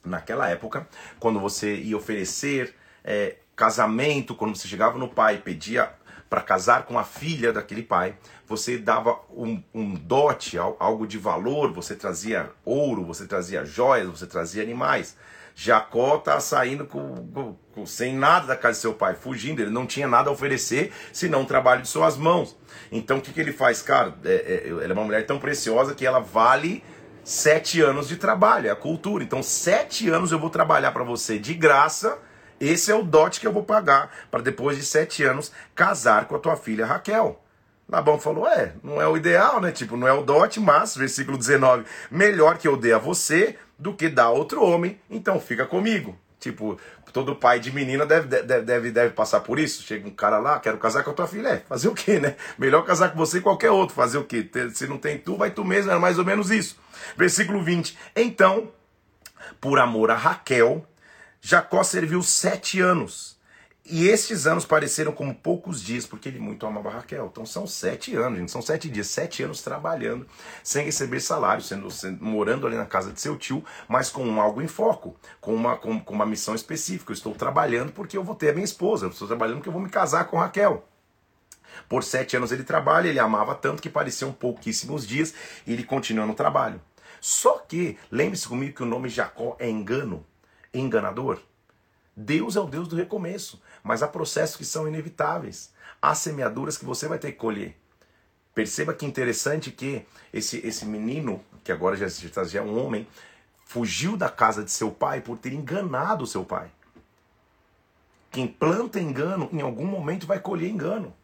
Naquela 0.05 0.49
época, 0.49 0.89
quando 1.19 1.39
você 1.39 1.75
ia 1.77 1.97
oferecer 1.97 2.75
é, 3.05 3.37
casamento, 3.55 4.35
quando 4.35 4.57
você 4.57 4.69
chegava 4.69 4.99
no 4.99 5.09
pai 5.09 5.37
e 5.37 5.39
pedia 5.39 5.93
para 6.29 6.41
casar 6.43 6.85
com 6.85 6.99
a 6.99 7.05
filha 7.05 7.53
daquele 7.53 7.83
pai, 7.83 8.17
você 8.47 8.77
dava 8.79 9.19
um, 9.31 9.63
um, 9.75 9.95
dote, 9.95 10.59
algo 10.59 11.07
de 11.07 11.19
valor, 11.19 11.73
você 11.73 11.95
trazia 11.95 12.51
ouro, 12.65 13.05
você 13.05 13.27
trazia 13.27 13.65
joias, 13.65 14.07
você 14.07 14.27
trazia 14.27 14.63
animais. 14.63 15.17
Jacó 15.61 16.19
está 16.19 16.39
saindo 16.39 16.87
com, 16.87 17.57
com, 17.73 17.85
sem 17.85 18.15
nada 18.15 18.47
da 18.47 18.57
casa 18.57 18.75
de 18.75 18.83
seu 18.83 18.95
pai, 18.95 19.17
fugindo, 19.17 19.61
ele 19.61 19.73
não 19.73 19.87
tinha 19.87 20.07
nada 20.07 20.31
a 20.31 20.33
oferecer, 20.33 20.93
senão 21.13 21.43
o 21.43 21.47
trabalho 21.47 21.83
de 21.83 21.89
suas 21.89 22.17
mãos. 22.17 22.57
Então 22.93 23.19
o 23.19 23.21
que, 23.21 23.33
que 23.33 23.41
ele 23.41 23.53
faz? 23.53 23.83
Cara, 23.83 24.15
é, 24.25 24.65
é, 24.67 24.69
ela 24.69 24.85
é 24.85 24.93
uma 24.93 25.03
mulher 25.03 25.27
tão 25.27 25.41
preciosa 25.41 25.97
que 25.97 26.07
ela 26.07 26.21
vale 26.21 26.85
sete 27.25 27.81
anos 27.81 28.07
de 28.07 28.17
trabalho, 28.17 28.69
é 28.69 28.71
a 28.71 28.77
cultura. 28.77 29.25
Então, 29.25 29.43
sete 29.43 30.09
anos 30.09 30.31
eu 30.31 30.39
vou 30.39 30.49
trabalhar 30.49 30.93
para 30.93 31.03
você 31.03 31.41
de 31.41 31.55
graça 31.55 32.19
esse 32.61 32.91
é 32.91 32.95
o 32.95 33.03
dote 33.03 33.41
que 33.41 33.47
eu 33.47 33.53
vou 33.53 33.63
pagar 33.63 34.11
para 34.31 34.43
depois 34.43 34.77
de 34.77 34.85
sete 34.85 35.23
anos 35.23 35.53
casar 35.75 36.27
com 36.27 36.35
a 36.35 36.39
tua 36.39 36.57
filha 36.57 36.87
Raquel. 36.87 37.41
Labão 37.89 38.19
falou: 38.19 38.47
É, 38.47 38.75
não 38.83 39.01
é 39.01 39.09
o 39.09 39.17
ideal, 39.17 39.61
né? 39.61 39.71
Tipo, 39.71 39.97
não 39.97 40.07
é 40.07 40.13
o 40.13 40.23
dote, 40.23 40.61
mas, 40.61 40.97
versículo 40.97 41.39
19: 41.39 41.85
Melhor 42.11 42.59
que 42.59 42.67
eu 42.67 42.77
dê 42.77 42.93
a 42.93 42.99
você 42.99 43.57
do 43.79 43.95
que 43.95 44.09
dar 44.09 44.25
a 44.25 44.31
outro 44.31 44.63
homem, 44.63 45.01
então 45.09 45.41
fica 45.41 45.65
comigo. 45.65 46.19
Tipo, 46.41 46.79
todo 47.13 47.35
pai 47.35 47.59
de 47.59 47.73
menina 47.73 48.07
deve, 48.07 48.29
deve, 48.29 48.63
deve, 48.63 48.91
deve 48.91 49.15
passar 49.15 49.41
por 49.41 49.59
isso. 49.59 49.83
Chega 49.83 50.07
um 50.07 50.13
cara 50.13 50.39
lá, 50.39 50.61
quero 50.61 50.79
casar 50.79 51.03
com 51.03 51.11
a 51.11 51.15
tua 51.15 51.27
filha. 51.27 51.49
É, 51.49 51.57
fazer 51.59 51.89
o 51.89 51.95
quê, 51.95 52.21
né? 52.21 52.37
Melhor 52.57 52.85
casar 52.85 53.11
com 53.11 53.19
você 53.19 53.39
e 53.39 53.41
qualquer 53.41 53.71
outro. 53.71 53.95
Fazer 53.95 54.19
o 54.19 54.25
quê? 54.25 54.49
Se 54.73 54.87
não 54.87 54.99
tem 54.99 55.19
tu, 55.19 55.37
vai 55.37 55.51
tu 55.51 55.65
mesmo. 55.65 55.91
Era 55.91 55.99
mais 55.99 56.19
ou 56.19 56.25
menos 56.25 56.51
isso. 56.51 56.79
Versículo 57.17 57.63
20. 57.63 57.99
Então, 58.15 58.71
por 59.61 59.81
amor 59.81 60.13
a 60.13 60.15
Raquel, 60.15 60.87
Jacó 61.41 61.83
serviu 61.83 62.23
sete 62.23 62.81
anos. 62.81 63.38
E 63.91 64.07
estes 64.07 64.47
anos 64.47 64.67
pareceram 64.67 65.13
como 65.13 65.35
poucos 65.35 65.83
dias, 65.83 66.05
porque 66.05 66.29
ele 66.29 66.39
muito 66.39 66.67
amava 66.67 66.91
Raquel. 66.91 67.29
Então 67.33 67.47
são 67.47 67.67
sete 67.67 68.15
anos, 68.15 68.39
gente, 68.39 68.51
são 68.51 68.61
sete 68.61 68.87
dias, 68.91 69.07
sete 69.07 69.43
anos 69.43 69.63
trabalhando, 69.63 70.27
sem 70.63 70.85
receber 70.85 71.21
salário, 71.21 71.63
sendo, 71.63 71.91
sendo 71.91 72.23
morando 72.23 72.67
ali 72.67 72.77
na 72.77 72.85
casa 72.85 73.11
de 73.13 73.21
seu 73.21 73.39
tio, 73.39 73.65
mas 73.89 74.11
com 74.11 74.41
algo 74.43 74.61
em 74.61 74.69
foco, 74.69 75.17
com 75.41 75.55
uma, 75.55 75.75
com, 75.77 75.99
com 75.99 76.15
uma 76.15 76.27
missão 76.27 76.55
específica. 76.55 77.13
Eu 77.13 77.15
estou 77.15 77.35
trabalhando 77.35 77.91
porque 77.93 78.19
eu 78.19 78.23
vou 78.23 78.35
ter 78.35 78.51
a 78.51 78.53
minha 78.53 78.65
esposa, 78.65 79.07
eu 79.07 79.11
estou 79.11 79.27
trabalhando 79.27 79.57
porque 79.57 79.71
eu 79.71 79.73
vou 79.73 79.81
me 79.83 79.89
casar 79.89 80.27
com 80.27 80.37
Raquel. 80.37 80.87
Por 81.89 82.05
sete 82.05 82.37
anos 82.37 82.53
ele 82.53 82.65
trabalha, 82.65 83.09
ele 83.09 83.19
amava 83.19 83.55
tanto 83.55 83.81
que 83.81 83.89
pareciam 83.89 84.33
pouquíssimos 84.33 85.07
dias, 85.07 85.33
e 85.67 85.73
ele 85.73 85.85
continua 85.85 86.27
no 86.27 86.35
trabalho. 86.35 86.79
Só 87.23 87.59
que, 87.59 87.97
lembre-se 88.11 88.47
comigo 88.47 88.77
que 88.77 88.83
o 88.83 88.87
nome 88.87 89.09
Jacó 89.09 89.57
é 89.59 89.69
engano 89.69 90.27
enganador? 90.75 91.41
Deus 92.21 92.57
é 92.57 92.61
o 92.61 92.67
Deus 92.67 92.89
do 92.89 92.97
recomeço, 92.97 93.63
mas 93.89 94.03
há 94.03 94.07
processos 94.07 94.55
que 94.55 94.67
são 94.67 94.87
inevitáveis. 94.87 95.73
Há 96.01 96.15
semeaduras 96.15 96.77
que 96.77 96.85
você 96.85 97.09
vai 97.09 97.19
ter 97.19 97.33
que 97.33 97.39
colher. 97.39 97.75
Perceba 98.55 98.93
que 98.93 99.07
interessante 99.07 99.71
que 99.71 100.05
esse, 100.31 100.59
esse 100.59 100.85
menino, 100.85 101.43
que 101.65 101.73
agora 101.73 101.97
já, 101.97 102.07
já 102.07 102.59
é 102.59 102.63
um 102.63 102.79
homem, 102.79 103.09
fugiu 103.65 104.15
da 104.15 104.29
casa 104.29 104.63
de 104.63 104.71
seu 104.71 104.91
pai 104.91 105.23
por 105.23 105.39
ter 105.39 105.55
enganado 105.55 106.27
seu 106.27 106.45
pai. 106.45 106.71
Quem 108.31 108.47
planta 108.47 109.01
engano, 109.01 109.49
em 109.51 109.63
algum 109.63 109.87
momento 109.87 110.27
vai 110.27 110.39
colher 110.39 110.69
engano. 110.69 111.15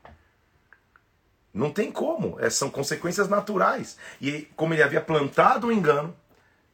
Não 1.53 1.71
tem 1.71 1.93
como, 1.93 2.41
é, 2.41 2.49
são 2.49 2.71
consequências 2.71 3.29
naturais. 3.29 3.99
E 4.23 4.49
como 4.57 4.73
ele 4.73 4.83
havia 4.83 5.03
plantado 5.03 5.67
o 5.67 5.73
engano, 5.73 6.17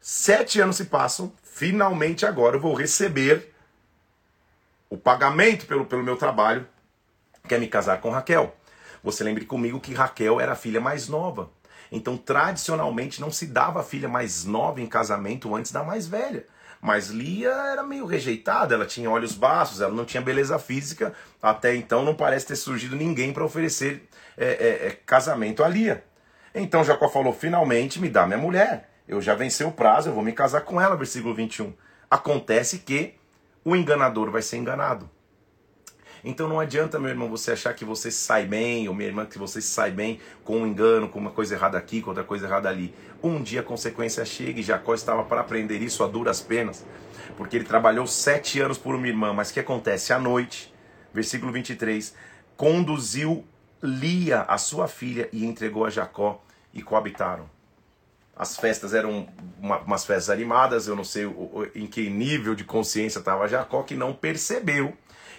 sete 0.01 0.61
anos 0.61 0.77
se 0.77 0.85
passam, 0.85 1.33
finalmente 1.43 2.25
agora 2.25 2.57
eu 2.57 2.61
vou 2.61 2.75
receber 2.75 3.50
o 4.91 4.99
pagamento 4.99 5.65
pelo, 5.65 5.87
pelo 5.87 6.03
meu 6.03 6.17
trabalho, 6.17 6.67
que 7.49 7.55
é 7.55 7.59
me 7.59 7.69
casar 7.69 8.01
com 8.01 8.11
Raquel. 8.11 8.55
Você 9.03 9.25
lembre 9.25 9.47
comigo 9.47 9.81
que 9.81 9.95
Raquel 9.95 10.39
era 10.39 10.53
a 10.53 10.57
filha 10.57 10.81
mais 10.81 11.09
nova. 11.09 11.51
Então, 11.91 12.19
tradicionalmente, 12.19 13.21
não 13.21 13.31
se 13.31 13.47
dava 13.47 13.81
a 13.81 13.83
filha 13.83 14.09
mais 14.09 14.45
nova 14.45 14.81
em 14.81 14.87
casamento 14.87 15.55
antes 15.55 15.73
da 15.73 15.83
mais 15.83 16.07
velha. 16.07 16.45
Mas 16.83 17.09
Lia 17.09 17.51
era 17.51 17.83
meio 17.83 18.05
rejeitada, 18.05 18.75
ela 18.75 18.87
tinha 18.87 19.11
olhos 19.11 19.35
baixos, 19.35 19.81
ela 19.81 19.95
não 19.95 20.05
tinha 20.05 20.21
beleza 20.21 20.59
física. 20.59 21.15
Até 21.43 21.75
então, 21.75 22.05
não 22.05 22.15
parece 22.15 22.47
ter 22.47 22.57
surgido 22.57 22.97
ninguém 22.97 23.33
para 23.33 23.45
oferecer 23.45 24.09
é, 24.37 24.47
é, 24.47 24.87
é, 24.89 24.91
casamento 25.07 25.65
a 25.65 25.69
Lia. 25.69 26.05
Então 26.55 26.85
Jacó 26.85 27.09
falou: 27.09 27.33
finalmente 27.33 28.01
me 28.01 28.09
dá 28.09 28.27
minha 28.27 28.39
mulher 28.39 28.91
eu 29.11 29.21
já 29.21 29.35
venci 29.35 29.65
o 29.65 29.73
prazo, 29.73 30.09
eu 30.09 30.15
vou 30.15 30.23
me 30.23 30.33
casar 30.33 30.61
com 30.61 30.81
ela, 30.81 30.95
versículo 30.95 31.35
21. 31.35 31.75
Acontece 32.09 32.79
que 32.79 33.15
o 33.65 33.77
enganador 33.77 34.31
vai 34.31 34.43
ser 34.43 34.57
enganado. 34.57 35.09
Então 36.23 36.49
não 36.49 36.61
adianta, 36.61 36.99
meu 36.99 37.09
irmão, 37.09 37.29
você 37.31 37.53
achar 37.53 37.73
que 37.75 37.85
você 37.85 38.11
sai 38.11 38.45
bem, 38.45 38.89
ou 38.89 38.95
minha 38.95 39.09
irmã, 39.09 39.25
que 39.25 39.39
você 39.39 39.61
sai 39.61 39.91
bem 39.91 40.21
com 40.45 40.59
um 40.59 40.67
engano, 40.67 41.09
com 41.09 41.19
uma 41.19 41.31
coisa 41.31 41.55
errada 41.55 41.79
aqui, 41.79 42.03
com 42.03 42.11
outra 42.11 42.25
coisa 42.25 42.47
errada 42.47 42.69
ali. 42.69 42.95
Um 43.23 43.43
dia 43.43 43.61
a 43.61 43.65
consequência 43.65 44.25
chega 44.25 44.61
e 44.61 44.63
Jacó 44.63 44.95
estava 44.95 45.25
para 45.25 45.41
aprender 45.41 45.79
isso 45.79 46.05
a 46.05 46.07
duras 46.07 46.41
penas, 46.41 46.85
porque 47.37 47.57
ele 47.57 47.65
trabalhou 47.65 48.07
sete 48.07 48.61
anos 48.61 48.77
por 48.77 48.95
uma 48.95 49.09
irmã. 49.09 49.33
Mas 49.33 49.51
o 49.51 49.55
que 49.55 49.61
acontece? 49.61 50.13
À 50.13 50.19
noite, 50.19 50.73
versículo 51.13 51.53
23, 51.53 52.15
conduziu 52.57 53.45
Lia, 53.83 54.43
a 54.43 54.59
sua 54.59 54.89
filha, 54.89 55.27
e 55.33 55.47
entregou 55.47 55.87
a 55.87 55.91
Jacó 55.91 56.43
e 56.75 56.83
coabitaram. 56.83 57.49
As 58.41 58.57
festas 58.57 58.95
eram 58.95 59.29
uma, 59.61 59.81
umas 59.81 60.07
festas 60.07 60.31
animadas, 60.31 60.89
eu 60.89 60.97
não 60.97 61.05
sei 61.05 61.27
o, 61.27 61.31
o, 61.31 61.67
em 61.75 61.87
que 61.87 62.09
nível 62.09 62.55
de 62.55 62.65
consciência 62.65 63.19
estava 63.19 63.47
Jacó, 63.47 63.83
que 63.83 63.95
não 63.95 64.15
percebeu 64.15 64.97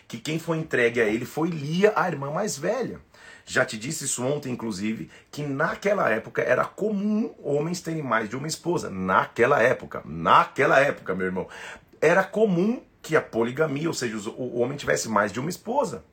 que 0.07 0.19
quem 0.19 0.37
foi 0.37 0.59
entregue 0.59 1.01
a 1.01 1.05
ele 1.05 1.25
foi 1.25 1.49
Lia, 1.49 1.93
a 1.95 2.07
irmã 2.07 2.29
mais 2.29 2.59
velha. 2.59 2.99
Já 3.43 3.65
te 3.65 3.75
disse 3.75 4.05
isso 4.05 4.23
ontem, 4.23 4.51
inclusive, 4.51 5.09
que 5.31 5.41
naquela 5.41 6.11
época 6.11 6.43
era 6.43 6.63
comum 6.63 7.33
homens 7.41 7.81
terem 7.81 8.03
mais 8.03 8.29
de 8.29 8.35
uma 8.35 8.45
esposa. 8.45 8.87
Naquela 8.91 9.59
época, 9.63 10.03
naquela 10.05 10.79
época, 10.79 11.15
meu 11.15 11.25
irmão, 11.25 11.47
era 11.99 12.23
comum 12.23 12.83
que 13.01 13.15
a 13.15 13.21
poligamia, 13.21 13.87
ou 13.87 13.95
seja, 13.95 14.15
o 14.29 14.59
homem 14.59 14.77
tivesse 14.77 15.09
mais 15.09 15.31
de 15.31 15.39
uma 15.39 15.49
esposa. 15.49 16.03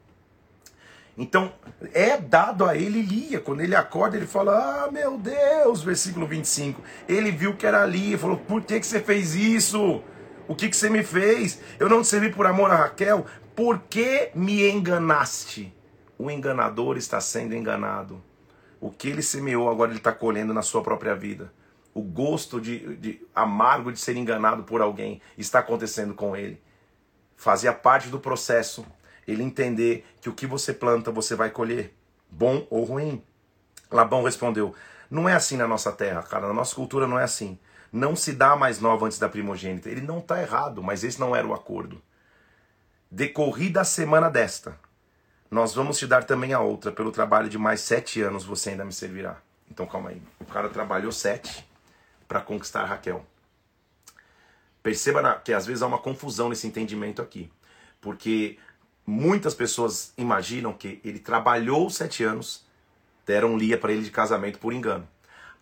Então, 1.18 1.52
é 1.92 2.16
dado 2.16 2.64
a 2.64 2.76
ele 2.76 3.02
Lia. 3.02 3.40
Quando 3.40 3.60
ele 3.60 3.74
acorda, 3.74 4.16
ele 4.16 4.26
fala: 4.26 4.84
Ah, 4.84 4.90
meu 4.90 5.18
Deus, 5.18 5.82
versículo 5.82 6.28
25. 6.28 6.80
Ele 7.08 7.32
viu 7.32 7.56
que 7.56 7.66
era 7.66 7.84
Lia, 7.84 8.16
falou: 8.16 8.36
Por 8.36 8.62
que, 8.62 8.78
que 8.78 8.86
você 8.86 9.00
fez 9.00 9.34
isso? 9.34 10.00
O 10.46 10.54
que, 10.54 10.68
que 10.68 10.76
você 10.76 10.88
me 10.88 11.02
fez? 11.02 11.60
Eu 11.78 11.88
não 11.88 12.02
te 12.02 12.08
servi 12.08 12.32
por 12.32 12.46
amor 12.46 12.70
a 12.70 12.76
Raquel. 12.76 13.26
Por 13.56 13.80
que 13.80 14.30
me 14.32 14.70
enganaste? 14.70 15.74
O 16.16 16.30
enganador 16.30 16.96
está 16.96 17.20
sendo 17.20 17.54
enganado. 17.54 18.22
O 18.80 18.88
que 18.88 19.08
ele 19.08 19.22
semeou, 19.22 19.68
agora 19.68 19.90
ele 19.90 19.98
está 19.98 20.12
colhendo 20.12 20.54
na 20.54 20.62
sua 20.62 20.82
própria 20.82 21.16
vida. 21.16 21.52
O 21.92 22.00
gosto 22.00 22.60
de, 22.60 22.96
de 22.96 23.26
amargo 23.34 23.92
de 23.92 23.98
ser 23.98 24.16
enganado 24.16 24.62
por 24.62 24.80
alguém 24.80 25.20
está 25.36 25.58
acontecendo 25.58 26.14
com 26.14 26.36
ele. 26.36 26.62
Fazia 27.36 27.72
parte 27.72 28.08
do 28.08 28.20
processo 28.20 28.86
ele 29.28 29.42
entender 29.42 30.06
que 30.22 30.30
o 30.30 30.32
que 30.32 30.46
você 30.46 30.72
planta 30.72 31.12
você 31.12 31.34
vai 31.34 31.50
colher, 31.50 31.94
bom 32.30 32.66
ou 32.70 32.82
ruim. 32.82 33.22
Labão 33.90 34.22
respondeu: 34.22 34.74
Não 35.10 35.28
é 35.28 35.34
assim 35.34 35.58
na 35.58 35.68
nossa 35.68 35.92
terra, 35.92 36.22
cara, 36.22 36.48
na 36.48 36.54
nossa 36.54 36.74
cultura 36.74 37.06
não 37.06 37.18
é 37.18 37.24
assim. 37.24 37.58
Não 37.92 38.16
se 38.16 38.32
dá 38.32 38.56
mais 38.56 38.80
nova 38.80 39.06
antes 39.06 39.18
da 39.18 39.28
primogênita. 39.28 39.88
Ele 39.88 40.00
não 40.00 40.18
está 40.18 40.40
errado, 40.40 40.82
mas 40.82 41.04
esse 41.04 41.20
não 41.20 41.36
era 41.36 41.46
o 41.46 41.54
acordo. 41.54 42.02
Decorrida 43.10 43.82
a 43.82 43.84
semana 43.84 44.30
desta, 44.30 44.78
nós 45.50 45.74
vamos 45.74 45.98
te 45.98 46.06
dar 46.06 46.24
também 46.24 46.52
a 46.54 46.60
outra. 46.60 46.90
Pelo 46.90 47.12
trabalho 47.12 47.48
de 47.48 47.58
mais 47.58 47.80
sete 47.80 48.22
anos 48.22 48.44
você 48.44 48.70
ainda 48.70 48.84
me 48.84 48.92
servirá. 48.92 49.36
Então 49.70 49.86
calma 49.86 50.10
aí. 50.10 50.22
O 50.40 50.46
cara 50.46 50.70
trabalhou 50.70 51.12
sete 51.12 51.66
para 52.26 52.40
conquistar 52.40 52.84
Raquel. 52.84 53.24
Perceba 54.82 55.34
que 55.44 55.52
às 55.52 55.66
vezes 55.66 55.82
há 55.82 55.86
uma 55.86 55.98
confusão 55.98 56.48
nesse 56.48 56.66
entendimento 56.66 57.20
aqui. 57.20 57.50
Porque 58.00 58.58
muitas 59.08 59.54
pessoas 59.54 60.12
imaginam 60.18 60.70
que 60.70 61.00
ele 61.02 61.18
trabalhou 61.18 61.88
sete 61.88 62.22
anos, 62.22 62.66
deram 63.26 63.56
Lia 63.56 63.78
para 63.78 63.90
ele 63.90 64.02
de 64.02 64.10
casamento 64.10 64.58
por 64.58 64.70
engano. 64.74 65.08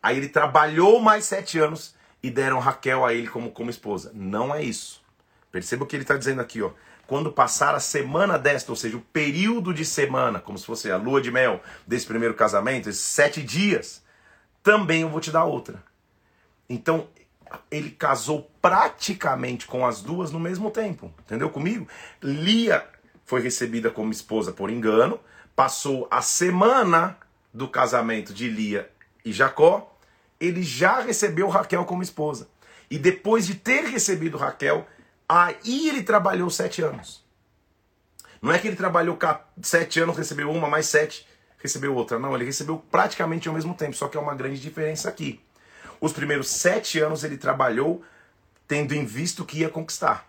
Aí 0.02 0.16
ele 0.16 0.28
trabalhou 0.28 1.00
mais 1.00 1.26
sete 1.26 1.56
anos 1.56 1.94
e 2.20 2.28
deram 2.28 2.58
Raquel 2.58 3.04
a 3.04 3.14
ele 3.14 3.28
como, 3.28 3.52
como 3.52 3.70
esposa. 3.70 4.10
Não 4.12 4.52
é 4.52 4.64
isso. 4.64 5.00
Perceba 5.52 5.84
o 5.84 5.86
que 5.86 5.94
ele 5.94 6.02
está 6.02 6.16
dizendo 6.16 6.40
aqui, 6.40 6.60
ó. 6.60 6.72
Quando 7.06 7.30
passar 7.30 7.72
a 7.72 7.78
semana 7.78 8.36
desta, 8.36 8.72
ou 8.72 8.76
seja, 8.76 8.96
o 8.96 9.00
período 9.00 9.72
de 9.72 9.84
semana, 9.84 10.40
como 10.40 10.58
se 10.58 10.66
fosse 10.66 10.90
a 10.90 10.96
lua 10.96 11.20
de 11.20 11.30
mel 11.30 11.62
desse 11.86 12.04
primeiro 12.04 12.34
casamento, 12.34 12.88
esses 12.88 13.02
sete 13.02 13.40
dias, 13.44 14.02
também 14.60 15.02
eu 15.02 15.08
vou 15.08 15.20
te 15.20 15.30
dar 15.30 15.44
outra. 15.44 15.80
Então, 16.68 17.06
ele 17.70 17.90
casou 17.90 18.50
praticamente 18.60 19.68
com 19.68 19.86
as 19.86 20.02
duas 20.02 20.32
no 20.32 20.40
mesmo 20.40 20.68
tempo. 20.68 21.14
Entendeu 21.20 21.48
comigo? 21.48 21.86
Lia 22.20 22.84
foi 23.26 23.42
recebida 23.42 23.90
como 23.90 24.12
esposa 24.12 24.52
por 24.52 24.70
engano, 24.70 25.20
passou 25.54 26.06
a 26.10 26.22
semana 26.22 27.18
do 27.52 27.68
casamento 27.68 28.32
de 28.32 28.48
Lia 28.48 28.88
e 29.24 29.32
Jacó, 29.32 29.92
ele 30.38 30.62
já 30.62 31.00
recebeu 31.00 31.48
Raquel 31.48 31.84
como 31.84 32.02
esposa. 32.02 32.48
E 32.90 32.98
depois 32.98 33.46
de 33.46 33.56
ter 33.56 33.84
recebido 33.84 34.38
Raquel, 34.38 34.86
aí 35.28 35.88
ele 35.88 36.02
trabalhou 36.02 36.48
sete 36.48 36.82
anos. 36.82 37.24
Não 38.40 38.52
é 38.52 38.58
que 38.58 38.68
ele 38.68 38.76
trabalhou 38.76 39.18
sete 39.60 39.98
anos, 39.98 40.16
recebeu 40.16 40.50
uma, 40.50 40.68
mais 40.68 40.86
sete, 40.86 41.26
recebeu 41.58 41.94
outra. 41.94 42.18
Não, 42.18 42.34
ele 42.34 42.44
recebeu 42.44 42.78
praticamente 42.90 43.48
ao 43.48 43.54
mesmo 43.54 43.74
tempo, 43.74 43.96
só 43.96 44.06
que 44.06 44.16
é 44.16 44.20
uma 44.20 44.34
grande 44.34 44.60
diferença 44.60 45.08
aqui. 45.08 45.40
Os 46.00 46.12
primeiros 46.12 46.48
sete 46.48 47.00
anos 47.00 47.24
ele 47.24 47.36
trabalhou 47.36 48.04
tendo 48.68 48.94
em 48.94 49.04
vista 49.04 49.42
o 49.42 49.46
que 49.46 49.60
ia 49.60 49.68
conquistar. 49.68 50.28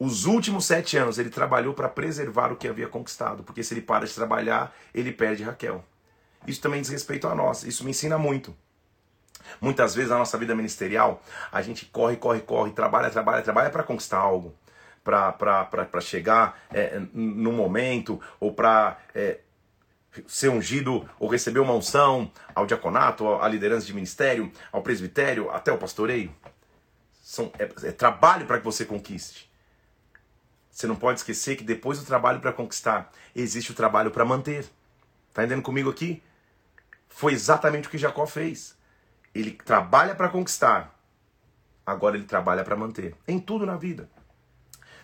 Os 0.00 0.24
últimos 0.24 0.64
sete 0.64 0.96
anos 0.96 1.18
ele 1.18 1.28
trabalhou 1.28 1.74
para 1.74 1.86
preservar 1.86 2.50
o 2.50 2.56
que 2.56 2.66
havia 2.66 2.88
conquistado, 2.88 3.42
porque 3.42 3.62
se 3.62 3.74
ele 3.74 3.82
para 3.82 4.06
de 4.06 4.14
trabalhar, 4.14 4.74
ele 4.94 5.12
perde 5.12 5.42
Raquel. 5.42 5.84
Isso 6.46 6.62
também 6.62 6.80
diz 6.80 6.88
respeito 6.88 7.28
a 7.28 7.34
nós, 7.34 7.64
isso 7.64 7.84
me 7.84 7.90
ensina 7.90 8.16
muito. 8.16 8.56
Muitas 9.60 9.94
vezes 9.94 10.10
na 10.10 10.16
nossa 10.16 10.38
vida 10.38 10.54
ministerial, 10.54 11.22
a 11.52 11.60
gente 11.60 11.84
corre, 11.84 12.16
corre, 12.16 12.40
corre, 12.40 12.72
trabalha, 12.72 13.10
trabalha, 13.10 13.42
trabalha 13.42 13.68
para 13.68 13.82
conquistar 13.82 14.16
algo, 14.16 14.54
para 15.04 16.00
chegar 16.00 16.58
é, 16.72 16.98
no 17.12 17.52
momento, 17.52 18.18
ou 18.38 18.54
para 18.54 18.98
é, 19.14 19.40
ser 20.26 20.48
ungido 20.48 21.06
ou 21.18 21.28
receber 21.28 21.60
uma 21.60 21.74
unção 21.74 22.32
ao 22.54 22.64
diaconato, 22.64 23.28
à 23.34 23.46
liderança 23.46 23.84
de 23.84 23.92
ministério, 23.92 24.50
ao 24.72 24.80
presbitério, 24.80 25.50
até 25.50 25.70
o 25.70 25.76
pastoreio. 25.76 26.34
São, 27.22 27.52
é, 27.58 27.88
é 27.88 27.92
trabalho 27.92 28.46
para 28.46 28.56
que 28.56 28.64
você 28.64 28.86
conquiste. 28.86 29.49
Você 30.70 30.86
não 30.86 30.96
pode 30.96 31.20
esquecer 31.20 31.56
que 31.56 31.64
depois 31.64 31.98
do 31.98 32.04
trabalho 32.04 32.40
para 32.40 32.52
conquistar, 32.52 33.10
existe 33.34 33.72
o 33.72 33.74
trabalho 33.74 34.10
para 34.10 34.24
manter. 34.24 34.64
Tá 35.32 35.42
entendendo 35.44 35.62
comigo 35.62 35.90
aqui? 35.90 36.22
Foi 37.08 37.32
exatamente 37.32 37.88
o 37.88 37.90
que 37.90 37.98
Jacó 37.98 38.26
fez. 38.26 38.76
Ele 39.34 39.50
trabalha 39.52 40.14
para 40.14 40.28
conquistar, 40.28 40.98
agora 41.84 42.16
ele 42.16 42.24
trabalha 42.24 42.64
para 42.64 42.76
manter. 42.76 43.14
Em 43.26 43.38
tudo 43.38 43.66
na 43.66 43.76
vida. 43.76 44.08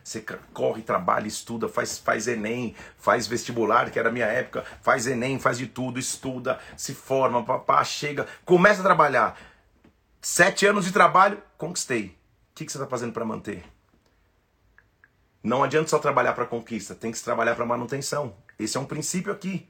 Você 0.02 0.24
corre, 0.54 0.82
trabalha, 0.82 1.26
estuda, 1.26 1.68
faz, 1.68 1.98
faz 1.98 2.28
Enem, 2.28 2.76
faz 2.96 3.26
vestibular, 3.26 3.90
que 3.90 3.98
era 3.98 4.08
a 4.08 4.12
minha 4.12 4.26
época, 4.26 4.64
faz 4.80 5.04
Enem, 5.08 5.40
faz 5.40 5.58
de 5.58 5.66
tudo, 5.66 5.98
estuda, 5.98 6.60
se 6.76 6.94
forma, 6.94 7.44
papá, 7.44 7.82
chega, 7.82 8.24
começa 8.44 8.80
a 8.80 8.84
trabalhar. 8.84 9.36
Sete 10.20 10.64
anos 10.64 10.84
de 10.84 10.92
trabalho, 10.92 11.42
conquistei. 11.58 12.16
O 12.50 12.54
que, 12.54 12.64
que 12.64 12.70
você 12.70 12.78
está 12.78 12.88
fazendo 12.88 13.12
para 13.12 13.24
manter? 13.24 13.64
Não 15.46 15.62
adianta 15.62 15.88
só 15.88 16.00
trabalhar 16.00 16.32
para 16.32 16.44
conquista, 16.44 16.92
tem 16.92 17.12
que 17.12 17.18
se 17.18 17.22
trabalhar 17.22 17.54
para 17.54 17.64
manutenção. 17.64 18.34
Esse 18.58 18.76
é 18.76 18.80
um 18.80 18.84
princípio 18.84 19.32
aqui 19.32 19.68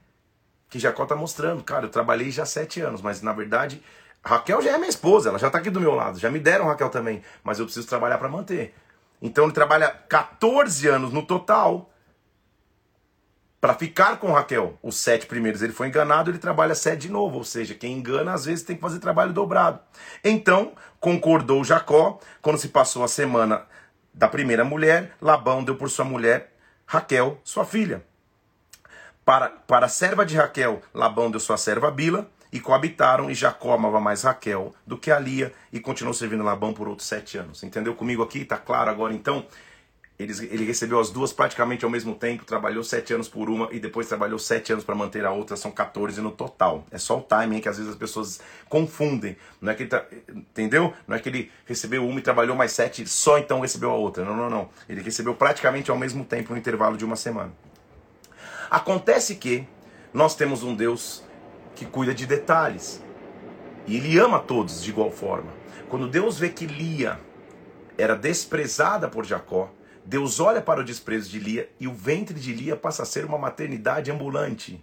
que 0.71 0.79
Jacó 0.79 1.03
está 1.03 1.15
mostrando. 1.15 1.63
Cara, 1.63 1.85
eu 1.85 1.91
trabalhei 1.91 2.31
já 2.31 2.47
sete 2.47 2.81
anos, 2.81 3.03
mas 3.03 3.21
na 3.21 3.35
verdade 3.35 3.83
Raquel 4.25 4.63
já 4.63 4.71
é 4.71 4.79
minha 4.79 4.89
esposa, 4.89 5.29
ela 5.29 5.39
já 5.39 5.49
está 5.49 5.59
aqui 5.59 5.69
do 5.69 5.79
meu 5.79 5.95
lado, 5.95 6.19
já 6.19 6.31
me 6.31 6.39
deram 6.41 6.65
Raquel 6.65 6.89
também, 6.89 7.23
mas 7.45 7.59
eu 7.59 7.67
preciso 7.67 7.87
trabalhar 7.87 8.17
para 8.17 8.27
manter. 8.27 8.75
Então 9.21 9.45
ele 9.45 9.53
trabalha 9.53 9.91
14 10.09 10.89
anos 10.89 11.13
no 11.13 11.23
total 11.23 11.91
para 13.61 13.75
ficar 13.75 14.19
com 14.19 14.33
Raquel. 14.33 14.79
Os 14.83 14.97
sete 14.97 15.27
primeiros 15.27 15.61
ele 15.61 15.75
foi 15.75 15.89
enganado, 15.89 16.31
ele 16.31 16.39
trabalha 16.39 16.75
sete 16.75 17.03
de 17.03 17.11
novo. 17.11 17.37
Ou 17.37 17.45
seja, 17.45 17.75
quem 17.75 17.99
engana 17.99 18.33
às 18.33 18.47
vezes 18.47 18.65
tem 18.65 18.77
que 18.77 18.83
fazer 18.83 18.99
trabalho 18.99 19.35
dobrado. 19.35 19.79
Então 20.25 20.73
concordou 20.99 21.63
Jacó, 21.63 22.19
quando 22.41 22.57
se 22.57 22.69
passou 22.69 23.05
a 23.05 23.09
semana 23.09 23.67
da 24.17 24.27
primeira 24.27 24.65
mulher, 24.65 25.15
Labão 25.21 25.63
deu 25.63 25.77
por 25.77 25.91
sua 25.91 26.05
mulher 26.05 26.55
Raquel, 26.87 27.39
sua 27.45 27.67
filha. 27.67 28.03
Para, 29.25 29.51
para 29.51 29.87
a 29.87 29.89
serva 29.91 30.25
de 30.25 30.37
Raquel, 30.37 30.81
Labão 30.95 31.31
deu 31.31 31.39
sua 31.39 31.59
serva 31.59 31.91
Bila 31.91 32.31
e 32.51 32.59
coabitaram, 32.59 33.31
e 33.31 33.35
Jacó 33.35 33.75
amava 33.75 34.01
mais 34.01 34.23
Raquel 34.23 34.75
do 34.87 34.97
que 34.97 35.11
a 35.11 35.19
Lia, 35.19 35.53
e 35.71 35.79
continuou 35.79 36.15
servindo 36.15 36.43
Labão 36.43 36.73
por 36.73 36.89
outros 36.89 37.07
sete 37.07 37.37
anos. 37.37 37.63
Entendeu 37.63 37.95
comigo 37.95 38.23
aqui? 38.23 38.45
Tá 38.45 38.57
claro 38.57 38.91
agora 38.91 39.13
então? 39.13 39.45
Ele, 40.19 40.33
ele 40.51 40.65
recebeu 40.65 40.99
as 40.99 41.11
duas 41.11 41.31
praticamente 41.31 41.85
ao 41.85 41.91
mesmo 41.91 42.15
tempo, 42.15 42.45
trabalhou 42.45 42.83
sete 42.83 43.13
anos 43.13 43.29
por 43.29 43.51
uma 43.51 43.69
e 43.71 43.79
depois 43.79 44.09
trabalhou 44.09 44.39
sete 44.39 44.73
anos 44.73 44.83
para 44.83 44.95
manter 44.95 45.27
a 45.27 45.31
outra, 45.31 45.57
são 45.57 45.71
14 45.71 46.23
no 46.23 46.31
total. 46.31 46.87
É 46.91 46.97
só 46.97 47.19
o 47.19 47.21
timing 47.21 47.61
que 47.61 47.69
às 47.69 47.77
vezes 47.77 47.93
as 47.93 47.99
pessoas 47.99 48.41
confundem. 48.67 49.37
Não 49.61 49.73
é 49.73 49.75
que 49.75 49.83
ele 49.83 49.91
tá, 49.91 50.07
entendeu? 50.29 50.95
Não 51.07 51.15
é 51.15 51.19
que 51.19 51.29
ele 51.29 51.53
recebeu 51.67 52.07
uma 52.07 52.19
e 52.19 52.23
trabalhou 52.23 52.57
mais 52.57 52.73
sete, 52.73 53.07
só 53.07 53.39
então 53.39 53.61
recebeu 53.61 53.91
a 53.91 53.95
outra. 53.95 54.25
Não, 54.25 54.35
não, 54.35 54.49
não. 54.49 54.71
Ele 54.89 55.03
recebeu 55.03 55.35
praticamente 55.35 55.91
ao 55.91 55.99
mesmo 55.99 56.25
tempo, 56.25 56.53
no 56.53 56.59
intervalo 56.59 56.97
de 56.97 57.05
uma 57.05 57.17
semana. 57.17 57.53
Acontece 58.71 59.35
que 59.37 59.69
nós 60.15 60.35
temos 60.35 60.63
um 60.63 60.75
Deus 60.75 61.23
que 61.75 61.85
cuida 61.85 62.15
de 62.15 62.25
detalhes. 62.25 63.03
E 63.87 63.97
ele 63.97 64.19
ama 64.19 64.41
todos 64.41 64.83
de 64.83 64.91
igual 64.91 65.11
forma. 65.11 65.53
Quando 65.91 66.09
Deus 66.09 66.39
vê 66.39 66.49
que 66.49 66.67
Lia 66.67 67.21
era 67.99 68.17
desprezada 68.17 69.09
por 69.09 69.25
Jacó, 69.25 69.71
Deus 70.07 70.39
olha 70.39 70.63
para 70.63 70.81
o 70.81 70.85
desprezo 70.85 71.29
de 71.29 71.41
Lia 71.41 71.69
e 71.81 71.89
o 71.89 71.93
ventre 71.93 72.39
de 72.39 72.53
Lia 72.53 72.77
passa 72.77 73.03
a 73.03 73.07
ser 73.07 73.25
uma 73.25 73.37
maternidade 73.37 74.09
ambulante. 74.09 74.83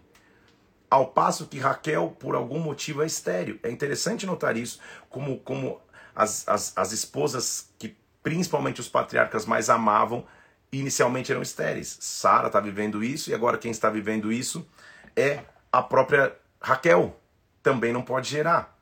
Ao 0.89 1.07
passo 1.07 1.47
que 1.47 1.57
Raquel, 1.57 2.09
por 2.19 2.35
algum 2.35 2.59
motivo, 2.59 3.01
é 3.01 3.05
estéreo. 3.05 3.57
É 3.63 3.71
interessante 3.71 4.25
notar 4.25 4.57
isso, 4.57 4.79
como, 5.09 5.39
como 5.39 5.79
as, 6.13 6.45
as, 6.47 6.77
as 6.77 6.91
esposas 6.91 7.69
que 7.79 7.95
principalmente 8.21 8.81
os 8.81 8.89
patriarcas 8.89 9.45
mais 9.45 9.69
amavam, 9.69 10.25
inicialmente 10.73 11.31
eram 11.31 11.41
estéreis. 11.41 11.97
Sara 12.01 12.47
está 12.47 12.59
vivendo 12.59 13.01
isso 13.01 13.29
e 13.29 13.33
agora 13.33 13.57
quem 13.57 13.71
está 13.71 13.89
vivendo 13.89 14.31
isso 14.31 14.67
é 15.15 15.39
a 15.71 15.81
própria 15.81 16.35
Raquel 16.59 17.17
também 17.61 17.93
não 17.93 18.01
pode 18.01 18.29
gerar. 18.29 18.77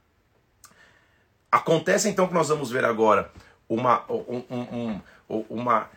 Acontece 1.51 2.09
então 2.09 2.27
que 2.27 2.33
nós 2.33 2.49
vamos 2.49 2.71
ver 2.71 2.83
agora 2.83 3.31
uma, 3.69 4.03
um, 4.11 4.43
um, 4.49 5.01
um, 5.29 5.45
uma, 5.49 5.89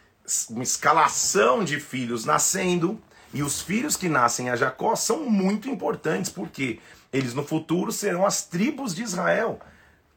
uma 0.50 0.62
escalação 0.62 1.64
de 1.64 1.78
filhos 1.78 2.24
nascendo, 2.24 3.00
e 3.32 3.42
os 3.42 3.60
filhos 3.60 3.96
que 3.96 4.08
nascem 4.08 4.48
a 4.48 4.56
Jacó 4.56 4.94
são 4.94 5.28
muito 5.28 5.68
importantes, 5.68 6.30
porque 6.30 6.78
eles 7.12 7.34
no 7.34 7.44
futuro 7.44 7.90
serão 7.90 8.24
as 8.24 8.44
tribos 8.44 8.94
de 8.94 9.02
Israel. 9.02 9.58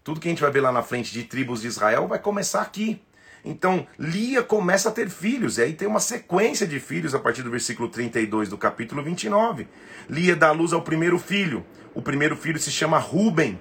Tudo 0.03 0.19
que 0.19 0.27
a 0.27 0.31
gente 0.31 0.41
vai 0.41 0.51
ver 0.51 0.61
lá 0.61 0.71
na 0.71 0.83
frente 0.83 1.11
de 1.11 1.23
tribos 1.23 1.61
de 1.61 1.67
Israel 1.67 2.07
vai 2.07 2.19
começar 2.19 2.61
aqui. 2.61 3.01
Então, 3.43 3.87
Lia 3.97 4.43
começa 4.43 4.89
a 4.89 4.91
ter 4.91 5.09
filhos, 5.09 5.57
e 5.57 5.61
aí 5.61 5.73
tem 5.73 5.87
uma 5.87 5.99
sequência 5.99 6.67
de 6.67 6.79
filhos 6.79 7.15
a 7.15 7.19
partir 7.19 7.43
do 7.43 7.49
versículo 7.49 7.89
32 7.89 8.49
do 8.49 8.57
capítulo 8.57 9.01
29. 9.01 9.67
Lia 10.09 10.35
dá 10.35 10.51
luz 10.51 10.73
ao 10.73 10.81
primeiro 10.81 11.17
filho. 11.17 11.65
O 11.93 12.01
primeiro 12.01 12.35
filho 12.35 12.59
se 12.59 12.69
chama 12.69 12.99
Ruben, 12.99 13.59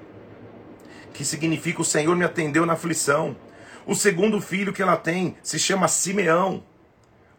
que 1.14 1.24
significa 1.24 1.80
o 1.80 1.84
Senhor 1.84 2.14
me 2.14 2.24
atendeu 2.24 2.66
na 2.66 2.74
aflição. 2.74 3.36
O 3.86 3.94
segundo 3.94 4.40
filho 4.40 4.72
que 4.72 4.82
ela 4.82 4.96
tem 4.96 5.36
se 5.44 5.60
chama 5.60 5.86
Simeão. 5.86 6.64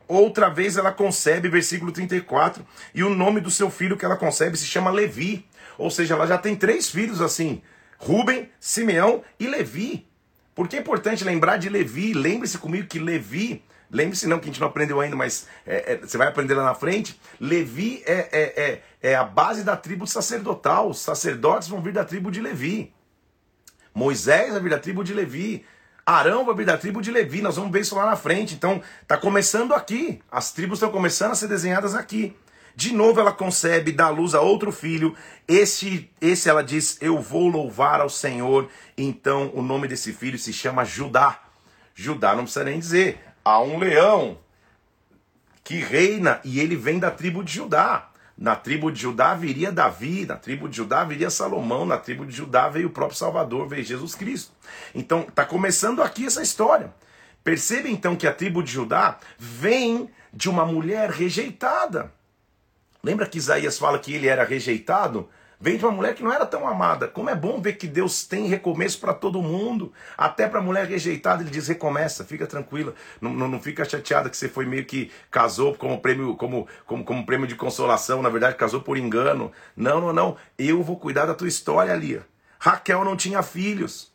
Outra 0.07 0.49
vez 0.49 0.77
ela 0.77 0.93
concebe, 0.93 1.49
versículo 1.49 1.91
34, 1.91 2.65
e 2.95 3.03
o 3.03 3.09
nome 3.09 3.41
do 3.41 3.51
seu 3.51 3.69
filho 3.69 3.97
que 3.97 4.05
ela 4.05 4.15
concebe 4.15 4.57
se 4.57 4.65
chama 4.65 4.89
Levi. 4.89 5.45
Ou 5.77 5.91
seja, 5.91 6.13
ela 6.13 6.25
já 6.25 6.37
tem 6.37 6.55
três 6.55 6.89
filhos 6.89 7.21
assim: 7.21 7.61
Ruben, 7.97 8.49
Simeão 8.61 9.21
e 9.37 9.45
Levi. 9.45 10.07
Porque 10.55 10.77
é 10.77 10.79
importante 10.79 11.25
lembrar 11.25 11.57
de 11.57 11.67
Levi. 11.67 12.13
Lembre-se 12.13 12.57
comigo 12.57 12.87
que 12.87 12.97
Levi, 12.97 13.61
lembre-se 13.91 14.25
não 14.25 14.39
que 14.39 14.45
a 14.45 14.47
gente 14.47 14.61
não 14.61 14.69
aprendeu 14.69 15.01
ainda, 15.01 15.17
mas 15.17 15.47
é, 15.65 15.93
é, 15.93 15.97
você 15.97 16.17
vai 16.17 16.29
aprender 16.29 16.53
lá 16.53 16.63
na 16.63 16.73
frente. 16.73 17.19
Levi 17.39 18.01
é, 18.05 18.29
é, 18.31 18.63
é, 18.63 19.11
é 19.11 19.15
a 19.15 19.25
base 19.25 19.65
da 19.65 19.75
tribo 19.75 20.07
sacerdotal. 20.07 20.89
Os 20.89 20.99
sacerdotes 20.99 21.67
vão 21.67 21.81
vir 21.81 21.91
da 21.91 22.05
tribo 22.05 22.31
de 22.31 22.39
Levi. 22.39 22.93
Moisés 23.93 24.53
vai 24.53 24.61
vir 24.61 24.69
da 24.69 24.79
tribo 24.79 25.03
de 25.03 25.13
Levi. 25.13 25.65
Arão 26.07 26.45
vai 26.45 26.55
vir 26.55 26.65
da 26.65 26.77
tribo 26.77 27.01
de 27.01 27.11
Levi. 27.11 27.41
Nós 27.41 27.57
vamos 27.57 27.69
ver 27.69 27.81
isso 27.81 27.93
lá 27.93 28.05
na 28.05 28.15
frente. 28.15 28.55
Então, 28.55 28.81
está 29.01 29.17
começando 29.17 29.73
aqui. 29.73 30.21
As 30.31 30.53
tribos 30.53 30.77
estão 30.77 30.89
começando 30.89 31.31
a 31.31 31.35
ser 31.35 31.49
desenhadas 31.49 31.93
aqui. 31.93 32.33
De 32.77 32.93
novo 32.93 33.19
ela 33.19 33.33
concebe, 33.33 33.91
dá 33.91 34.07
luz 34.07 34.33
a 34.33 34.39
outro 34.39 34.71
filho. 34.71 35.13
Esse, 35.45 36.09
esse 36.21 36.47
ela 36.47 36.63
diz: 36.63 36.97
Eu 37.01 37.19
vou 37.19 37.49
louvar 37.49 37.99
ao 37.99 38.09
Senhor. 38.09 38.69
Então 38.97 39.51
o 39.53 39.61
nome 39.61 39.85
desse 39.85 40.13
filho 40.13 40.39
se 40.39 40.53
chama 40.53 40.85
Judá. 40.85 41.41
Judá 41.93 42.33
não 42.33 42.43
precisa 42.43 42.63
nem 42.63 42.79
dizer. 42.79 43.19
Há 43.43 43.59
um 43.59 43.77
leão 43.77 44.37
que 45.61 45.79
reina 45.79 46.39
e 46.45 46.61
ele 46.61 46.77
vem 46.77 46.99
da 46.99 47.11
tribo 47.11 47.43
de 47.43 47.51
Judá. 47.51 48.11
Na 48.37 48.55
tribo 48.55 48.91
de 48.91 49.01
Judá 49.01 49.33
viria 49.33 49.71
Davi, 49.71 50.25
na 50.25 50.35
tribo 50.35 50.69
de 50.69 50.77
Judá 50.77 51.03
viria 51.03 51.29
Salomão, 51.29 51.85
na 51.85 51.97
tribo 51.97 52.23
de 52.23 52.35
Judá 52.35 52.69
veio 52.69 52.87
o 52.87 52.91
próprio 52.91 53.17
Salvador, 53.17 53.67
veio 53.67 53.83
Jesus 53.83 54.13
Cristo. 54.13 54.51
Então, 54.93 55.21
está 55.21 55.43
começando 55.43 56.03
aqui 56.03 56.27
essa 56.27 56.43
história. 56.43 56.93
Perceba 57.43 57.87
então 57.87 58.15
que 58.15 58.27
a 58.27 58.33
tribo 58.33 58.61
de 58.61 58.71
Judá 58.71 59.17
vem 59.39 60.09
de 60.31 60.49
uma 60.49 60.65
mulher 60.65 61.09
rejeitada. 61.09 62.11
Lembra 63.01 63.25
que 63.25 63.39
Isaías 63.39 63.79
fala 63.79 63.97
que 63.97 64.13
ele 64.13 64.27
era 64.27 64.43
rejeitado? 64.43 65.29
Vem 65.59 65.75
de 65.75 65.83
uma 65.83 65.91
mulher 65.91 66.13
que 66.13 66.23
não 66.23 66.31
era 66.31 66.45
tão 66.45 66.67
amada. 66.67 67.07
Como 67.07 67.31
é 67.31 67.35
bom 67.35 67.59
ver 67.59 67.73
que 67.73 67.87
Deus 67.87 68.25
tem 68.25 68.45
recomeço 68.47 68.99
para 68.99 69.13
todo 69.13 69.41
mundo. 69.41 69.91
Até 70.15 70.47
para 70.47 70.59
a 70.59 70.61
mulher 70.61 70.85
rejeitada, 70.85 71.41
ele 71.41 71.49
diz: 71.49 71.67
recomeça, 71.67 72.23
fica 72.23 72.45
tranquila. 72.45 72.93
Não, 73.19 73.33
não, 73.33 73.47
não, 73.47 73.59
fica 73.59 73.83
chateada 73.83 74.29
que 74.29 74.37
você 74.37 74.47
foi 74.47 74.67
meio 74.67 74.85
que 74.85 75.11
casou 75.31 75.73
como 75.73 75.99
prêmio, 75.99 76.35
como, 76.35 76.67
como, 76.85 77.03
como 77.03 77.25
prêmio 77.25 77.47
de 77.47 77.55
consolação. 77.55 78.21
Na 78.21 78.29
verdade, 78.29 78.55
casou 78.55 78.81
por 78.81 78.97
engano. 78.97 79.51
Não, 79.75 79.99
não, 79.99 80.13
não. 80.13 80.37
Eu 80.59 80.83
vou 80.83 80.97
cuidar 80.97 81.25
da 81.25 81.33
tua 81.33 81.47
história, 81.47 81.95
Lia. 81.95 82.23
Raquel 82.59 83.03
não 83.03 83.17
tinha 83.17 83.41
filhos. 83.41 84.11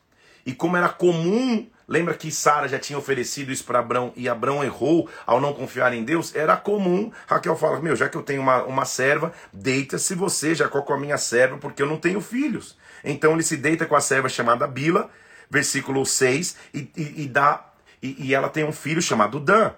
E 0.47 0.53
como 0.53 0.77
era 0.77 0.89
comum 0.89 1.67
Lembra 1.87 2.14
que 2.14 2.31
Sara 2.31 2.68
já 2.68 2.79
tinha 2.79 2.99
oferecido 2.99 3.51
isso 3.51 3.64
para 3.64 3.81
Abrão 3.81 4.12
e 4.16 4.29
Abrão 4.29 4.62
errou 4.62 5.09
ao 5.27 5.40
não 5.40 5.53
confiar 5.53 5.92
em 5.92 6.05
Deus? 6.05 6.35
Era 6.35 6.57
comum. 6.57 7.11
Raquel 7.27 7.57
fala: 7.57 7.81
Meu, 7.81 7.97
já 7.97 8.09
que 8.09 8.16
eu 8.16 8.23
tenho 8.23 8.40
uma, 8.40 8.62
uma 8.64 8.85
serva, 8.85 9.33
deita-se 9.53 10.14
você, 10.14 10.55
Jacó, 10.55 10.83
com 10.83 10.92
a 10.92 10.99
minha 10.99 11.18
serva, 11.18 11.59
porque 11.59 11.83
eu 11.83 11.87
não 11.87 11.99
tenho 11.99 12.21
filhos. 12.21 12.77
Então 13.05 13.33
ele 13.33 13.42
se 13.42 13.57
deita 13.57 13.87
com 13.87 13.97
a 13.97 14.01
serva 14.01 14.29
chamada 14.29 14.66
Bila, 14.66 15.11
versículo 15.51 16.07
6, 16.07 16.57
e, 16.73 16.90
e, 16.97 17.23
e 17.25 17.29
dá, 17.29 17.73
e, 18.03 18.29
e 18.29 18.35
ela 18.35 18.49
tem 18.49 18.64
um 18.64 18.73
filho 18.73 19.03
chamado 19.03 19.40
Dan. 19.40 19.73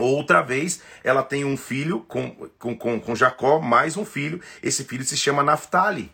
Outra 0.00 0.42
vez, 0.42 0.80
ela 1.02 1.24
tem 1.24 1.44
um 1.44 1.56
filho 1.56 2.00
com, 2.06 2.30
com, 2.56 2.78
com, 2.78 3.00
com 3.00 3.16
Jacó, 3.16 3.58
mais 3.58 3.96
um 3.96 4.04
filho. 4.04 4.40
Esse 4.62 4.84
filho 4.84 5.04
se 5.04 5.16
chama 5.16 5.42
Naphtali. 5.42 6.12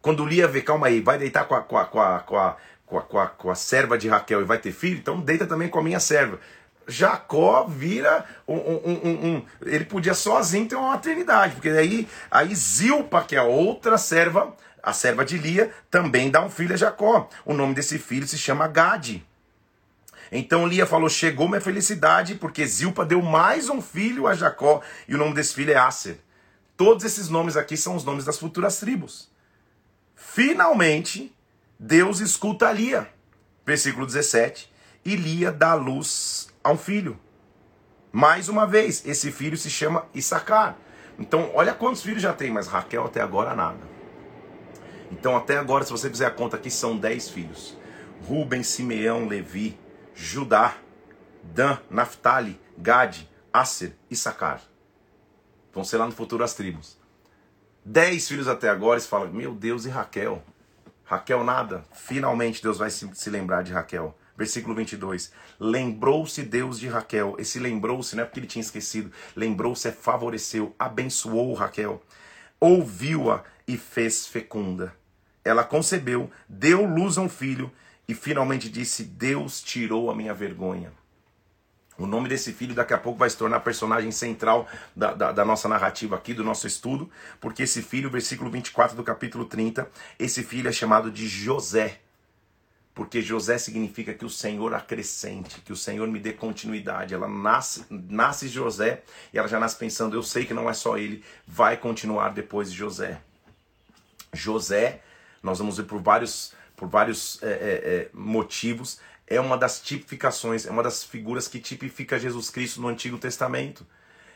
Quando 0.00 0.24
Lia 0.24 0.46
vê, 0.46 0.62
calma 0.62 0.86
aí, 0.86 1.00
vai 1.00 1.18
deitar 1.18 1.44
com 1.46 1.56
a, 1.56 1.62
com 1.62 1.76
a, 1.76 2.20
com 2.20 2.38
a, 2.38 2.56
com 2.88 2.98
a, 2.98 3.02
com, 3.02 3.18
a, 3.18 3.26
com 3.26 3.50
a 3.50 3.54
serva 3.54 3.98
de 3.98 4.08
Raquel 4.08 4.40
e 4.40 4.44
vai 4.44 4.58
ter 4.58 4.72
filho, 4.72 4.98
então 4.98 5.20
deita 5.20 5.46
também 5.46 5.68
com 5.68 5.78
a 5.78 5.82
minha 5.82 6.00
serva. 6.00 6.40
Jacó 6.86 7.66
vira 7.68 8.24
um, 8.46 8.56
um, 8.56 8.80
um, 8.86 9.26
um, 9.28 9.46
Ele 9.62 9.84
podia 9.84 10.14
sozinho 10.14 10.66
ter 10.66 10.74
uma 10.74 10.90
maternidade, 10.90 11.54
porque 11.54 11.70
daí 11.70 12.08
aí 12.30 12.54
Zilpa, 12.54 13.22
que 13.22 13.36
é 13.36 13.38
a 13.38 13.44
outra 13.44 13.98
serva, 13.98 14.56
a 14.82 14.92
serva 14.94 15.22
de 15.22 15.36
Lia, 15.36 15.70
também 15.90 16.30
dá 16.30 16.42
um 16.42 16.48
filho 16.48 16.72
a 16.72 16.78
Jacó. 16.78 17.28
O 17.44 17.52
nome 17.52 17.74
desse 17.74 17.98
filho 17.98 18.26
se 18.26 18.38
chama 18.38 18.66
Gade. 18.66 19.22
Então 20.32 20.66
Lia 20.66 20.86
falou: 20.86 21.10
Chegou 21.10 21.46
minha 21.46 21.60
felicidade, 21.60 22.36
porque 22.36 22.66
Zilpa 22.66 23.04
deu 23.04 23.20
mais 23.20 23.68
um 23.68 23.82
filho 23.82 24.26
a 24.26 24.34
Jacó, 24.34 24.80
e 25.06 25.14
o 25.14 25.18
nome 25.18 25.34
desse 25.34 25.54
filho 25.54 25.72
é 25.72 25.76
Aser. 25.76 26.18
Todos 26.74 27.04
esses 27.04 27.28
nomes 27.28 27.54
aqui 27.54 27.76
são 27.76 27.96
os 27.96 28.04
nomes 28.04 28.24
das 28.24 28.38
futuras 28.38 28.78
tribos. 28.80 29.28
Finalmente, 30.14 31.34
Deus 31.78 32.18
escuta 32.18 32.72
Lia. 32.72 33.08
Versículo 33.64 34.04
17. 34.04 34.72
E 35.04 35.14
Lia 35.14 35.52
dá 35.52 35.74
luz 35.74 36.48
a 36.64 36.72
um 36.72 36.76
filho. 36.76 37.18
Mais 38.10 38.48
uma 38.48 38.66
vez, 38.66 39.06
esse 39.06 39.30
filho 39.30 39.56
se 39.56 39.70
chama 39.70 40.06
Issacar. 40.12 40.76
Então, 41.18 41.50
olha 41.54 41.72
quantos 41.72 42.02
filhos 42.02 42.22
já 42.22 42.32
tem, 42.32 42.50
mas 42.50 42.66
Raquel 42.66 43.04
até 43.04 43.20
agora 43.20 43.54
nada. 43.54 43.78
Então, 45.10 45.36
até 45.36 45.56
agora, 45.56 45.84
se 45.84 45.92
você 45.92 46.10
fizer 46.10 46.26
a 46.26 46.30
conta 46.30 46.56
aqui, 46.56 46.70
são 46.70 46.96
10 46.96 47.30
filhos: 47.30 47.76
Ruben, 48.26 48.62
Simeão, 48.62 49.26
Levi, 49.26 49.78
Judá, 50.14 50.74
Dan, 51.42 51.78
Naphtali, 51.88 52.60
Gade, 52.76 53.30
Aser 53.52 53.94
e 54.10 54.16
Sacar. 54.16 54.60
Vão 55.72 55.84
ser 55.84 55.98
lá 55.98 56.06
no 56.06 56.12
futuro 56.12 56.42
as 56.42 56.54
tribos. 56.54 56.98
10 57.84 58.28
filhos 58.28 58.48
até 58.48 58.68
agora, 58.68 58.98
e 58.98 59.02
você 59.02 59.08
fala: 59.08 59.26
Meu 59.26 59.54
Deus, 59.54 59.86
e 59.86 59.88
Raquel? 59.88 60.42
Raquel 61.08 61.42
nada. 61.42 61.82
Finalmente 61.90 62.62
Deus 62.62 62.76
vai 62.76 62.90
se, 62.90 63.08
se 63.14 63.30
lembrar 63.30 63.62
de 63.62 63.72
Raquel. 63.72 64.14
Versículo 64.36 64.74
22. 64.74 65.32
Lembrou-se 65.58 66.42
Deus 66.42 66.78
de 66.78 66.86
Raquel. 66.86 67.34
Esse 67.38 67.58
lembrou-se 67.58 68.14
não 68.14 68.24
é 68.24 68.26
porque 68.26 68.40
ele 68.40 68.46
tinha 68.46 68.60
esquecido. 68.60 69.10
Lembrou-se 69.34 69.88
é 69.88 69.90
favoreceu, 69.90 70.76
abençoou 70.78 71.54
Raquel. 71.54 72.02
Ouviu-a 72.60 73.42
e 73.66 73.78
fez 73.78 74.26
fecunda. 74.26 74.94
Ela 75.42 75.64
concebeu, 75.64 76.30
deu 76.46 76.84
luz 76.84 77.16
a 77.16 77.22
um 77.22 77.28
filho 77.28 77.72
e 78.06 78.12
finalmente 78.14 78.68
disse: 78.68 79.02
Deus 79.02 79.62
tirou 79.62 80.10
a 80.10 80.14
minha 80.14 80.34
vergonha. 80.34 80.92
O 81.98 82.06
nome 82.06 82.28
desse 82.28 82.52
filho 82.52 82.76
daqui 82.76 82.94
a 82.94 82.98
pouco 82.98 83.18
vai 83.18 83.28
se 83.28 83.36
tornar 83.36 83.58
personagem 83.60 84.12
central 84.12 84.68
da, 84.94 85.12
da, 85.12 85.32
da, 85.32 85.44
nossa 85.44 85.68
narrativa 85.68 86.14
aqui, 86.14 86.32
do 86.32 86.44
nosso 86.44 86.64
estudo, 86.64 87.10
porque 87.40 87.64
esse 87.64 87.82
filho, 87.82 88.08
versículo 88.08 88.48
24 88.50 88.96
do 88.96 89.02
capítulo 89.02 89.44
30, 89.44 89.90
esse 90.16 90.44
filho 90.44 90.68
é 90.68 90.72
chamado 90.72 91.10
de 91.10 91.26
José. 91.26 91.98
Porque 92.94 93.20
José 93.20 93.58
significa 93.58 94.14
que 94.14 94.24
o 94.24 94.30
Senhor 94.30 94.74
acrescente, 94.74 95.60
que 95.60 95.72
o 95.72 95.76
Senhor 95.76 96.06
me 96.06 96.20
dê 96.20 96.32
continuidade. 96.32 97.14
Ela 97.14 97.28
nasce, 97.28 97.84
nasce 97.90 98.48
José 98.48 99.02
e 99.32 99.38
ela 99.38 99.48
já 99.48 99.58
nasce 99.58 99.76
pensando: 99.76 100.16
eu 100.16 100.22
sei 100.22 100.44
que 100.44 100.54
não 100.54 100.70
é 100.70 100.74
só 100.74 100.96
ele, 100.96 101.24
vai 101.46 101.76
continuar 101.76 102.30
depois 102.30 102.70
de 102.70 102.78
José. 102.78 103.20
José, 104.32 105.00
nós 105.42 105.58
vamos 105.58 105.76
ver 105.76 105.84
por 105.84 106.00
vários, 106.00 106.52
por 106.76 106.88
vários 106.88 107.42
é, 107.42 107.46
é, 107.46 107.50
é, 107.52 108.08
motivos, 108.12 109.00
é 109.28 109.40
uma 109.40 109.56
das 109.56 109.80
tipificações, 109.80 110.66
é 110.66 110.70
uma 110.70 110.82
das 110.82 111.04
figuras 111.04 111.46
que 111.46 111.60
tipifica 111.60 112.18
Jesus 112.18 112.50
Cristo 112.50 112.80
no 112.80 112.88
Antigo 112.88 113.18
Testamento. 113.18 113.86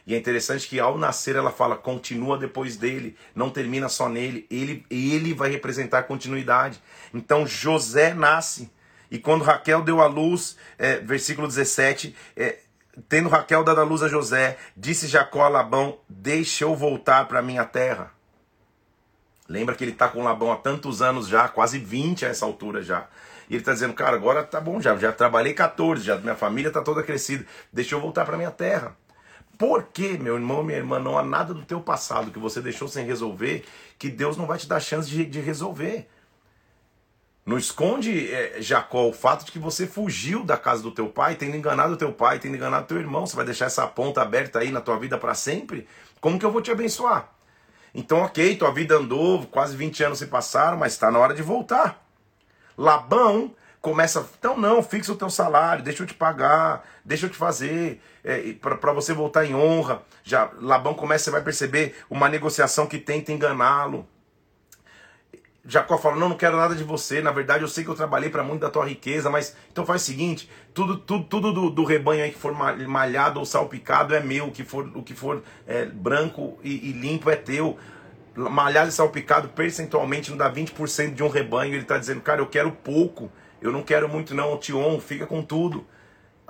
E 0.07 0.15
é 0.15 0.19
interessante 0.19 0.69
que 0.69 0.81
ao 0.81 0.99
nascer 0.99 1.37
ela 1.37 1.51
fala, 1.51 1.77
continua 1.77 2.37
depois 2.37 2.77
dele, 2.77 3.17
não 3.35 3.51
termina 3.51 3.89
só 3.89 4.09
nele, 4.09 4.47
ele, 4.51 4.85
ele 4.91 5.33
vai 5.33 5.51
representar 5.51 6.01
a 6.01 6.03
continuidade. 6.03 6.81
Então 7.15 7.47
José 7.47 8.13
nasce, 8.13 8.71
e 9.11 9.19
quando 9.19 9.45
Raquel 9.45 9.83
deu 9.83 10.01
a 10.01 10.07
luz, 10.07 10.57
é, 10.79 10.97
versículo 10.97 11.47
17, 11.47 12.17
é, 12.37 12.59
tendo 13.09 13.29
Raquel 13.29 13.63
dado 13.63 13.81
a 13.81 13.85
luz 13.85 14.03
a 14.03 14.09
José, 14.09 14.59
disse 14.77 15.07
Jacó 15.07 15.43
a 15.43 15.49
Labão: 15.49 15.99
Deixa 16.09 16.65
eu 16.65 16.75
voltar 16.75 17.27
para 17.29 17.43
minha 17.43 17.65
terra. 17.65 18.11
Lembra 19.49 19.75
que 19.75 19.85
ele 19.85 19.93
está 19.93 20.09
com 20.09 20.25
Labão 20.25 20.51
há 20.51 20.57
tantos 20.57 21.03
anos 21.03 21.29
já, 21.29 21.49
quase 21.49 21.79
20 21.79 22.25
a 22.25 22.29
essa 22.29 22.45
altura 22.47 22.83
já. 22.83 23.07
E 23.53 23.57
ele 23.57 23.61
está 23.61 23.75
dizendo, 23.75 23.93
cara, 23.93 24.17
agora 24.17 24.43
tá 24.43 24.59
bom 24.59 24.81
já, 24.81 24.97
já 24.97 25.13
trabalhei 25.13 25.53
14, 25.53 26.03
já 26.03 26.17
minha 26.17 26.35
família 26.35 26.69
está 26.69 26.81
toda 26.81 27.03
crescida, 27.03 27.45
deixa 27.71 27.95
eu 27.95 28.01
voltar 28.01 28.25
para 28.25 28.35
minha 28.35 28.51
terra. 28.51 28.97
Por 29.59 29.89
que, 29.93 30.17
meu 30.17 30.37
irmão, 30.37 30.63
minha 30.63 30.79
irmã, 30.79 30.99
não 30.99 31.19
há 31.19 31.23
nada 31.23 31.53
do 31.53 31.61
teu 31.61 31.79
passado 31.79 32.31
que 32.31 32.39
você 32.39 32.63
deixou 32.63 32.89
sem 32.89 33.05
resolver 33.05 33.63
que 33.99 34.09
Deus 34.09 34.39
não 34.39 34.47
vai 34.47 34.57
te 34.57 34.67
dar 34.67 34.81
chance 34.81 35.07
de, 35.07 35.27
de 35.27 35.39
resolver? 35.39 36.09
Não 37.45 37.59
esconde, 37.59 38.33
é, 38.33 38.57
Jacó, 38.63 39.07
o 39.07 39.13
fato 39.13 39.45
de 39.45 39.53
que 39.53 39.59
você 39.59 39.87
fugiu 39.87 40.45
da 40.45 40.57
casa 40.57 40.83
do 40.83 40.91
teu 40.91 41.11
pai, 41.11 41.35
tendo 41.35 41.55
enganado 41.55 41.95
teu 41.99 42.11
pai, 42.11 42.39
tendo 42.39 42.57
enganado 42.57 42.87
teu 42.87 42.97
irmão. 42.97 43.27
Você 43.27 43.37
vai 43.37 43.45
deixar 43.45 43.67
essa 43.67 43.87
ponta 43.87 44.23
aberta 44.23 44.61
aí 44.61 44.73
na 44.73 44.81
tua 44.81 44.99
vida 44.99 45.19
para 45.19 45.35
sempre? 45.35 45.87
Como 46.23 46.39
que 46.39 46.47
eu 46.47 46.51
vou 46.51 46.63
te 46.63 46.71
abençoar? 46.71 47.31
Então, 47.95 48.23
ok, 48.23 48.57
tua 48.57 48.73
vida 48.73 48.97
andou, 48.97 49.47
quase 49.49 49.77
20 49.77 50.05
anos 50.05 50.21
se 50.21 50.27
passaram, 50.29 50.79
mas 50.79 50.95
está 50.95 51.11
na 51.11 51.19
hora 51.19 51.35
de 51.35 51.43
voltar. 51.43 52.02
Labão 52.77 53.55
começa, 53.81 54.27
então 54.39 54.57
não, 54.57 54.83
fixa 54.83 55.13
o 55.13 55.17
teu 55.17 55.29
salário, 55.29 55.83
deixa 55.83 56.05
eu 56.05 56.07
te 56.07 56.15
pagar, 56.15 56.85
deixa 57.05 57.27
eu 57.27 57.31
te 57.31 57.37
fazer, 57.37 58.01
é, 58.25 58.55
para 58.61 58.93
você 58.93 59.13
voltar 59.13 59.45
em 59.45 59.55
honra. 59.55 60.03
Já 60.23 60.51
Labão 60.61 60.95
começa, 60.95 61.25
você 61.25 61.31
vai 61.31 61.43
perceber 61.43 61.97
uma 62.09 62.29
negociação 62.29 62.87
que 62.87 62.99
tenta 62.99 63.33
enganá-lo. 63.33 64.07
Jacó 65.65 65.97
fala: 65.97 66.17
Não, 66.17 66.29
não 66.29 66.37
quero 66.37 66.57
nada 66.57 66.75
de 66.75 66.83
você. 66.83 67.23
Na 67.23 67.31
verdade, 67.31 67.63
eu 67.63 67.69
sei 67.69 67.85
que 67.85 67.91
eu 67.91 67.95
trabalhei 67.95 68.31
para 68.31 68.43
muito 68.43 68.61
da 68.61 68.71
tua 68.71 68.87
riqueza, 68.87 69.31
mas 69.31 69.57
então 69.71 69.87
faz 69.87 70.03
o 70.03 70.05
seguinte: 70.05 70.51
tudo, 70.75 70.99
tudo, 70.99 71.25
tudo 71.25 71.53
do, 71.53 71.71
do 71.71 71.85
rebanho 71.85 72.25
aí 72.25 72.33
que 72.33 72.39
for 72.39 72.53
malhado 72.53 73.39
ou 73.39 73.47
salpicado 73.47 74.15
é 74.15 74.21
meu, 74.21 74.47
o 74.47 74.51
que 74.51 74.65
for, 74.65 74.91
o 74.95 75.03
que 75.03 75.15
for 75.15 75.43
é, 75.67 75.87
branco 75.87 76.59
e, 76.65 76.91
e 76.91 76.93
limpo 76.93 77.31
é 77.31 77.37
teu 77.37 77.79
malhado 78.35 78.89
e 78.89 78.93
salpicado 78.93 79.49
percentualmente 79.49 80.31
não 80.31 80.39
dá 80.39 80.53
20% 80.53 81.15
de 81.15 81.23
um 81.23 81.29
rebanho. 81.29 81.75
Ele 81.75 81.83
está 81.83 81.99
dizendo, 81.99 82.21
cara, 82.21 82.41
eu 82.41 82.47
quero 82.47 82.71
pouco, 82.71 83.31
eu 83.61 83.73
não 83.73 83.83
quero 83.83 84.09
muito 84.09 84.35
não, 84.35 84.57
Tion, 84.59 85.01
fica 85.01 85.27
com 85.27 85.43
tudo. 85.43 85.87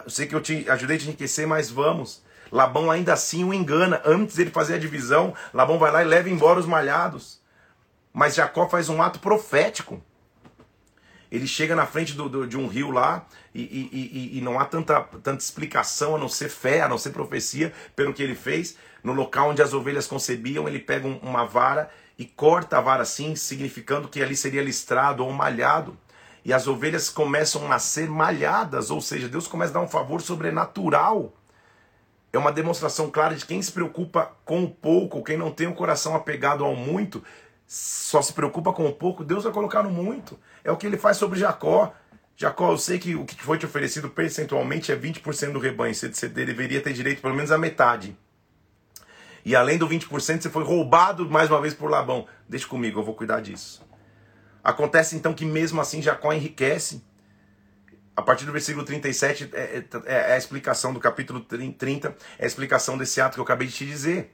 Eu 0.05 0.11
sei 0.11 0.27
que 0.27 0.35
eu 0.35 0.41
te 0.41 0.69
ajudei 0.69 0.97
a 0.97 0.99
te 0.99 1.07
enriquecer, 1.07 1.47
mas 1.47 1.71
vamos. 1.71 2.23
Labão 2.51 2.91
ainda 2.91 3.13
assim 3.13 3.45
o 3.45 3.55
engana. 3.55 4.03
Antes 4.05 4.37
dele 4.37 4.51
fazer 4.51 4.75
a 4.75 4.79
divisão, 4.79 5.35
Labão 5.55 5.79
vai 5.79 5.91
lá 5.91 6.03
e 6.03 6.07
leva 6.07 6.29
embora 6.29 6.61
os 6.61 6.67
malhados. 6.67 7.41
Mas 8.13 8.35
Jacó 8.35 8.69
faz 8.69 8.89
um 8.89 9.01
ato 9.01 9.19
profético. 9.21 10.03
Ele 11.31 11.47
chega 11.47 11.75
na 11.75 11.87
frente 11.87 12.13
do, 12.13 12.29
do, 12.29 12.47
de 12.47 12.59
um 12.59 12.67
rio 12.67 12.91
lá 12.91 13.27
e, 13.55 13.63
e, 13.63 13.89
e, 13.91 14.39
e, 14.39 14.41
não 14.43 14.61
há 14.61 14.67
tanta, 14.67 15.01
tanta 15.01 15.43
explicação 15.43 16.15
a 16.15 16.19
não 16.19 16.29
ser 16.29 16.51
fé, 16.51 16.83
a 16.83 16.89
não 16.89 16.99
ser 16.99 17.09
profecia 17.09 17.73
pelo 17.97 18.13
que 18.13 18.23
ele 18.23 18.35
fez. 18.35 18.77
No 19.03 19.13
local 19.13 19.51
onde 19.51 19.63
as 19.63 19.73
ovelhas 19.73 20.07
concebiam, 20.07 20.69
ele 20.69 20.79
pega 20.79 21.07
um, 21.07 21.19
uma 21.19 21.45
vara 21.45 21.91
e 22.19 22.25
corta 22.25 22.79
a 22.79 22.81
vara 22.81 23.03
assim, 23.03 23.35
significando 23.35 24.09
que 24.09 24.23
ali 24.23 24.37
seria 24.37 24.63
listrado 24.63 25.25
ou 25.25 25.33
malhado. 25.33 25.97
E 26.45 26.53
as 26.53 26.67
ovelhas 26.67 27.09
começam 27.09 27.71
a 27.71 27.79
ser 27.79 28.09
malhadas, 28.09 28.91
ou 28.91 29.01
seja, 29.01 29.29
Deus 29.29 29.47
começa 29.47 29.71
a 29.71 29.75
dar 29.75 29.81
um 29.81 29.89
favor 29.89 30.21
sobrenatural. 30.21 31.33
É 32.33 32.39
uma 32.39 32.51
demonstração 32.51 33.11
clara 33.11 33.35
de 33.35 33.45
quem 33.45 33.61
se 33.61 33.71
preocupa 33.71 34.33
com 34.45 34.65
o 34.65 34.71
pouco, 34.71 35.23
quem 35.23 35.37
não 35.37 35.51
tem 35.51 35.67
o 35.67 35.75
coração 35.75 36.15
apegado 36.15 36.65
ao 36.65 36.75
muito, 36.75 37.23
só 37.67 38.21
se 38.21 38.33
preocupa 38.33 38.73
com 38.73 38.87
o 38.87 38.93
pouco, 38.93 39.25
Deus 39.25 39.45
vai 39.45 39.53
colocar 39.53 39.83
no 39.83 39.91
muito. 39.91 40.39
É 40.65 40.73
o 40.73 40.77
que 40.77 40.87
ele 40.87 40.97
faz 40.97 41.17
sobre 41.17 41.39
Jacó. 41.39 41.93
Jacó, 42.37 42.73
eu 42.73 42.79
sei 42.79 42.99
que 42.99 43.15
o 43.15 43.25
que 43.25 43.41
foi 43.43 43.59
te 43.59 43.67
oferecido 43.67 44.09
percentualmente 44.09 44.91
é 44.91 44.97
20% 44.97 45.53
do 45.53 45.59
rebanho. 45.59 45.95
Você 45.95 46.29
deveria 46.29 46.81
ter 46.81 46.93
direito 46.93 47.23
pelo 47.23 47.35
menos 47.35 47.53
a 47.53 47.59
metade. 47.59 48.17
E 49.45 49.57
além 49.57 49.77
do 49.77 49.89
20%, 49.89 50.43
você 50.43 50.51
foi 50.51 50.63
roubado 50.63 51.29
mais 51.29 51.51
uma 51.51 51.61
vez 51.61 51.75
por 51.75 51.91
Labão. 51.91 52.27
Deixa 52.49 52.67
comigo, 52.67 53.01
eu 53.01 53.05
vou 53.05 53.15
cuidar 53.15 53.41
disso. 53.41 53.85
Acontece 54.63 55.17
então 55.17 55.35
que 55.35 55.45
mesmo 55.45 55.81
assim 55.81 56.01
Jacó 56.01 56.33
enriquece. 56.33 57.03
A 58.15 58.23
partir 58.23 58.45
do 58.45 58.53
versículo 58.53 58.85
37 58.85 59.51
é, 59.53 59.85
é, 60.07 60.29
é 60.29 60.35
a 60.35 60.37
explicação 60.37 60.93
do 60.93 61.01
capítulo 61.01 61.41
30, 61.41 62.15
é 62.39 62.45
a 62.45 62.47
explicação 62.47 62.97
desse 62.99 63.21
ato 63.21 63.35
que 63.35 63.41
eu 63.41 63.45
acabei 63.45 63.67
de 63.67 63.75
te 63.75 63.87
dizer. 63.87 64.33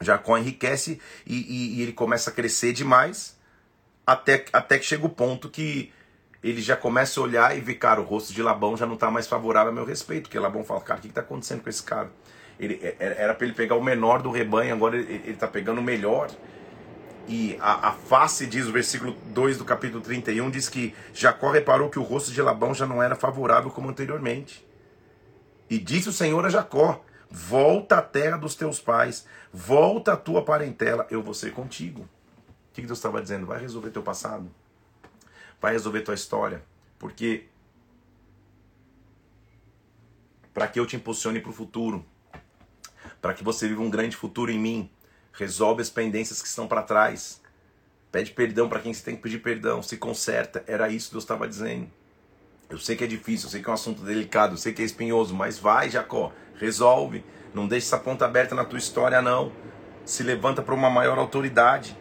Jacó 0.00 0.38
enriquece 0.38 1.00
e, 1.26 1.34
e, 1.34 1.78
e, 1.78 1.82
ele 1.82 1.92
começa 1.92 2.30
a 2.30 2.32
crescer 2.32 2.72
demais, 2.72 3.38
até, 4.06 4.44
até 4.52 4.78
que 4.78 4.84
chega 4.84 5.06
o 5.06 5.08
ponto 5.08 5.48
que 5.48 5.92
ele 6.42 6.60
já 6.60 6.76
começa 6.76 7.20
a 7.20 7.22
olhar 7.22 7.56
e 7.56 7.60
ver, 7.60 7.74
cara, 7.74 8.00
o 8.00 8.04
rosto 8.04 8.32
de 8.32 8.42
Labão 8.42 8.76
já 8.76 8.84
não 8.84 8.94
está 8.94 9.10
mais 9.10 9.26
favorável 9.28 9.70
a 9.70 9.74
meu 9.74 9.84
respeito, 9.84 10.24
porque 10.24 10.38
Labão 10.38 10.64
fala, 10.64 10.80
cara, 10.80 10.98
o 10.98 11.02
que 11.02 11.08
está 11.08 11.20
acontecendo 11.20 11.62
com 11.62 11.70
esse 11.70 11.82
cara? 11.82 12.10
Ele, 12.62 12.78
é, 12.82 12.96
é, 13.00 13.22
era 13.22 13.34
para 13.34 13.44
ele 13.44 13.54
pegar 13.54 13.74
o 13.74 13.82
menor 13.82 14.22
do 14.22 14.30
rebanho, 14.30 14.72
agora 14.72 14.96
ele 14.96 15.30
está 15.30 15.48
pegando 15.48 15.80
o 15.80 15.84
melhor. 15.84 16.30
E 17.26 17.56
a, 17.60 17.88
a, 17.88 17.92
face, 17.92 18.46
diz 18.46 18.66
o 18.66 18.72
versículo 18.72 19.16
2 19.26 19.58
do 19.58 19.64
capítulo 19.64 20.00
31, 20.00 20.48
diz 20.48 20.68
que 20.68 20.94
Jacó 21.12 21.50
reparou 21.50 21.90
que 21.90 21.98
o 21.98 22.02
rosto 22.02 22.30
de 22.30 22.40
Labão 22.40 22.72
já 22.72 22.86
não 22.86 23.02
era 23.02 23.16
favorável 23.16 23.70
como 23.70 23.88
anteriormente. 23.88 24.64
E 25.68 25.78
disse 25.78 26.08
o 26.08 26.12
Senhor 26.12 26.44
a 26.44 26.48
Jacó: 26.48 27.04
Volta 27.28 27.98
à 27.98 28.02
terra 28.02 28.36
dos 28.36 28.54
teus 28.54 28.78
pais, 28.78 29.26
volta 29.52 30.12
à 30.12 30.16
tua 30.16 30.44
parentela, 30.44 31.06
eu 31.10 31.22
vou 31.22 31.34
ser 31.34 31.52
contigo. 31.52 32.02
O 32.02 32.74
que 32.74 32.82
Deus 32.82 32.98
estava 32.98 33.20
dizendo? 33.20 33.46
Vai 33.46 33.60
resolver 33.60 33.90
teu 33.90 34.02
passado, 34.02 34.50
vai 35.60 35.72
resolver 35.72 36.02
tua 36.02 36.14
história, 36.14 36.62
porque 36.98 37.46
para 40.52 40.68
que 40.68 40.78
eu 40.78 40.86
te 40.86 40.96
impulsione 40.96 41.40
para 41.40 41.50
o 41.50 41.54
futuro, 41.54 42.04
para 43.22 43.32
que 43.32 43.44
você 43.44 43.68
viva 43.68 43.80
um 43.80 43.88
grande 43.88 44.16
futuro 44.16 44.50
em 44.50 44.58
mim, 44.58 44.90
resolve 45.32 45.80
as 45.80 45.88
pendências 45.88 46.42
que 46.42 46.48
estão 46.48 46.66
para 46.66 46.82
trás, 46.82 47.40
pede 48.10 48.32
perdão 48.32 48.68
para 48.68 48.80
quem 48.80 48.92
você 48.92 49.02
tem 49.02 49.14
que 49.14 49.22
pedir 49.22 49.38
perdão, 49.38 49.80
se 49.80 49.96
conserta. 49.96 50.64
Era 50.66 50.88
isso 50.90 51.06
que 51.06 51.14
Deus 51.14 51.24
estava 51.24 51.46
dizendo. 51.48 51.88
Eu 52.68 52.78
sei 52.78 52.96
que 52.96 53.04
é 53.04 53.06
difícil, 53.06 53.46
eu 53.46 53.50
sei 53.50 53.62
que 53.62 53.68
é 53.68 53.70
um 53.70 53.74
assunto 53.74 54.02
delicado, 54.02 54.54
eu 54.54 54.58
sei 54.58 54.72
que 54.72 54.82
é 54.82 54.84
espinhoso, 54.84 55.34
mas 55.34 55.58
vai, 55.58 55.88
Jacó, 55.88 56.32
resolve. 56.56 57.24
Não 57.54 57.68
deixe 57.68 57.86
essa 57.86 57.98
ponta 57.98 58.24
aberta 58.24 58.54
na 58.54 58.64
tua 58.64 58.78
história, 58.78 59.22
não. 59.22 59.52
Se 60.04 60.22
levanta 60.22 60.60
para 60.60 60.74
uma 60.74 60.90
maior 60.90 61.16
autoridade. 61.16 61.96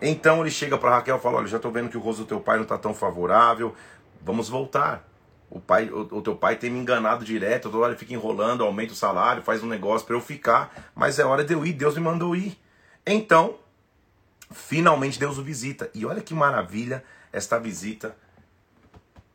Então 0.00 0.42
ele 0.42 0.50
chega 0.50 0.78
para 0.78 0.90
Raquel 0.90 1.16
e 1.16 1.20
fala: 1.20 1.38
Olha, 1.38 1.46
já 1.48 1.56
estou 1.56 1.72
vendo 1.72 1.88
que 1.88 1.96
o 1.96 2.00
rosto 2.00 2.22
do 2.22 2.26
teu 2.26 2.40
pai 2.40 2.56
não 2.56 2.62
está 2.62 2.78
tão 2.78 2.94
favorável, 2.94 3.74
vamos 4.20 4.48
voltar. 4.48 5.08
O, 5.54 5.60
pai, 5.60 5.90
o, 5.90 6.08
o, 6.10 6.22
teu 6.22 6.34
pai 6.34 6.56
tem 6.56 6.70
me 6.70 6.78
enganado 6.78 7.26
direto, 7.26 7.68
toda 7.68 7.84
hora 7.84 7.94
fica 7.94 8.14
enrolando, 8.14 8.64
aumenta 8.64 8.94
o 8.94 8.96
salário, 8.96 9.42
faz 9.42 9.62
um 9.62 9.66
negócio 9.66 10.06
para 10.06 10.16
eu 10.16 10.20
ficar, 10.20 10.90
mas 10.94 11.18
é 11.18 11.26
hora 11.26 11.44
de 11.44 11.52
eu 11.52 11.66
ir, 11.66 11.74
Deus 11.74 11.94
me 11.94 12.00
mandou 12.00 12.34
ir. 12.34 12.58
Então, 13.06 13.58
finalmente 14.50 15.18
Deus 15.18 15.36
o 15.36 15.44
visita. 15.44 15.90
E 15.92 16.06
olha 16.06 16.22
que 16.22 16.32
maravilha 16.32 17.04
esta 17.30 17.58
visita 17.58 18.16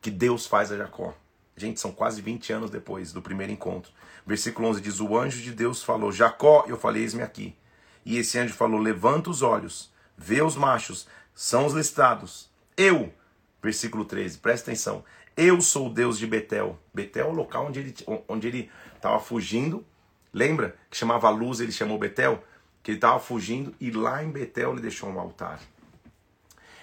que 0.02 0.10
Deus 0.10 0.48
faz 0.48 0.72
a 0.72 0.78
Jacó. 0.78 1.14
Gente, 1.56 1.80
são 1.80 1.92
quase 1.92 2.20
20 2.20 2.52
anos 2.52 2.72
depois 2.72 3.14
do 3.14 3.22
primeiro 3.22 3.54
encontro. 3.54 3.92
Versículo 4.26 4.70
11 4.70 4.82
diz: 4.82 5.00
O 5.00 5.16
anjo 5.16 5.40
de 5.40 5.52
Deus 5.52 5.84
falou: 5.84 6.12
Jacó, 6.12 6.66
eu 6.68 6.78
falei, 6.78 7.04
eis-me 7.04 7.22
aqui. 7.22 7.56
E 8.04 8.18
esse 8.18 8.40
anjo 8.40 8.56
falou: 8.56 8.80
Levanta 8.80 9.30
os 9.30 9.44
olhos, 9.44 9.92
vê 10.18 10.42
os 10.42 10.56
machos, 10.56 11.08
são 11.36 11.68
os 11.68 11.74
listados. 11.74 12.50
Eu, 12.76 13.14
versículo 13.62 14.04
13, 14.04 14.40
presta 14.40 14.72
atenção. 14.72 15.04
Eu 15.38 15.62
sou 15.62 15.86
o 15.86 15.94
Deus 15.94 16.18
de 16.18 16.26
Betel. 16.26 16.80
Betel 16.92 17.28
é 17.28 17.30
o 17.30 17.34
local 17.34 17.68
onde 17.68 17.80
ele 17.80 17.96
onde 18.28 18.48
ele 18.48 18.72
estava 18.96 19.20
fugindo. 19.20 19.86
Lembra 20.34 20.76
que 20.90 20.98
chamava 20.98 21.30
luz, 21.30 21.60
ele 21.60 21.72
chamou 21.72 22.00
Betel? 22.00 22.44
Que 22.82 22.90
ele 22.90 22.98
estava 22.98 23.20
fugindo 23.20 23.76
e 23.80 23.92
lá 23.92 24.24
em 24.24 24.32
Betel 24.32 24.72
ele 24.72 24.82
deixou 24.82 25.08
um 25.08 25.20
altar. 25.20 25.60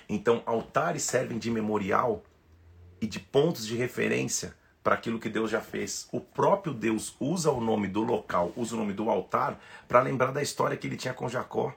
Então, 0.09 0.41
altares 0.47 1.03
servem 1.03 1.37
de 1.37 1.51
memorial 1.51 2.23
e 3.01 3.09
de 3.09 3.19
pontos 3.19 3.67
de 3.67 3.75
referência 3.75 4.55
para 4.85 4.95
aquilo 4.95 5.19
que 5.19 5.29
Deus 5.29 5.51
já 5.51 5.61
fez. 5.61 6.07
O 6.13 6.21
próprio 6.21 6.73
Deus 6.73 7.17
usa 7.19 7.51
o 7.51 7.61
nome 7.61 7.89
do 7.89 8.03
local, 8.03 8.53
usa 8.55 8.77
o 8.77 8.79
nome 8.79 8.93
do 8.93 9.11
altar 9.11 9.59
para 9.89 10.01
lembrar 10.01 10.31
da 10.31 10.43
história 10.43 10.77
que 10.77 10.87
ele 10.87 10.97
tinha 10.97 11.13
com 11.13 11.29
Jacó. 11.29 11.75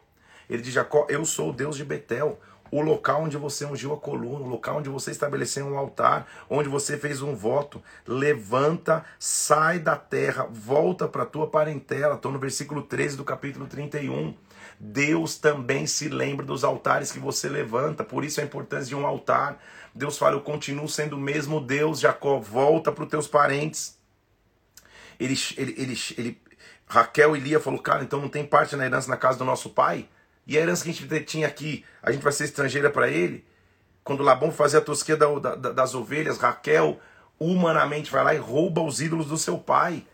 Ele 0.47 0.61
diz: 0.61 0.73
Jacó, 0.73 1.07
eu 1.09 1.25
sou 1.25 1.49
o 1.49 1.53
Deus 1.53 1.75
de 1.75 1.83
Betel, 1.83 2.39
o 2.71 2.81
local 2.81 3.23
onde 3.23 3.37
você 3.37 3.65
ungiu 3.65 3.93
a 3.93 3.97
coluna, 3.97 4.45
o 4.45 4.49
local 4.49 4.77
onde 4.77 4.89
você 4.89 5.11
estabeleceu 5.11 5.65
um 5.65 5.77
altar, 5.77 6.27
onde 6.49 6.69
você 6.69 6.97
fez 6.97 7.21
um 7.21 7.35
voto. 7.35 7.81
Levanta, 8.05 9.05
sai 9.19 9.79
da 9.79 9.95
terra, 9.95 10.47
volta 10.49 11.07
para 11.07 11.23
a 11.23 11.25
tua 11.25 11.47
parentela. 11.47 12.15
Estou 12.15 12.31
no 12.31 12.39
versículo 12.39 12.83
13 12.83 13.17
do 13.17 13.23
capítulo 13.23 13.67
31. 13.67 14.33
Deus 14.79 15.37
também 15.37 15.87
se 15.87 16.07
lembra 16.07 16.45
dos 16.45 16.63
altares 16.63 17.11
que 17.11 17.19
você 17.19 17.49
levanta, 17.49 18.03
por 18.03 18.23
isso 18.23 18.39
a 18.39 18.43
importância 18.43 18.87
de 18.87 18.95
um 18.95 19.05
altar. 19.05 19.61
Deus 19.93 20.17
fala: 20.17 20.35
Eu 20.35 20.41
continuo 20.41 20.87
sendo 20.87 21.15
o 21.15 21.19
mesmo 21.19 21.59
Deus, 21.59 21.99
Jacó, 21.99 22.39
volta 22.39 22.91
para 22.91 23.03
os 23.03 23.09
teus 23.09 23.27
parentes. 23.27 23.97
Ele, 25.19 25.35
ele, 25.57 25.75
ele, 25.77 25.99
ele, 26.17 26.41
Raquel 26.85 27.35
e 27.35 27.39
Lia 27.39 27.59
falou: 27.59 27.81
Cara, 27.81 28.03
então 28.03 28.21
não 28.21 28.29
tem 28.29 28.45
parte 28.45 28.75
na 28.75 28.85
herança 28.85 29.09
na 29.09 29.17
casa 29.17 29.39
do 29.39 29.45
nosso 29.45 29.71
pai? 29.71 30.07
E 30.47 30.57
a 30.57 30.61
herança 30.61 30.83
que 30.83 30.89
a 30.89 30.93
gente 30.93 31.25
tinha 31.25 31.45
aqui, 31.45 31.83
a 32.01 32.11
gente 32.11 32.23
vai 32.23 32.31
ser 32.31 32.45
estrangeira 32.45 32.89
para 32.89 33.09
ele? 33.09 33.45
Quando 34.03 34.23
Labão 34.23 34.49
fazia 34.49 34.79
a 34.79 34.81
tosquia 34.81 35.17
da, 35.17 35.27
da, 35.37 35.71
das 35.73 35.93
ovelhas, 35.93 36.37
Raquel 36.37 36.97
humanamente 37.37 38.09
vai 38.09 38.23
lá 38.23 38.33
e 38.33 38.37
rouba 38.37 38.81
os 38.81 39.01
ídolos 39.01 39.27
do 39.27 39.37
seu 39.37 39.57
pai. 39.57 40.05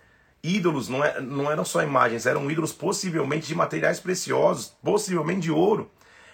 Ídolos 0.43 0.89
não, 0.89 1.05
é, 1.05 1.21
não 1.21 1.51
eram 1.51 1.63
só 1.63 1.83
imagens, 1.83 2.25
eram 2.25 2.49
ídolos 2.49 2.73
possivelmente 2.73 3.47
de 3.47 3.53
materiais 3.53 3.99
preciosos, 3.99 4.75
possivelmente 4.83 5.41
de 5.41 5.51
ouro. 5.51 5.91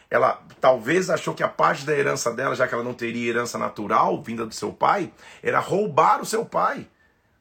Ela 0.09 0.41
talvez 0.62 1.09
achou 1.09 1.35
que 1.35 1.43
a 1.43 1.49
parte 1.49 1.85
da 1.85 1.93
herança 1.93 2.33
dela, 2.33 2.55
já 2.55 2.67
que 2.67 2.73
ela 2.73 2.83
não 2.83 2.93
teria 2.93 3.29
herança 3.29 3.57
natural 3.57 4.23
vinda 4.23 4.45
do 4.45 4.55
seu 4.55 4.71
pai, 4.71 5.12
era 5.43 5.59
roubar 5.59 6.21
o 6.21 6.25
seu 6.25 6.45
pai. 6.45 6.88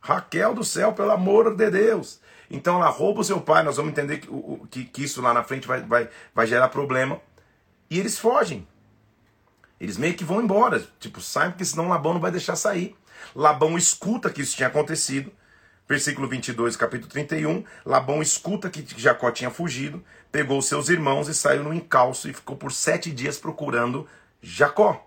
Raquel 0.01 0.55
do 0.55 0.65
céu, 0.65 0.93
pelo 0.93 1.11
amor 1.11 1.55
de 1.55 1.71
Deus. 1.71 2.21
Então 2.51 2.77
ela 2.77 2.89
rouba 2.89 3.21
o 3.21 3.25
seu 3.25 3.41
pai, 3.41 3.63
nós 3.63 3.77
vamos 3.77 3.93
entender 3.93 4.19
que, 4.19 4.29
que, 4.71 4.85
que 4.85 5.05
isso 5.05 5.21
lá 5.21 5.35
na 5.35 5.43
frente 5.43 5.67
vai, 5.67 5.83
vai, 5.83 6.09
vai 6.35 6.47
gerar 6.47 6.69
problema. 6.69 7.21
E 7.91 7.99
eles 7.99 8.19
fogem. 8.19 8.67
Eles 9.81 9.97
meio 9.97 10.15
que 10.15 10.25
vão 10.25 10.43
embora. 10.43 10.83
Tipo, 10.99 11.21
saem 11.21 11.51
porque 11.51 11.65
senão 11.65 11.89
Labão 11.89 12.15
não 12.15 12.21
vai 12.21 12.31
deixar 12.31 12.57
sair. 12.57 12.97
Labão 13.35 13.77
escuta 13.77 14.31
que 14.31 14.43
isso 14.43 14.57
tinha 14.57 14.69
acontecido. 14.69 15.31
Versículo 15.89 16.29
22, 16.29 16.77
capítulo 16.77 17.11
31. 17.11 17.65
Labão 17.85 18.21
escuta 18.21 18.69
que 18.69 18.85
Jacó 19.01 19.31
tinha 19.31 19.51
fugido, 19.51 20.05
pegou 20.31 20.61
seus 20.61 20.91
irmãos 20.91 21.29
e 21.29 21.35
saiu 21.35 21.65
no 21.65 21.73
encalço 21.73 22.29
e 22.29 22.35
ficou 22.35 22.57
por 22.57 22.73
sete 22.73 23.11
dias 23.11 23.39
procurando 23.39 24.07
Jacó. 24.43 25.07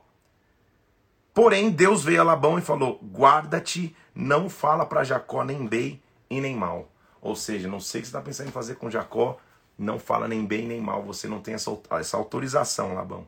Porém, 1.34 1.70
Deus 1.70 2.04
veio 2.04 2.22
a 2.22 2.24
Labão 2.24 2.58
e 2.58 2.62
falou: 2.62 3.00
Guarda-te, 3.04 3.96
não 4.14 4.50
fala 4.50 4.86
para 4.86 5.04
Jacó 5.04 5.44
nem 5.44 5.66
bem 5.66 6.02
e 6.30 6.40
nem 6.42 6.56
mal. 6.56 6.90
Ou 7.22 7.36
seja, 7.36 7.68
não 7.68 7.80
sei 7.80 8.00
o 8.00 8.04
que 8.04 8.08
você 8.08 8.18
está 8.18 8.22
pensando 8.22 8.50
em 8.50 8.52
fazer 8.52 8.76
com 8.76 8.90
Jacó, 8.90 9.38
não 9.78 10.00
fala 10.00 10.28
nem 10.28 10.46
bem 10.46 10.68
nem 10.68 10.82
mal. 10.82 11.04
Você 11.04 11.28
não 11.28 11.40
tem 11.40 11.54
essa, 11.54 11.72
essa 11.92 12.18
autorização, 12.18 12.94
Labão. 12.94 13.28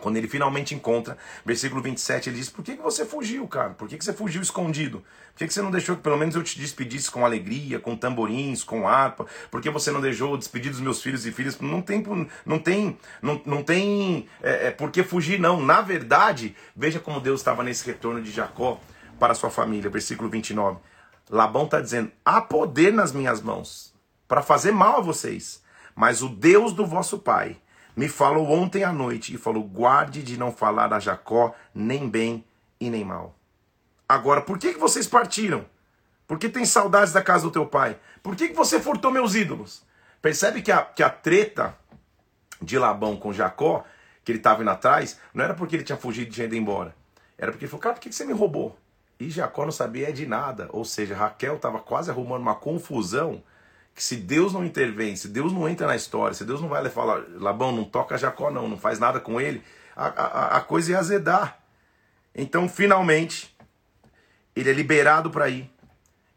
Quando 0.00 0.16
ele 0.16 0.28
finalmente 0.28 0.74
encontra, 0.74 1.18
versículo 1.44 1.82
27, 1.82 2.30
ele 2.30 2.36
diz: 2.36 2.48
Por 2.48 2.64
que, 2.64 2.76
que 2.76 2.82
você 2.82 3.04
fugiu, 3.04 3.46
cara? 3.48 3.70
Por 3.70 3.88
que, 3.88 3.98
que 3.98 4.04
você 4.04 4.12
fugiu 4.12 4.40
escondido? 4.40 4.98
Por 5.32 5.38
que, 5.38 5.48
que 5.48 5.54
você 5.54 5.62
não 5.62 5.70
deixou 5.70 5.96
que 5.96 6.02
pelo 6.02 6.16
menos 6.16 6.34
eu 6.34 6.42
te 6.42 6.58
despedisse 6.58 7.10
com 7.10 7.24
alegria, 7.24 7.80
com 7.80 7.96
tamborins, 7.96 8.62
com 8.62 8.86
harpa? 8.86 9.26
Por 9.50 9.60
que 9.60 9.70
você 9.70 9.90
não 9.90 10.00
deixou 10.00 10.36
despedir 10.36 10.70
dos 10.70 10.80
meus 10.80 11.02
filhos 11.02 11.26
e 11.26 11.32
filhas? 11.32 11.58
Não 11.60 11.82
tem, 11.82 12.04
não 12.46 12.58
tem, 12.58 12.98
não, 13.20 13.40
não 13.44 13.62
tem 13.62 14.28
é, 14.42 14.68
é, 14.68 14.70
por 14.70 14.90
que 14.90 15.02
fugir, 15.02 15.38
não. 15.38 15.60
Na 15.60 15.80
verdade, 15.80 16.54
veja 16.76 17.00
como 17.00 17.20
Deus 17.20 17.40
estava 17.40 17.62
nesse 17.62 17.84
retorno 17.84 18.22
de 18.22 18.30
Jacó 18.30 18.80
para 19.18 19.34
sua 19.34 19.50
família. 19.50 19.90
Versículo 19.90 20.28
29. 20.28 20.78
Labão 21.30 21.64
está 21.64 21.80
dizendo: 21.80 22.10
Há 22.24 22.40
poder 22.40 22.92
nas 22.92 23.12
minhas 23.12 23.40
mãos 23.40 23.94
para 24.26 24.42
fazer 24.42 24.72
mal 24.72 24.96
a 24.98 25.00
vocês, 25.00 25.62
mas 25.94 26.22
o 26.22 26.28
Deus 26.28 26.72
do 26.72 26.86
vosso 26.86 27.18
pai 27.18 27.56
me 27.96 28.08
falou 28.08 28.48
ontem 28.50 28.84
à 28.84 28.92
noite 28.92 29.34
e 29.34 29.38
falou: 29.38 29.64
guarde 29.64 30.22
de 30.22 30.38
não 30.38 30.52
falar 30.52 30.92
a 30.92 31.00
Jacó 31.00 31.54
nem 31.74 32.08
bem 32.08 32.44
e 32.80 32.88
nem 32.88 33.04
mal. 33.04 33.34
Agora, 34.08 34.40
por 34.40 34.58
que, 34.58 34.72
que 34.72 34.78
vocês 34.78 35.06
partiram? 35.06 35.66
Por 36.26 36.38
que 36.38 36.48
tem 36.48 36.64
saudades 36.64 37.12
da 37.12 37.22
casa 37.22 37.44
do 37.44 37.50
teu 37.50 37.66
pai? 37.66 37.98
Por 38.22 38.36
que, 38.36 38.48
que 38.48 38.54
você 38.54 38.80
furtou 38.80 39.10
meus 39.10 39.34
ídolos? 39.34 39.82
Percebe 40.22 40.62
que 40.62 40.70
a, 40.70 40.82
que 40.82 41.02
a 41.02 41.10
treta 41.10 41.76
de 42.60 42.78
Labão 42.78 43.16
com 43.16 43.32
Jacó, 43.32 43.84
que 44.24 44.32
ele 44.32 44.38
estava 44.38 44.62
indo 44.62 44.70
atrás, 44.70 45.18
não 45.32 45.44
era 45.44 45.54
porque 45.54 45.76
ele 45.76 45.84
tinha 45.84 45.98
fugido 45.98 46.28
e 46.28 46.32
tinha 46.32 46.46
ido 46.46 46.54
embora. 46.54 46.94
Era 47.36 47.50
porque 47.50 47.64
ele 47.64 47.70
falou, 47.70 47.82
cara, 47.82 47.94
por 47.94 48.00
que, 48.00 48.10
que 48.10 48.14
você 48.14 48.24
me 48.24 48.32
roubou? 48.32 48.78
E 49.18 49.28
Jacó 49.30 49.64
não 49.64 49.72
sabia 49.72 50.12
de 50.12 50.26
nada. 50.26 50.68
Ou 50.70 50.84
seja, 50.84 51.14
Raquel 51.14 51.56
estava 51.56 51.78
quase 51.80 52.10
arrumando 52.10 52.42
uma 52.42 52.54
confusão 52.54 53.42
que 53.94 54.02
se 54.02 54.14
Deus 54.14 54.52
não 54.52 54.64
intervém, 54.64 55.16
se 55.16 55.26
Deus 55.26 55.52
não 55.52 55.68
entra 55.68 55.86
na 55.86 55.96
história, 55.96 56.32
se 56.32 56.44
Deus 56.44 56.60
não 56.60 56.68
vai 56.68 56.88
falar, 56.88 57.24
Labão, 57.34 57.72
não 57.72 57.82
toca 57.82 58.16
Jacó 58.16 58.48
não, 58.48 58.68
não 58.68 58.78
faz 58.78 59.00
nada 59.00 59.18
com 59.18 59.40
ele, 59.40 59.60
a, 59.96 60.06
a, 60.06 60.56
a 60.58 60.60
coisa 60.60 60.92
ia 60.92 60.98
azedar. 61.00 61.58
Então, 62.32 62.68
finalmente, 62.68 63.56
ele 64.54 64.70
é 64.70 64.72
liberado 64.72 65.30
para 65.30 65.48
ir. 65.48 65.68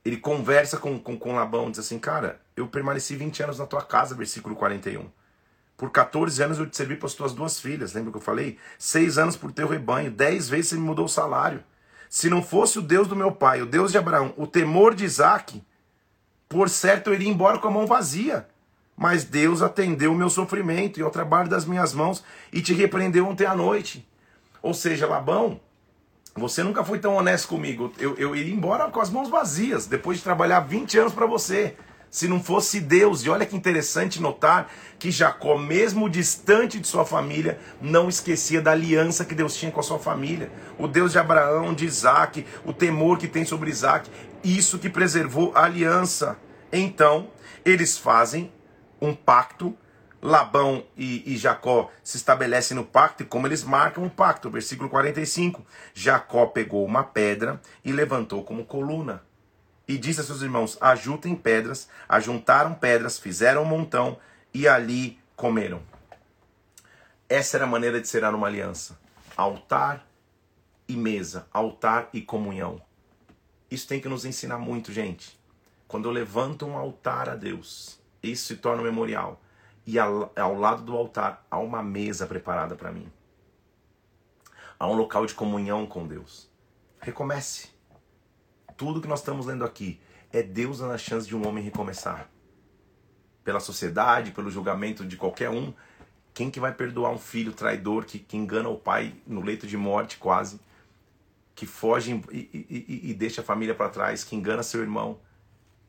Ele 0.04 0.18
conversa 0.18 0.78
com, 0.78 1.00
com, 1.00 1.16
com 1.16 1.36
Labão, 1.36 1.70
diz 1.70 1.80
assim, 1.80 2.00
cara, 2.00 2.42
eu 2.56 2.68
permaneci 2.68 3.16
20 3.16 3.44
anos 3.44 3.60
na 3.60 3.68
tua 3.68 3.84
casa, 3.84 4.16
versículo 4.16 4.56
41. 4.56 5.08
Por 5.78 5.92
14 5.92 6.44
anos 6.44 6.58
eu 6.58 6.68
te 6.68 6.76
servi 6.76 6.96
para 6.96 7.06
as 7.06 7.14
tuas 7.14 7.34
duas 7.34 7.60
filhas, 7.60 7.94
lembra 7.94 8.12
que 8.12 8.18
eu 8.18 8.22
falei? 8.22 8.58
Seis 8.80 9.20
anos 9.20 9.36
por 9.36 9.52
teu 9.52 9.68
rebanho, 9.68 10.10
dez 10.10 10.50
vezes 10.50 10.70
você 10.70 10.76
me 10.76 10.82
mudou 10.82 11.06
o 11.06 11.10
salário. 11.10 11.64
Se 12.12 12.30
não 12.30 12.44
fosse 12.44 12.78
o 12.78 12.82
Deus 12.82 13.08
do 13.08 13.16
meu 13.16 13.32
pai, 13.32 13.62
o 13.62 13.66
Deus 13.66 13.90
de 13.90 13.98
Abraão, 13.98 14.34
o 14.36 14.46
temor 14.46 14.94
de 14.94 15.06
Isaac, 15.06 15.64
por 16.50 16.70
certo 16.70 17.10
eu 17.10 17.14
iria 17.14 17.30
embora 17.30 17.58
com 17.58 17.70
a 17.70 17.72
mão 17.72 17.88
vazia. 17.88 18.50
Mas 18.98 19.24
Deus 19.24 19.62
atendeu 19.62 20.12
o 20.12 20.16
meu 20.16 20.30
sofrimento 20.30 21.00
e 21.00 21.04
ao 21.04 21.10
trabalho 21.10 21.48
das 21.48 21.64
minhas 21.64 21.94
mãos 21.94 22.22
e 22.52 22.62
te 22.62 22.74
repreendeu 22.74 23.26
ontem 23.26 23.46
à 23.46 23.56
noite. 23.56 24.06
Ou 24.62 24.74
seja, 24.74 25.08
Labão, 25.08 25.62
você 26.36 26.62
nunca 26.62 26.84
foi 26.84 27.00
tão 27.00 27.16
honesto 27.16 27.48
comigo. 27.48 27.94
Eu, 27.98 28.18
eu 28.18 28.36
iria 28.36 28.54
embora 28.54 28.92
com 28.92 29.00
as 29.00 29.10
mãos 29.10 29.30
vazias, 29.30 29.86
depois 29.86 30.18
de 30.18 30.24
trabalhar 30.26 30.60
20 30.60 31.00
anos 31.00 31.14
para 31.14 31.26
você. 31.26 31.78
Se 32.12 32.28
não 32.28 32.44
fosse 32.44 32.82
Deus, 32.82 33.24
e 33.24 33.30
olha 33.30 33.46
que 33.46 33.56
interessante 33.56 34.22
notar 34.22 34.70
que 35.00 35.10
Jacó, 35.10 35.58
mesmo 35.58 36.10
distante 36.10 36.78
de 36.78 36.86
sua 36.86 37.06
família, 37.06 37.58
não 37.82 38.10
esquecia 38.10 38.62
da 38.62 38.72
aliança 38.72 39.24
que 39.24 39.34
Deus 39.34 39.56
tinha 39.56 39.72
com 39.72 39.80
a 39.80 39.84
sua 39.84 39.98
família. 39.98 40.52
O 40.78 40.90
Deus 40.90 41.14
de 41.14 41.20
Abraão, 41.20 41.74
de 41.74 41.86
Isaac, 41.86 42.46
o 42.66 42.74
temor 42.74 43.18
que 43.18 43.30
tem 43.30 43.46
sobre 43.46 43.70
Isaac, 43.70 44.12
isso 44.44 44.78
que 44.78 44.90
preservou 44.90 45.54
a 45.56 45.64
aliança. 45.64 46.38
Então, 46.70 47.30
eles 47.64 47.98
fazem 47.98 48.52
um 49.02 49.16
pacto. 49.16 49.74
Labão 50.22 50.84
e, 50.96 51.34
e, 51.34 51.36
Jacó 51.36 51.90
se 52.04 52.16
estabelecem 52.18 52.78
no 52.78 52.84
pacto 52.84 53.24
e 53.24 53.26
como 53.26 53.48
eles 53.48 53.64
marcam 53.64 54.06
o 54.06 54.10
pacto. 54.10 54.52
Versículo 54.52 54.88
45. 54.88 55.66
Jacó 55.96 56.46
pegou 56.46 56.86
uma 56.86 57.04
pedra 57.04 57.60
e 57.84 57.92
levantou 57.92 58.44
como 58.44 58.66
coluna. 58.66 59.24
E 59.92 59.98
disse 59.98 60.22
a 60.22 60.24
seus 60.24 60.42
irmãos: 60.42 60.78
Ajuntem 60.80 61.36
pedras. 61.36 61.90
Ajuntaram 62.08 62.74
pedras, 62.74 63.20
fizeram 63.20 63.64
um 63.64 63.66
montão 63.66 64.18
e 64.54 64.66
ali 64.66 65.20
comeram. 65.36 65.82
Essa 67.28 67.58
era 67.58 67.66
a 67.66 67.68
maneira 67.68 68.00
de 68.00 68.08
serar 68.08 68.34
uma 68.34 68.48
aliança: 68.48 68.98
altar 69.36 70.08
e 70.88 70.96
mesa, 70.96 71.46
altar 71.52 72.08
e 72.14 72.22
comunhão. 72.22 72.82
Isso 73.70 73.86
tem 73.86 74.00
que 74.00 74.08
nos 74.08 74.24
ensinar 74.24 74.58
muito, 74.58 74.94
gente. 74.94 75.38
Quando 75.90 76.08
eu 76.08 76.14
levanto 76.14 76.66
um 76.66 76.78
altar 76.78 77.28
a 77.28 77.36
Deus, 77.36 78.00
isso 78.24 78.46
se 78.46 78.56
torna 78.56 78.82
um 78.82 78.86
memorial. 78.86 79.42
E 79.86 80.00
ao, 80.00 80.32
ao 80.38 80.56
lado 80.56 80.84
do 80.84 80.96
altar 80.96 81.46
há 81.52 81.60
uma 81.60 81.84
mesa 81.84 82.26
preparada 82.26 82.76
para 82.76 82.94
mim. 82.94 83.12
Há 84.80 84.88
um 84.88 84.94
local 84.94 85.26
de 85.26 85.34
comunhão 85.34 85.86
com 85.86 86.08
Deus. 86.08 86.50
Recomece. 87.02 87.81
Tudo 88.82 89.00
que 89.00 89.08
nós 89.08 89.20
estamos 89.20 89.46
lendo 89.46 89.64
aqui 89.64 90.02
é 90.34 90.42
Deus 90.42 90.80
dando 90.80 90.94
a 90.94 90.98
chance 90.98 91.28
de 91.28 91.36
um 91.36 91.48
homem 91.48 91.64
recomeçar. 91.64 92.28
Pela 93.44 93.60
sociedade, 93.60 94.32
pelo 94.32 94.50
julgamento 94.50 95.06
de 95.06 95.16
qualquer 95.18 95.52
um, 95.52 95.72
quem 96.34 96.50
que 96.50 96.60
vai 96.60 96.74
perdoar 96.74 97.12
um 97.12 97.20
filho 97.20 97.54
traidor 97.54 98.06
que, 98.06 98.18
que 98.18 98.36
engana 98.36 98.70
o 98.70 98.76
pai 98.76 99.14
no 99.28 99.40
leito 99.40 99.68
de 99.68 99.78
morte 99.78 100.18
quase, 100.18 100.60
que 101.54 101.68
foge 101.68 102.20
e, 102.32 102.40
e, 102.52 103.12
e 103.12 103.14
deixa 103.14 103.42
a 103.42 103.44
família 103.44 103.76
para 103.76 103.88
trás, 103.88 104.24
que 104.24 104.36
engana 104.36 104.64
seu 104.64 104.82
irmão? 104.82 105.20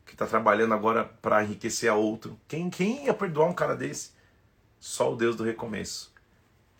que 0.05 0.13
está 0.13 0.27
trabalhando 0.27 0.75
agora 0.75 1.03
para 1.03 1.43
enriquecer 1.43 1.89
a 1.89 1.95
outro. 1.95 2.39
Quem, 2.47 2.69
quem 2.69 3.05
ia 3.05 3.13
perdoar 3.15 3.47
um 3.47 3.53
cara 3.53 3.75
desse? 3.75 4.11
Só 4.79 5.11
o 5.11 5.15
Deus 5.15 5.35
do 5.35 5.43
recomeço. 5.43 6.13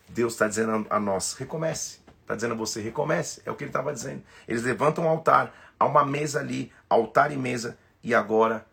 Deus 0.09 0.33
está 0.33 0.47
dizendo 0.47 0.85
a 0.91 0.99
nós: 0.99 1.33
recomece. 1.33 2.03
Está 2.21 2.35
dizendo 2.35 2.53
a 2.53 2.57
você: 2.57 2.81
recomece. 2.81 3.41
É 3.45 3.49
o 3.49 3.55
que 3.55 3.63
ele 3.63 3.69
estava 3.69 3.91
dizendo. 3.91 4.21
Eles 4.47 4.61
levantam 4.61 5.05
um 5.05 5.07
altar, 5.07 5.72
há 5.83 5.87
uma 5.87 6.05
mesa 6.05 6.39
ali, 6.39 6.71
altar 6.89 7.31
e 7.31 7.37
mesa, 7.37 7.77
e 8.03 8.13
agora. 8.13 8.65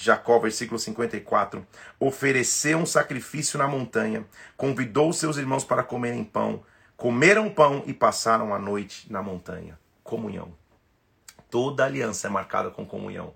Jacó, 0.00 0.38
versículo 0.38 0.78
54, 0.78 1.66
ofereceu 1.98 2.78
um 2.78 2.86
sacrifício 2.86 3.58
na 3.58 3.66
montanha, 3.66 4.24
convidou 4.56 5.12
seus 5.12 5.36
irmãos 5.38 5.64
para 5.64 5.82
comerem 5.82 6.22
pão, 6.22 6.62
comeram 6.96 7.50
pão 7.50 7.82
e 7.84 7.92
passaram 7.92 8.54
a 8.54 8.60
noite 8.60 9.12
na 9.12 9.20
montanha. 9.20 9.76
Comunhão. 10.04 10.54
Toda 11.50 11.84
aliança 11.84 12.28
é 12.28 12.30
marcada 12.30 12.70
com 12.70 12.86
comunhão. 12.86 13.34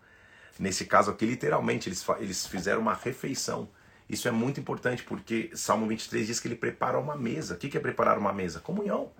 Nesse 0.56 0.84
caso 0.84 1.10
aqui, 1.10 1.26
literalmente, 1.26 1.88
eles, 1.88 2.06
eles 2.20 2.46
fizeram 2.46 2.80
uma 2.80 2.94
refeição. 2.94 3.68
Isso 4.08 4.28
é 4.28 4.30
muito 4.30 4.60
importante 4.60 5.02
porque 5.02 5.50
Salmo 5.54 5.88
23 5.88 6.28
diz 6.28 6.38
que 6.38 6.46
ele 6.46 6.54
prepara 6.54 6.96
uma 6.96 7.16
mesa. 7.16 7.54
O 7.54 7.56
que 7.56 7.76
é 7.76 7.80
preparar 7.80 8.18
uma 8.18 8.32
mesa? 8.32 8.60
Comunhão. 8.60 9.10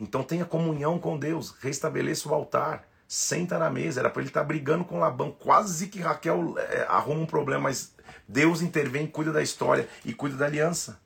Então 0.00 0.22
tenha 0.22 0.44
comunhão 0.44 0.98
com 0.98 1.18
Deus, 1.18 1.54
restabeleça 1.60 2.28
o 2.28 2.34
altar, 2.34 2.86
senta 3.06 3.58
na 3.58 3.70
mesa. 3.70 4.00
Era 4.00 4.10
para 4.10 4.22
ele 4.22 4.30
estar 4.30 4.40
tá 4.40 4.46
brigando 4.46 4.84
com 4.84 4.98
Labão, 4.98 5.30
quase 5.30 5.88
que 5.88 6.00
Raquel 6.00 6.54
é, 6.58 6.86
arruma 6.88 7.22
um 7.22 7.26
problema, 7.26 7.64
mas 7.64 7.94
Deus 8.28 8.62
intervém, 8.62 9.06
cuida 9.06 9.32
da 9.32 9.42
história 9.42 9.88
e 10.04 10.12
cuida 10.12 10.36
da 10.36 10.46
aliança. 10.46 11.00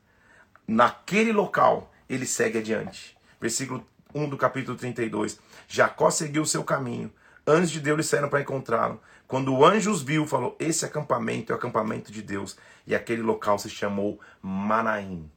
Naquele 0.67 1.33
local, 1.33 1.93
ele 2.09 2.27
segue 2.27 2.59
adiante. 2.59 3.17
Versículo 3.41 3.87
1 4.15 4.29
do 4.29 4.37
capítulo 4.37 4.77
32. 4.77 5.39
Jacó 5.69 6.11
seguiu 6.11 6.43
o 6.43 6.47
seu 6.47 6.65
caminho. 6.65 7.13
Antes 7.47 7.71
de 7.71 7.81
Deus 7.81 7.97
lhe 7.97 8.05
saíram 8.05 8.29
para 8.29 8.41
encontrá-lo. 8.41 9.01
Quando 9.27 9.55
o 9.55 9.65
anjo 9.65 9.91
os 9.91 10.03
viu, 10.03 10.27
falou: 10.27 10.57
Esse 10.59 10.85
acampamento 10.85 11.53
é 11.53 11.55
o 11.55 11.59
acampamento 11.59 12.13
de 12.13 12.23
Deus. 12.23 12.57
E 12.87 12.95
aquele 12.95 13.23
local 13.23 13.59
se 13.59 13.71
chamou 13.71 14.21
Manaim. 14.43 15.31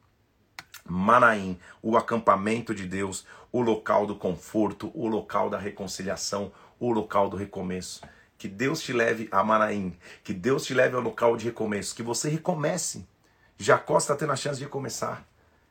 Manaim, 0.86 1.58
o 1.82 1.98
acampamento 1.98 2.74
de 2.74 2.86
Deus, 2.86 3.26
o 3.52 3.62
local 3.62 4.06
do 4.06 4.16
conforto, 4.16 4.92
o 4.94 5.08
local 5.08 5.50
da 5.50 5.58
reconciliação, 5.58 6.52
o 6.80 6.92
local 6.92 7.30
do 7.30 7.38
recomeço. 7.38 8.02
Que 8.38 8.48
Deus 8.48 8.82
te 8.82 8.92
leve 8.92 9.30
a 9.32 9.44
Manaim, 9.44 9.96
que 10.24 10.34
Deus 10.34 10.66
te 10.66 10.74
leve 10.74 10.96
ao 10.96 11.02
local 11.02 11.38
de 11.38 11.46
recomeço, 11.46 11.96
que 11.96 12.04
você 12.04 12.30
recomece. 12.30 13.08
Jacó 13.58 13.98
está 13.98 14.16
tendo 14.16 14.34
a 14.34 14.36
chance 14.36 14.58
de 14.58 14.66
recomeçar. 14.66 15.26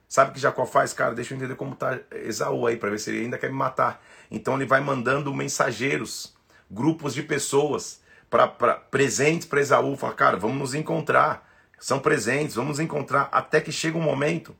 Sabe 0.09 0.31
o 0.31 0.35
que 0.35 0.41
Jacó 0.41 0.65
faz? 0.65 0.93
Cara, 0.93 1.15
deixa 1.15 1.33
eu 1.33 1.39
entender 1.39 1.55
como 1.55 1.73
está 1.73 1.99
Esaú 2.11 2.67
aí, 2.67 2.77
para 2.77 2.91
ver 2.91 2.99
se 2.99 3.11
ele 3.11 3.25
ainda 3.25 3.39
quer 3.39 3.49
me 3.49 3.57
matar. 3.57 4.03
Então 4.31 4.55
ele 4.55 4.67
vai 4.67 4.81
mandando 4.81 5.35
mensageiros, 5.35 6.35
grupos 6.71 7.15
de 7.15 7.23
pessoas, 7.23 8.01
para 8.31 8.47
presentes 8.47 9.47
para 9.47 9.61
Esaú, 9.61 9.97
fala, 9.97 10.15
cara, 10.15 10.37
vamos 10.37 10.59
nos 10.59 10.75
encontrar. 10.75 11.51
São 11.79 11.99
presentes, 11.99 12.55
vamos 12.55 12.79
nos 12.79 12.81
encontrar. 12.81 13.29
Até 13.33 13.61
que 13.61 13.73
chega 13.73 13.99
um 13.99 14.03
momento 14.03 14.57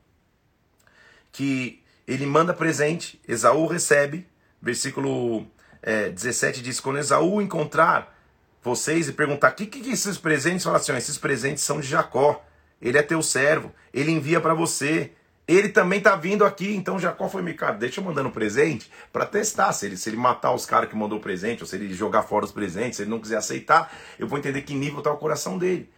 que 1.33 1.83
ele 2.07 2.25
manda 2.25 2.53
presente, 2.53 3.19
Esaú 3.27 3.65
recebe, 3.65 4.25
versículo 4.61 5.45
é, 5.81 6.09
17 6.09 6.61
diz: 6.61 6.79
Quando 6.79 6.99
Esaú 6.99 7.41
encontrar 7.41 8.15
vocês 8.63 9.09
e 9.09 9.13
perguntar: 9.13 9.51
o 9.51 9.55
que, 9.55 9.65
que 9.65 9.91
esses 9.91 10.17
presentes? 10.17 10.63
Fala 10.63 10.77
assim: 10.77 10.95
esses 10.95 11.17
presentes 11.17 11.63
são 11.63 11.81
de 11.81 11.87
Jacó, 11.87 12.45
ele 12.81 12.97
é 12.97 13.01
teu 13.01 13.21
servo, 13.21 13.73
ele 13.93 14.11
envia 14.11 14.39
para 14.39 14.53
você. 14.53 15.11
Ele 15.45 15.67
também 15.67 15.99
tá 15.99 16.15
vindo 16.15 16.45
aqui, 16.45 16.73
então 16.73 16.97
Jacó 16.97 17.27
foi 17.27 17.41
me, 17.41 17.53
cara, 17.53 17.73
deixa 17.73 17.99
eu 17.99 18.05
mandando 18.05 18.31
presente 18.31 18.89
para 19.11 19.25
testar. 19.25 19.73
Se 19.73 19.85
ele, 19.85 19.97
se 19.97 20.09
ele 20.09 20.15
matar 20.15 20.53
os 20.53 20.65
caras 20.65 20.89
que 20.89 20.95
mandou 20.95 21.17
o 21.17 21.21
presente, 21.21 21.61
ou 21.61 21.67
se 21.67 21.75
ele 21.75 21.93
jogar 21.93 22.23
fora 22.23 22.45
os 22.45 22.51
presentes, 22.53 22.95
se 22.95 23.03
ele 23.03 23.09
não 23.09 23.19
quiser 23.19 23.35
aceitar, 23.35 23.93
eu 24.17 24.25
vou 24.25 24.39
entender 24.39 24.61
que 24.61 24.73
nível 24.73 25.01
tá 25.01 25.11
o 25.11 25.17
coração 25.17 25.57
dele. 25.57 25.91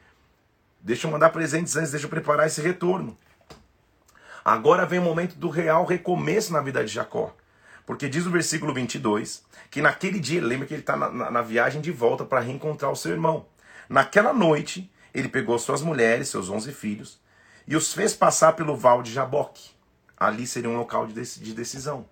Deixa 0.81 1.05
eu 1.05 1.11
mandar 1.11 1.29
presentes 1.29 1.75
antes, 1.75 1.91
deixa 1.91 2.07
eu 2.07 2.09
preparar 2.09 2.47
esse 2.47 2.59
retorno. 2.59 3.15
Agora 4.45 4.85
vem 4.85 4.99
o 4.99 5.01
momento 5.01 5.35
do 5.35 5.49
real 5.49 5.85
recomeço 5.85 6.53
na 6.53 6.61
vida 6.61 6.85
de 6.85 6.93
Jacó. 6.93 7.35
Porque 7.83 8.07
diz 8.07 8.27
o 8.27 8.31
versículo 8.31 8.71
22 8.75 9.43
que 9.71 9.81
naquele 9.81 10.19
dia, 10.19 10.39
lembra 10.39 10.67
que 10.67 10.73
ele 10.75 10.81
está 10.81 10.95
na, 10.95 11.09
na, 11.09 11.31
na 11.31 11.41
viagem 11.41 11.81
de 11.81 11.91
volta 11.91 12.23
para 12.23 12.41
reencontrar 12.41 12.91
o 12.91 12.95
seu 12.95 13.11
irmão. 13.11 13.47
Naquela 13.89 14.31
noite, 14.31 14.91
ele 15.13 15.27
pegou 15.27 15.57
suas 15.57 15.81
mulheres, 15.81 16.29
seus 16.29 16.49
onze 16.49 16.71
filhos, 16.71 17.19
e 17.67 17.75
os 17.75 17.91
fez 17.91 18.13
passar 18.13 18.53
pelo 18.53 18.77
val 18.77 19.01
de 19.01 19.11
Jaboque. 19.11 19.71
Ali 20.15 20.45
seria 20.45 20.69
um 20.69 20.77
local 20.77 21.07
de 21.07 21.53
decisão. 21.53 22.07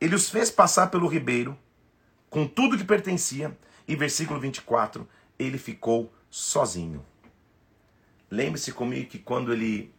Ele 0.00 0.14
os 0.14 0.30
fez 0.30 0.50
passar 0.50 0.86
pelo 0.88 1.08
ribeiro, 1.08 1.56
com 2.30 2.46
tudo 2.46 2.76
que 2.76 2.84
pertencia, 2.84 3.56
e 3.86 3.94
versículo 3.94 4.40
24, 4.40 5.06
ele 5.38 5.58
ficou 5.58 6.12
sozinho. 6.30 7.04
Lembre-se 8.30 8.72
comigo 8.72 9.08
que 9.08 9.18
quando 9.18 9.52
ele 9.52 9.94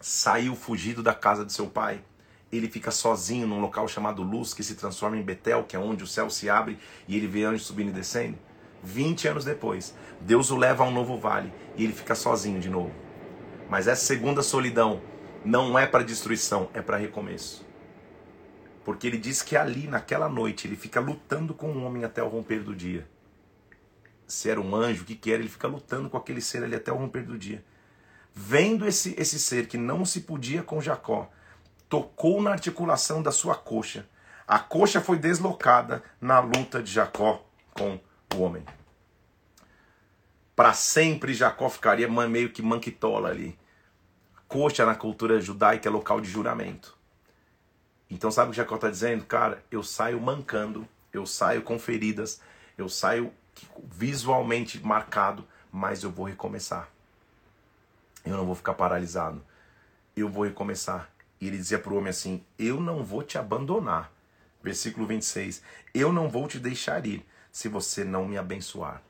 saiu 0.00 0.54
fugido 0.54 1.02
da 1.02 1.14
casa 1.14 1.44
de 1.44 1.52
seu 1.52 1.66
pai, 1.66 2.02
ele 2.50 2.68
fica 2.68 2.90
sozinho 2.90 3.46
num 3.46 3.60
local 3.60 3.86
chamado 3.86 4.22
Luz, 4.22 4.54
que 4.54 4.62
se 4.62 4.74
transforma 4.74 5.16
em 5.16 5.22
Betel, 5.22 5.64
que 5.64 5.76
é 5.76 5.78
onde 5.78 6.02
o 6.02 6.06
céu 6.06 6.30
se 6.30 6.48
abre 6.48 6.78
e 7.06 7.16
ele 7.16 7.26
vê 7.26 7.44
anjos 7.44 7.66
subindo 7.66 7.90
e 7.90 7.92
descendo. 7.92 8.38
20 8.82 9.28
anos 9.28 9.44
depois, 9.44 9.94
Deus 10.20 10.50
o 10.50 10.56
leva 10.56 10.84
a 10.84 10.86
um 10.86 10.90
novo 10.90 11.18
vale 11.18 11.52
e 11.76 11.84
ele 11.84 11.92
fica 11.92 12.14
sozinho 12.14 12.60
de 12.60 12.70
novo. 12.70 12.94
Mas 13.68 13.86
essa 13.86 14.04
segunda 14.04 14.42
solidão 14.42 15.02
não 15.44 15.78
é 15.78 15.86
para 15.86 16.04
destruição, 16.04 16.70
é 16.72 16.80
para 16.80 16.96
recomeço. 16.96 17.66
Porque 18.84 19.06
ele 19.06 19.18
diz 19.18 19.42
que 19.42 19.56
ali, 19.56 19.86
naquela 19.86 20.28
noite, 20.28 20.66
ele 20.66 20.76
fica 20.76 21.00
lutando 21.00 21.52
com 21.52 21.70
o 21.70 21.84
homem 21.84 22.04
até 22.04 22.22
o 22.22 22.28
romper 22.28 22.60
do 22.60 22.74
dia. 22.74 23.06
Se 24.26 24.48
era 24.48 24.60
um 24.60 24.74
anjo, 24.74 25.02
o 25.02 25.04
que, 25.04 25.14
que 25.14 25.30
era, 25.30 25.42
ele 25.42 25.50
fica 25.50 25.68
lutando 25.68 26.08
com 26.08 26.16
aquele 26.16 26.40
ser 26.40 26.64
ali 26.64 26.74
até 26.74 26.90
o 26.90 26.96
romper 26.96 27.24
do 27.24 27.36
dia. 27.36 27.62
Vendo 28.40 28.86
esse, 28.86 29.16
esse 29.18 29.36
ser 29.36 29.66
que 29.66 29.76
não 29.76 30.04
se 30.04 30.20
podia 30.20 30.62
com 30.62 30.80
Jacó, 30.80 31.28
tocou 31.88 32.40
na 32.40 32.52
articulação 32.52 33.20
da 33.20 33.32
sua 33.32 33.56
coxa. 33.56 34.08
A 34.46 34.60
coxa 34.60 35.00
foi 35.00 35.18
deslocada 35.18 36.04
na 36.20 36.38
luta 36.38 36.80
de 36.80 36.92
Jacó 36.92 37.44
com 37.74 37.98
o 38.32 38.40
homem. 38.40 38.64
Para 40.54 40.72
sempre 40.72 41.34
Jacó 41.34 41.68
ficaria 41.68 42.08
meio 42.08 42.50
que 42.50 42.62
manquitola 42.62 43.28
ali. 43.28 43.58
Coxa 44.46 44.86
na 44.86 44.94
cultura 44.94 45.40
judaica 45.40 45.88
é 45.88 45.90
local 45.90 46.20
de 46.20 46.30
juramento. 46.30 46.96
Então 48.08 48.30
sabe 48.30 48.50
o 48.50 48.52
que 48.52 48.58
Jacó 48.58 48.76
está 48.76 48.88
dizendo? 48.88 49.24
Cara, 49.24 49.64
eu 49.68 49.82
saio 49.82 50.20
mancando, 50.20 50.86
eu 51.12 51.26
saio 51.26 51.62
com 51.62 51.76
feridas, 51.76 52.40
eu 52.78 52.88
saio 52.88 53.32
visualmente 53.90 54.78
marcado, 54.80 55.44
mas 55.72 56.04
eu 56.04 56.10
vou 56.12 56.24
recomeçar. 56.24 56.88
Eu 58.24 58.36
não 58.36 58.46
vou 58.46 58.54
ficar 58.54 58.74
paralisado. 58.74 59.42
Eu 60.16 60.28
vou 60.28 60.44
recomeçar. 60.44 61.10
E 61.40 61.46
ele 61.46 61.56
dizia 61.56 61.78
para 61.78 61.92
o 61.92 61.96
homem 61.96 62.10
assim: 62.10 62.44
Eu 62.58 62.80
não 62.80 63.04
vou 63.04 63.22
te 63.22 63.38
abandonar. 63.38 64.12
Versículo 64.62 65.06
26. 65.06 65.62
Eu 65.94 66.12
não 66.12 66.28
vou 66.28 66.48
te 66.48 66.58
deixar 66.58 67.06
ir 67.06 67.24
se 67.52 67.68
você 67.68 68.04
não 68.04 68.26
me 68.26 68.36
abençoar. 68.36 69.02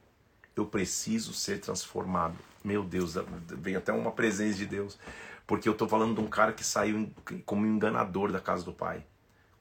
Eu 0.55 0.67
preciso 0.67 1.33
ser 1.33 1.61
transformado. 1.61 2.37
Meu 2.63 2.85
Deus, 2.85 3.15
vem 3.47 3.77
até 3.77 3.93
uma 3.93 4.11
presença 4.11 4.59
de 4.59 4.67
Deus. 4.67 4.99
Porque 5.47 5.69
eu 5.69 5.73
estou 5.73 5.89
falando 5.89 6.15
de 6.15 6.21
um 6.21 6.29
cara 6.29 6.53
que 6.53 6.65
saiu 6.65 7.11
como 7.47 7.67
enganador 7.67 8.31
da 8.31 8.41
casa 8.41 8.65
do 8.65 8.73
pai. 8.73 9.05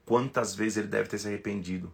Quantas 0.05 0.53
vezes 0.53 0.77
ele 0.77 0.87
deve 0.87 1.07
ter 1.07 1.17
se 1.17 1.27
arrependido 1.27 1.93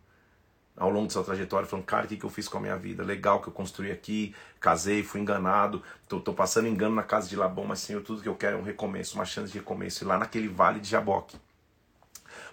ao 0.75 0.89
longo 0.89 1.07
de 1.07 1.13
sua 1.13 1.23
trajetória, 1.23 1.67
falando, 1.67 1.85
cara, 1.85 2.05
o 2.05 2.07
que, 2.07 2.17
que 2.17 2.25
eu 2.25 2.29
fiz 2.29 2.47
com 2.47 2.57
a 2.57 2.61
minha 2.61 2.77
vida? 2.77 3.03
Legal 3.03 3.41
que 3.41 3.47
eu 3.47 3.53
construí 3.53 3.91
aqui, 3.91 4.35
casei, 4.59 5.03
fui 5.03 5.21
enganado, 5.21 5.83
tô, 6.07 6.19
tô 6.19 6.33
passando 6.33 6.67
engano 6.67 6.95
na 6.95 7.03
casa 7.03 7.29
de 7.29 7.35
Labão, 7.35 7.65
mas 7.65 7.79
Senhor, 7.79 8.01
tudo 8.01 8.21
que 8.21 8.29
eu 8.29 8.35
quero 8.35 8.57
é 8.57 8.59
um 8.59 8.63
recomeço, 8.63 9.15
uma 9.15 9.25
chance 9.25 9.51
de 9.51 9.59
recomeço. 9.59 10.03
E 10.03 10.07
lá 10.07 10.17
naquele 10.17 10.47
vale 10.47 10.79
de 10.79 10.89
Jaboque, 10.89 11.37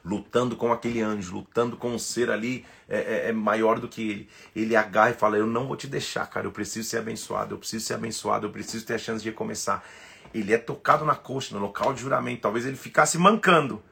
lutando 0.05 0.57
com 0.57 0.73
aquele 0.73 1.01
anjo, 1.01 1.35
lutando 1.35 1.77
com 1.77 1.91
um 1.91 1.99
ser 1.99 2.31
ali 2.31 2.65
é, 2.89 2.99
é, 2.99 3.29
é, 3.29 3.33
maior 3.33 3.79
do 3.79 3.89
que 3.89 4.11
ele. 4.11 4.29
Ele 4.55 4.77
agarra 4.77 5.11
e 5.11 5.15
fala: 5.15 5.37
Eu 5.37 5.47
não 5.47 5.67
vou 5.67 5.77
te 5.77 5.87
deixar, 5.87 6.27
cara. 6.27 6.47
Eu 6.47 6.53
preciso 6.53 6.89
ser 6.89 6.99
abençoado, 6.99 7.55
eu 7.55 7.59
preciso 7.59 7.87
ser 7.87 7.95
abençoado, 7.95 8.47
eu 8.47 8.51
preciso 8.51 8.85
ter 8.85 8.95
a 8.95 8.99
chance 8.99 9.23
de 9.23 9.31
recomeçar. 9.31 9.83
Ele 10.33 10.53
é 10.53 10.59
tocado 10.59 11.05
na 11.05 11.15
coxa, 11.15 11.55
no 11.55 11.61
local 11.61 11.93
de 11.93 12.03
juramento. 12.03 12.43
Talvez 12.43 12.67
ele 12.67 12.77
ficasse 12.77 13.19
mancando, 13.19 13.83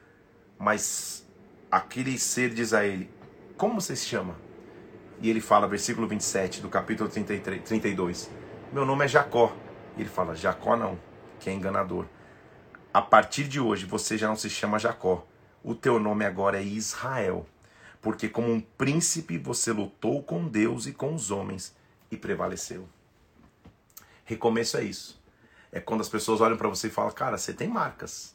mas 0.57 1.25
aquele 1.71 2.17
ser 2.17 2.53
diz 2.53 2.73
a 2.73 2.85
ele: 2.85 3.09
como 3.59 3.81
você 3.81 3.93
se 3.93 4.05
chama? 4.05 4.37
E 5.21 5.29
ele 5.29 5.41
fala, 5.41 5.67
versículo 5.67 6.07
27 6.07 6.61
do 6.61 6.69
capítulo 6.69 7.09
33, 7.09 7.61
32, 7.61 8.31
meu 8.71 8.85
nome 8.85 9.03
é 9.03 9.07
Jacó. 9.09 9.53
E 9.97 10.01
ele 10.01 10.09
fala, 10.09 10.33
Jacó 10.33 10.77
não, 10.77 10.97
que 11.41 11.49
é 11.49 11.53
enganador. 11.53 12.05
A 12.93 13.01
partir 13.01 13.49
de 13.49 13.59
hoje 13.59 13.85
você 13.85 14.17
já 14.17 14.29
não 14.29 14.37
se 14.37 14.49
chama 14.49 14.79
Jacó. 14.79 15.27
O 15.61 15.75
teu 15.75 15.99
nome 15.99 16.23
agora 16.23 16.57
é 16.57 16.63
Israel. 16.63 17.45
Porque 18.01 18.29
como 18.29 18.49
um 18.49 18.61
príncipe 18.61 19.37
você 19.37 19.73
lutou 19.73 20.23
com 20.23 20.47
Deus 20.47 20.87
e 20.87 20.93
com 20.93 21.13
os 21.13 21.29
homens 21.29 21.75
e 22.09 22.15
prevaleceu. 22.15 22.87
Recomeço 24.23 24.77
é 24.77 24.85
isso. 24.85 25.21
É 25.69 25.81
quando 25.81 25.99
as 25.99 26.07
pessoas 26.07 26.39
olham 26.39 26.55
para 26.55 26.69
você 26.69 26.87
e 26.87 26.91
falam, 26.91 27.11
cara, 27.11 27.37
você 27.37 27.51
tem 27.51 27.67
marcas. 27.67 28.33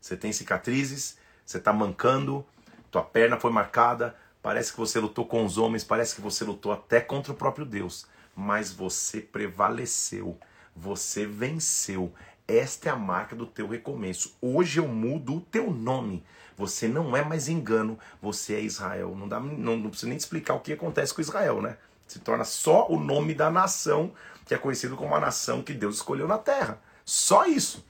Você 0.00 0.16
tem 0.16 0.32
cicatrizes, 0.32 1.18
você 1.44 1.58
está 1.58 1.72
mancando, 1.72 2.46
tua 2.88 3.02
perna 3.02 3.36
foi 3.36 3.50
marcada, 3.50 4.16
Parece 4.42 4.72
que 4.72 4.78
você 4.78 4.98
lutou 4.98 5.26
com 5.26 5.44
os 5.44 5.58
homens, 5.58 5.84
parece 5.84 6.14
que 6.14 6.20
você 6.20 6.44
lutou 6.44 6.72
até 6.72 7.00
contra 7.00 7.32
o 7.32 7.36
próprio 7.36 7.66
Deus, 7.66 8.06
mas 8.34 8.72
você 8.72 9.20
prevaleceu, 9.20 10.38
você 10.74 11.26
venceu. 11.26 12.12
Esta 12.48 12.88
é 12.88 12.92
a 12.92 12.96
marca 12.96 13.36
do 13.36 13.46
teu 13.46 13.68
recomeço. 13.68 14.34
Hoje 14.40 14.80
eu 14.80 14.88
mudo 14.88 15.36
o 15.36 15.40
teu 15.40 15.70
nome. 15.70 16.24
Você 16.56 16.88
não 16.88 17.16
é 17.16 17.22
mais 17.22 17.48
engano, 17.48 17.98
você 18.20 18.54
é 18.54 18.60
Israel. 18.60 19.14
Não, 19.14 19.28
dá, 19.28 19.38
não, 19.38 19.76
não 19.76 19.90
precisa 19.90 20.08
nem 20.08 20.16
explicar 20.16 20.54
o 20.54 20.60
que 20.60 20.72
acontece 20.72 21.14
com 21.14 21.20
Israel, 21.20 21.60
né? 21.60 21.76
Se 22.06 22.18
torna 22.18 22.44
só 22.44 22.88
o 22.88 22.98
nome 22.98 23.34
da 23.34 23.50
nação, 23.50 24.12
que 24.44 24.54
é 24.54 24.58
conhecido 24.58 24.96
como 24.96 25.14
a 25.14 25.20
nação 25.20 25.62
que 25.62 25.72
Deus 25.72 25.96
escolheu 25.96 26.26
na 26.26 26.38
terra. 26.38 26.80
Só 27.04 27.46
isso. 27.46 27.86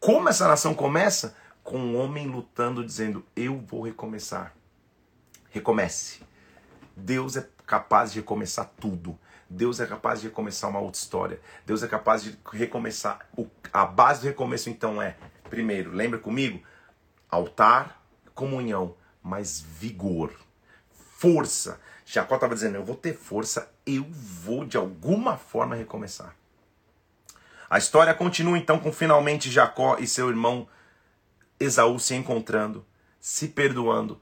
Como 0.00 0.28
essa 0.28 0.48
nação 0.48 0.74
começa? 0.74 1.36
Com 1.62 1.78
um 1.78 1.96
homem 1.96 2.26
lutando, 2.26 2.84
dizendo: 2.84 3.24
Eu 3.36 3.58
vou 3.58 3.82
recomeçar. 3.82 4.54
Recomece. 5.54 6.20
Deus 6.96 7.36
é 7.36 7.48
capaz 7.64 8.12
de 8.12 8.18
recomeçar 8.18 8.68
tudo. 8.80 9.16
Deus 9.48 9.78
é 9.78 9.86
capaz 9.86 10.20
de 10.20 10.26
recomeçar 10.26 10.68
uma 10.68 10.80
outra 10.80 10.98
história. 10.98 11.40
Deus 11.64 11.80
é 11.84 11.86
capaz 11.86 12.24
de 12.24 12.36
recomeçar. 12.52 13.24
O, 13.38 13.46
a 13.72 13.86
base 13.86 14.22
do 14.22 14.26
recomeço, 14.26 14.68
então, 14.68 15.00
é: 15.00 15.16
primeiro, 15.48 15.92
lembra 15.92 16.18
comigo? 16.18 16.60
Altar, 17.30 18.02
comunhão, 18.34 18.96
mas 19.22 19.60
vigor, 19.60 20.32
força. 20.90 21.80
Jacó 22.04 22.34
estava 22.34 22.56
dizendo: 22.56 22.74
eu 22.74 22.84
vou 22.84 22.96
ter 22.96 23.14
força, 23.14 23.72
eu 23.86 24.04
vou 24.10 24.64
de 24.64 24.76
alguma 24.76 25.36
forma 25.36 25.76
recomeçar. 25.76 26.34
A 27.70 27.78
história 27.78 28.12
continua 28.12 28.58
então 28.58 28.80
com 28.80 28.92
finalmente 28.92 29.52
Jacó 29.52 29.98
e 30.00 30.08
seu 30.08 30.28
irmão 30.28 30.66
Esaú 31.60 32.00
se 32.00 32.16
encontrando, 32.16 32.84
se 33.20 33.46
perdoando 33.46 34.20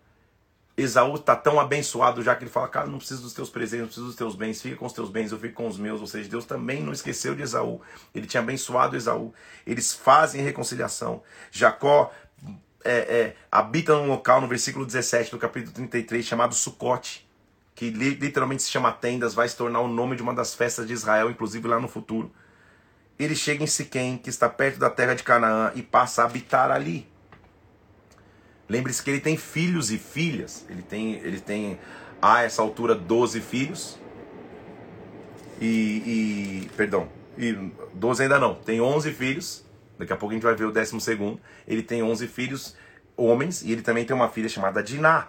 Esaú 0.77 1.17
está 1.17 1.37
tão 1.37 1.61
abençoado 1.61 2.23
já 2.23 2.35
que 2.35 2.45
ele 2.45 2.51
fala, 2.51 2.67
cara, 2.69 2.87
não 2.87 2.99
preciso 2.99 3.23
dos 3.23 3.35
teus 3.35 3.51
presentes, 3.51 3.81
não 3.81 3.87
preciso 3.87 4.07
dos 4.07 4.17
teus 4.17 4.35
bens, 4.35 4.63
fica 4.63 4.77
com 4.77 4.87
os 4.87 4.93
teus 4.93 5.11
bens, 5.11 5.31
eu 5.31 5.39
fico 5.39 5.55
com 5.55 5.69
os 5.69 5.77
meus. 5.77 6.01
Ou 6.01 6.07
seja, 6.07 6.29
Deus 6.29 6.47
também 6.47 6.83
não 6.83 6.93
esqueceu 6.93 7.35
de 7.35 7.43
Esaú. 7.43 7.81
Ele 8.15 8.27
tinha 8.27 8.43
abençoado 8.43 8.97
Esaú. 8.97 9.35
Eles 9.67 9.93
fazem 9.93 10.43
reconciliação. 10.43 11.23
Jacó 11.51 12.11
é, 12.85 12.93
é, 12.93 13.37
habita 13.51 13.95
num 13.95 14.09
local, 14.09 14.41
no 14.41 14.49
versículo 14.49 14.87
17 14.87 15.31
do 15.31 15.39
capítulo 15.39 15.73
33, 15.73 16.25
chamado 16.25 16.55
Sucote, 16.55 17.29
que 17.75 17.91
literalmente 17.91 18.63
se 18.63 18.71
chama 18.71 18.93
tendas, 18.93 19.35
vai 19.35 19.49
se 19.49 19.57
tornar 19.57 19.81
o 19.81 19.89
nome 19.89 20.17
de 20.17 20.23
uma 20.23 20.35
das 20.35 20.55
festas 20.55 20.87
de 20.87 20.93
Israel, 20.93 21.31
inclusive 21.31 21.67
lá 21.69 21.79
no 21.79 21.89
futuro. 21.89 22.33
Ele 23.19 23.37
chega 23.37 23.63
em 23.63 23.67
Siquém, 23.67 24.17
que 24.17 24.31
está 24.31 24.49
perto 24.49 24.79
da 24.79 24.91
terra 24.91 25.15
de 25.15 25.23
Canaã, 25.23 25.73
e 25.75 25.83
passa 25.83 26.23
a 26.23 26.25
habitar 26.25 26.71
ali. 26.71 27.07
Lembre-se 28.73 29.03
que 29.03 29.11
ele 29.11 29.21
tem 29.21 29.37
filhos 29.37 29.91
e 29.91 29.99
filhas. 29.99 30.65
Ele 30.67 30.81
tem, 30.81 31.17
ele 31.17 31.39
tem 31.39 31.79
a 32.23 32.43
essa 32.43 32.63
altura 32.63 32.95
12 32.95 33.39
filhos. 33.43 33.99
E, 35.61 36.65
e 36.67 36.71
perdão, 36.75 37.07
e 37.37 37.53
12 37.93 38.23
ainda 38.23 38.39
não. 38.39 38.55
Tem 38.55 38.81
11 38.81 39.13
filhos. 39.13 39.63
Daqui 39.99 40.15
a 40.15 40.17
pouco 40.17 40.33
a 40.33 40.35
gente 40.35 40.43
vai 40.43 40.55
ver 40.55 40.65
o 40.65 40.73
12 40.73 40.99
segundo. 41.03 41.39
Ele 41.69 41.83
tem 41.83 42.03
11 42.03 42.27
filhos 42.29 42.75
homens 43.15 43.61
e 43.61 43.71
ele 43.73 43.83
também 43.83 44.07
tem 44.07 44.17
uma 44.17 44.31
filha 44.31 44.49
chamada 44.49 44.83
Diná. 44.83 45.29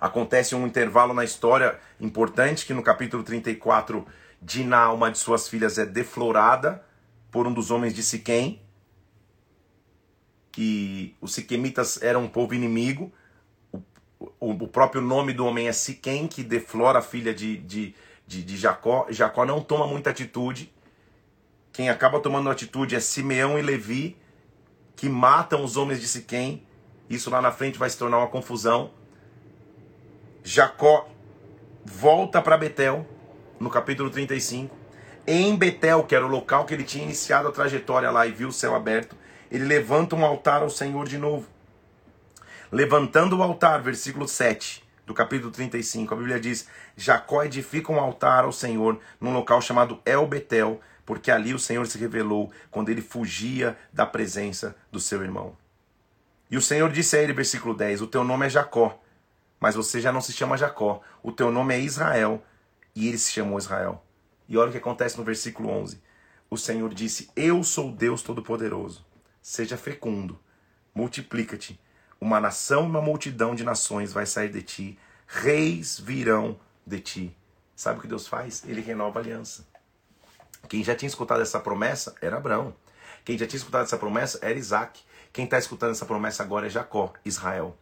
Acontece 0.00 0.54
um 0.54 0.64
intervalo 0.64 1.12
na 1.12 1.24
história 1.24 1.80
importante 2.00 2.64
que 2.64 2.72
no 2.72 2.82
capítulo 2.84 3.24
34 3.24 4.06
Diná, 4.40 4.92
uma 4.92 5.10
de 5.10 5.18
suas 5.18 5.48
filhas, 5.48 5.78
é 5.78 5.84
deflorada 5.84 6.80
por 7.28 7.44
um 7.44 7.52
dos 7.52 7.72
homens 7.72 7.92
de 7.92 8.04
Siquém 8.04 8.61
que 10.52 11.16
os 11.20 11.32
siquemitas 11.32 12.00
eram 12.02 12.24
um 12.24 12.28
povo 12.28 12.54
inimigo. 12.54 13.10
O, 14.38 14.50
o, 14.50 14.68
próprio 14.68 15.00
nome 15.00 15.32
do 15.32 15.46
homem 15.46 15.66
é 15.66 15.72
Siquém, 15.72 16.28
que 16.28 16.44
deflora 16.44 16.98
a 16.98 17.02
filha 17.02 17.34
de, 17.34 17.56
de, 17.56 17.94
de, 18.26 18.42
de 18.42 18.56
Jacó. 18.56 19.06
Jacó 19.08 19.44
não 19.46 19.60
toma 19.60 19.86
muita 19.86 20.10
atitude. 20.10 20.72
Quem 21.72 21.88
acaba 21.88 22.20
tomando 22.20 22.50
atitude 22.50 22.94
é 22.94 23.00
Simeão 23.00 23.58
e 23.58 23.62
Levi, 23.62 24.16
que 24.94 25.08
matam 25.08 25.64
os 25.64 25.76
homens 25.78 26.00
de 26.00 26.06
Siquém. 26.06 26.62
Isso 27.08 27.30
lá 27.30 27.40
na 27.40 27.50
frente 27.50 27.78
vai 27.78 27.88
se 27.88 27.96
tornar 27.96 28.18
uma 28.18 28.28
confusão. 28.28 28.92
Jacó 30.44 31.08
volta 31.84 32.42
para 32.42 32.58
Betel, 32.58 33.06
no 33.58 33.70
capítulo 33.70 34.10
35. 34.10 34.76
Em 35.26 35.56
Betel, 35.56 36.04
que 36.04 36.14
era 36.14 36.26
o 36.26 36.28
local 36.28 36.66
que 36.66 36.74
ele 36.74 36.84
tinha 36.84 37.04
iniciado 37.04 37.48
a 37.48 37.52
trajetória 37.52 38.10
lá 38.10 38.26
e 38.26 38.32
viu 38.32 38.48
o 38.48 38.52
céu 38.52 38.74
aberto, 38.74 39.16
ele 39.52 39.66
levanta 39.66 40.16
um 40.16 40.24
altar 40.24 40.62
ao 40.62 40.70
Senhor 40.70 41.06
de 41.06 41.18
novo. 41.18 41.46
Levantando 42.70 43.36
o 43.36 43.42
altar, 43.42 43.82
versículo 43.82 44.26
7 44.26 44.82
do 45.06 45.12
capítulo 45.12 45.50
35, 45.52 46.14
a 46.14 46.16
Bíblia 46.16 46.40
diz: 46.40 46.66
Jacó 46.96 47.44
edifica 47.44 47.92
um 47.92 48.00
altar 48.00 48.44
ao 48.44 48.52
Senhor 48.52 48.98
num 49.20 49.30
local 49.30 49.60
chamado 49.60 50.00
El 50.06 50.26
Betel, 50.26 50.80
porque 51.04 51.30
ali 51.30 51.52
o 51.52 51.58
Senhor 51.58 51.86
se 51.86 51.98
revelou 51.98 52.50
quando 52.70 52.88
ele 52.88 53.02
fugia 53.02 53.76
da 53.92 54.06
presença 54.06 54.74
do 54.90 54.98
seu 54.98 55.22
irmão. 55.22 55.54
E 56.50 56.56
o 56.56 56.62
Senhor 56.62 56.90
disse 56.90 57.18
a 57.18 57.22
ele, 57.22 57.34
versículo 57.34 57.74
10: 57.74 58.00
O 58.00 58.06
teu 58.06 58.24
nome 58.24 58.46
é 58.46 58.48
Jacó, 58.48 58.98
mas 59.60 59.74
você 59.74 60.00
já 60.00 60.10
não 60.10 60.22
se 60.22 60.32
chama 60.32 60.56
Jacó. 60.56 61.02
O 61.22 61.30
teu 61.30 61.52
nome 61.52 61.74
é 61.74 61.78
Israel, 61.78 62.42
e 62.96 63.06
ele 63.06 63.18
se 63.18 63.30
chamou 63.30 63.58
Israel. 63.58 64.02
E 64.48 64.56
olha 64.56 64.70
o 64.70 64.72
que 64.72 64.78
acontece 64.78 65.18
no 65.18 65.24
versículo 65.24 65.68
11. 65.68 66.00
O 66.48 66.56
Senhor 66.56 66.94
disse: 66.94 67.28
Eu 67.36 67.62
sou 67.62 67.92
Deus 67.92 68.22
Todo-Poderoso. 68.22 69.11
Seja 69.42 69.76
fecundo, 69.76 70.38
multiplica-te. 70.94 71.78
Uma 72.20 72.38
nação 72.38 72.84
e 72.84 72.86
uma 72.86 73.02
multidão 73.02 73.56
de 73.56 73.64
nações 73.64 74.12
vai 74.12 74.24
sair 74.24 74.50
de 74.50 74.62
ti, 74.62 74.98
reis 75.26 75.98
virão 75.98 76.58
de 76.86 77.00
ti. 77.00 77.36
Sabe 77.74 77.98
o 77.98 78.02
que 78.02 78.06
Deus 78.06 78.28
faz? 78.28 78.62
Ele 78.64 78.80
renova 78.80 79.18
a 79.18 79.22
aliança. 79.22 79.66
Quem 80.68 80.84
já 80.84 80.94
tinha 80.94 81.08
escutado 81.08 81.42
essa 81.42 81.58
promessa 81.58 82.14
era 82.22 82.36
Abraão. 82.36 82.72
Quem 83.24 83.36
já 83.36 83.44
tinha 83.44 83.58
escutado 83.58 83.82
essa 83.82 83.98
promessa 83.98 84.38
era 84.40 84.56
Isaac. 84.56 85.02
Quem 85.32 85.44
está 85.44 85.58
escutando 85.58 85.90
essa 85.90 86.06
promessa 86.06 86.44
agora 86.44 86.68
é 86.68 86.70
Jacó, 86.70 87.12
Israel. 87.24 87.76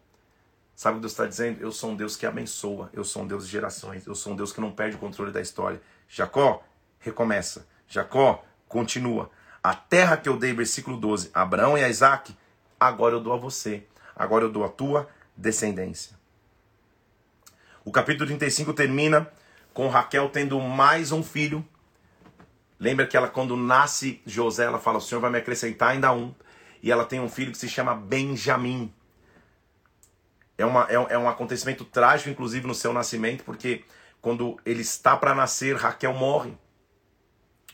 Sabe 0.75 0.95
o 0.95 0.97
que 0.97 1.03
Deus 1.03 1.13
está 1.13 1.27
dizendo? 1.27 1.61
Eu 1.61 1.73
sou 1.73 1.91
um 1.91 1.97
Deus 1.97 2.17
que 2.17 2.25
abençoa, 2.25 2.89
eu 2.95 3.05
sou 3.05 3.23
um 3.23 3.27
Deus 3.27 3.45
de 3.45 3.53
gerações, 3.53 4.07
eu 4.07 4.15
sou 4.15 4.33
um 4.33 4.37
Deus 4.37 4.51
que 4.51 4.63
não 4.63 4.73
perde 4.73 4.97
o 4.97 4.99
controle 4.99 5.31
da 5.31 5.43
história. 5.43 5.79
Jacó, 6.09 6.65
recomeça. 6.99 7.67
Jacó, 7.87 8.43
continua. 8.67 9.31
A 9.63 9.75
terra 9.75 10.17
que 10.17 10.29
eu 10.29 10.37
dei, 10.37 10.53
versículo 10.55 10.97
12, 10.97 11.31
a 11.35 11.43
Abraão 11.43 11.77
e 11.77 11.85
a 11.85 11.89
Isaac, 11.89 12.35
agora 12.79 13.15
eu 13.15 13.21
dou 13.21 13.33
a 13.33 13.37
você. 13.37 13.85
Agora 14.17 14.45
eu 14.45 14.51
dou 14.51 14.65
a 14.65 14.69
tua 14.69 15.09
descendência. 15.37 16.19
O 17.85 17.91
capítulo 17.91 18.27
35 18.27 18.73
termina 18.73 19.31
com 19.73 19.89
Raquel 19.89 20.29
tendo 20.29 20.59
mais 20.61 21.13
um 21.13 21.23
filho. 21.23 21.67
Lembra 22.79 23.07
que 23.07 23.17
ela, 23.17 23.29
quando 23.29 23.57
nasce 23.57 24.23
José, 24.25 24.65
ela 24.65 24.79
fala: 24.79 24.99
O 24.99 25.01
Senhor 25.01 25.21
vai 25.21 25.31
me 25.31 25.39
acrescentar 25.39 25.91
ainda 25.91 26.13
um. 26.13 26.35
E 26.83 26.91
ela 26.91 27.05
tem 27.05 27.21
um 27.21 27.29
filho 27.29 27.53
que 27.53 27.59
se 27.59 27.69
chama 27.69 27.95
Benjamim. 27.95 28.93
É, 30.57 30.65
uma, 30.65 30.87
é, 30.91 30.95
é 30.95 31.19
um 31.19 31.29
acontecimento 31.29 31.85
trágico, 31.85 32.31
inclusive, 32.31 32.67
no 32.67 32.75
seu 32.75 32.93
nascimento, 32.93 33.45
porque 33.45 33.85
quando 34.21 34.59
ele 34.65 34.83
está 34.83 35.17
para 35.17 35.35
nascer, 35.35 35.77
Raquel 35.77 36.15
morre. 36.15 36.57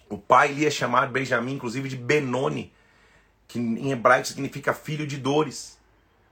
O 0.09 0.17
pai 0.17 0.53
ia 0.53 0.71
chamar 0.71 1.09
Benjamim, 1.09 1.55
inclusive, 1.55 1.89
de 1.89 1.97
Benoni, 1.97 2.73
que 3.49 3.59
em 3.59 3.91
hebraico 3.91 4.27
significa 4.27 4.73
filho 4.73 5.07
de 5.07 5.17
dores. 5.17 5.79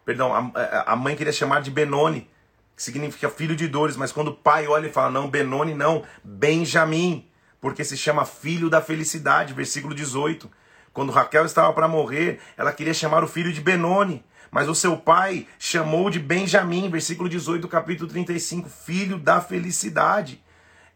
Perdão, 0.04 0.32
a, 0.32 0.92
a 0.92 0.96
mãe 0.96 1.16
queria 1.16 1.32
chamar 1.32 1.62
de 1.62 1.70
Benoni, 1.70 2.28
que 2.76 2.82
significa 2.82 3.28
filho 3.28 3.56
de 3.56 3.66
dores, 3.66 3.96
mas 3.96 4.12
quando 4.12 4.28
o 4.28 4.34
pai 4.34 4.66
olha 4.66 4.86
e 4.86 4.92
fala, 4.92 5.10
não, 5.10 5.28
Benoni 5.28 5.74
não, 5.74 6.04
Benjamim, 6.22 7.26
porque 7.60 7.84
se 7.84 7.96
chama 7.96 8.24
filho 8.24 8.68
da 8.68 8.80
felicidade, 8.80 9.54
versículo 9.54 9.94
18. 9.94 10.50
Quando 10.92 11.10
Raquel 11.10 11.44
estava 11.44 11.72
para 11.72 11.88
morrer, 11.88 12.40
ela 12.56 12.72
queria 12.72 12.94
chamar 12.94 13.24
o 13.24 13.28
filho 13.28 13.52
de 13.52 13.60
Benoni, 13.60 14.24
mas 14.50 14.68
o 14.68 14.74
seu 14.74 14.96
pai 14.96 15.48
chamou 15.58 16.10
de 16.10 16.20
Benjamim, 16.20 16.88
versículo 16.88 17.28
18 17.28 17.62
do 17.62 17.68
capítulo 17.68 18.08
35, 18.08 18.68
filho 18.68 19.18
da 19.18 19.40
felicidade. 19.40 20.43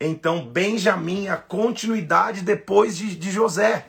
Então, 0.01 0.47
Benjamim 0.47 1.29
a 1.29 1.37
continuidade 1.37 2.43
depois 2.43 2.97
de, 2.97 3.17
de 3.17 3.31
José. 3.31 3.87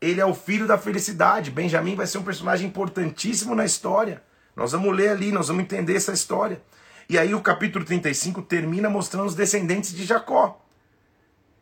Ele 0.00 0.20
é 0.20 0.26
o 0.26 0.34
filho 0.34 0.66
da 0.66 0.78
felicidade. 0.78 1.50
Benjamim 1.50 1.94
vai 1.94 2.06
ser 2.06 2.18
um 2.18 2.22
personagem 2.22 2.66
importantíssimo 2.66 3.54
na 3.54 3.64
história. 3.64 4.22
Nós 4.54 4.72
vamos 4.72 4.94
ler 4.96 5.10
ali, 5.10 5.30
nós 5.30 5.48
vamos 5.48 5.64
entender 5.64 5.94
essa 5.94 6.12
história. 6.12 6.60
E 7.08 7.18
aí 7.18 7.34
o 7.34 7.40
capítulo 7.40 7.84
35 7.84 8.42
termina 8.42 8.88
mostrando 8.88 9.26
os 9.26 9.34
descendentes 9.34 9.94
de 9.94 10.04
Jacó. 10.04 10.62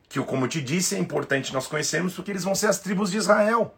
Que, 0.09 0.20
como 0.20 0.45
eu 0.45 0.49
te 0.49 0.62
disse, 0.62 0.95
é 0.95 0.99
importante 0.99 1.53
nós 1.53 1.66
conhecermos 1.66 2.14
porque 2.14 2.31
eles 2.31 2.45
vão 2.45 2.55
ser 2.55 2.68
as 2.68 2.79
tribos 2.79 3.11
de 3.11 3.18
Israel. 3.18 3.75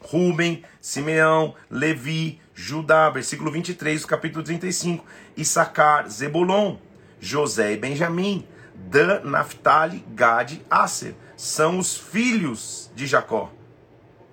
Ruben, 0.00 0.64
Simeão, 0.80 1.54
Levi, 1.70 2.40
Judá, 2.54 3.08
versículo 3.08 3.50
23 3.52 4.02
do 4.02 4.08
capítulo 4.08 4.44
35. 4.44 5.04
Issacar, 5.36 6.08
Zebulon, 6.08 6.76
José 7.20 7.72
e 7.72 7.76
Benjamim, 7.76 8.44
Dan, 8.88 9.20
Naphtali, 9.24 10.04
Gad, 10.14 10.60
Aser. 10.70 11.14
São 11.36 11.78
os 11.78 11.96
filhos 11.96 12.90
de 12.94 13.06
Jacó. 13.06 13.50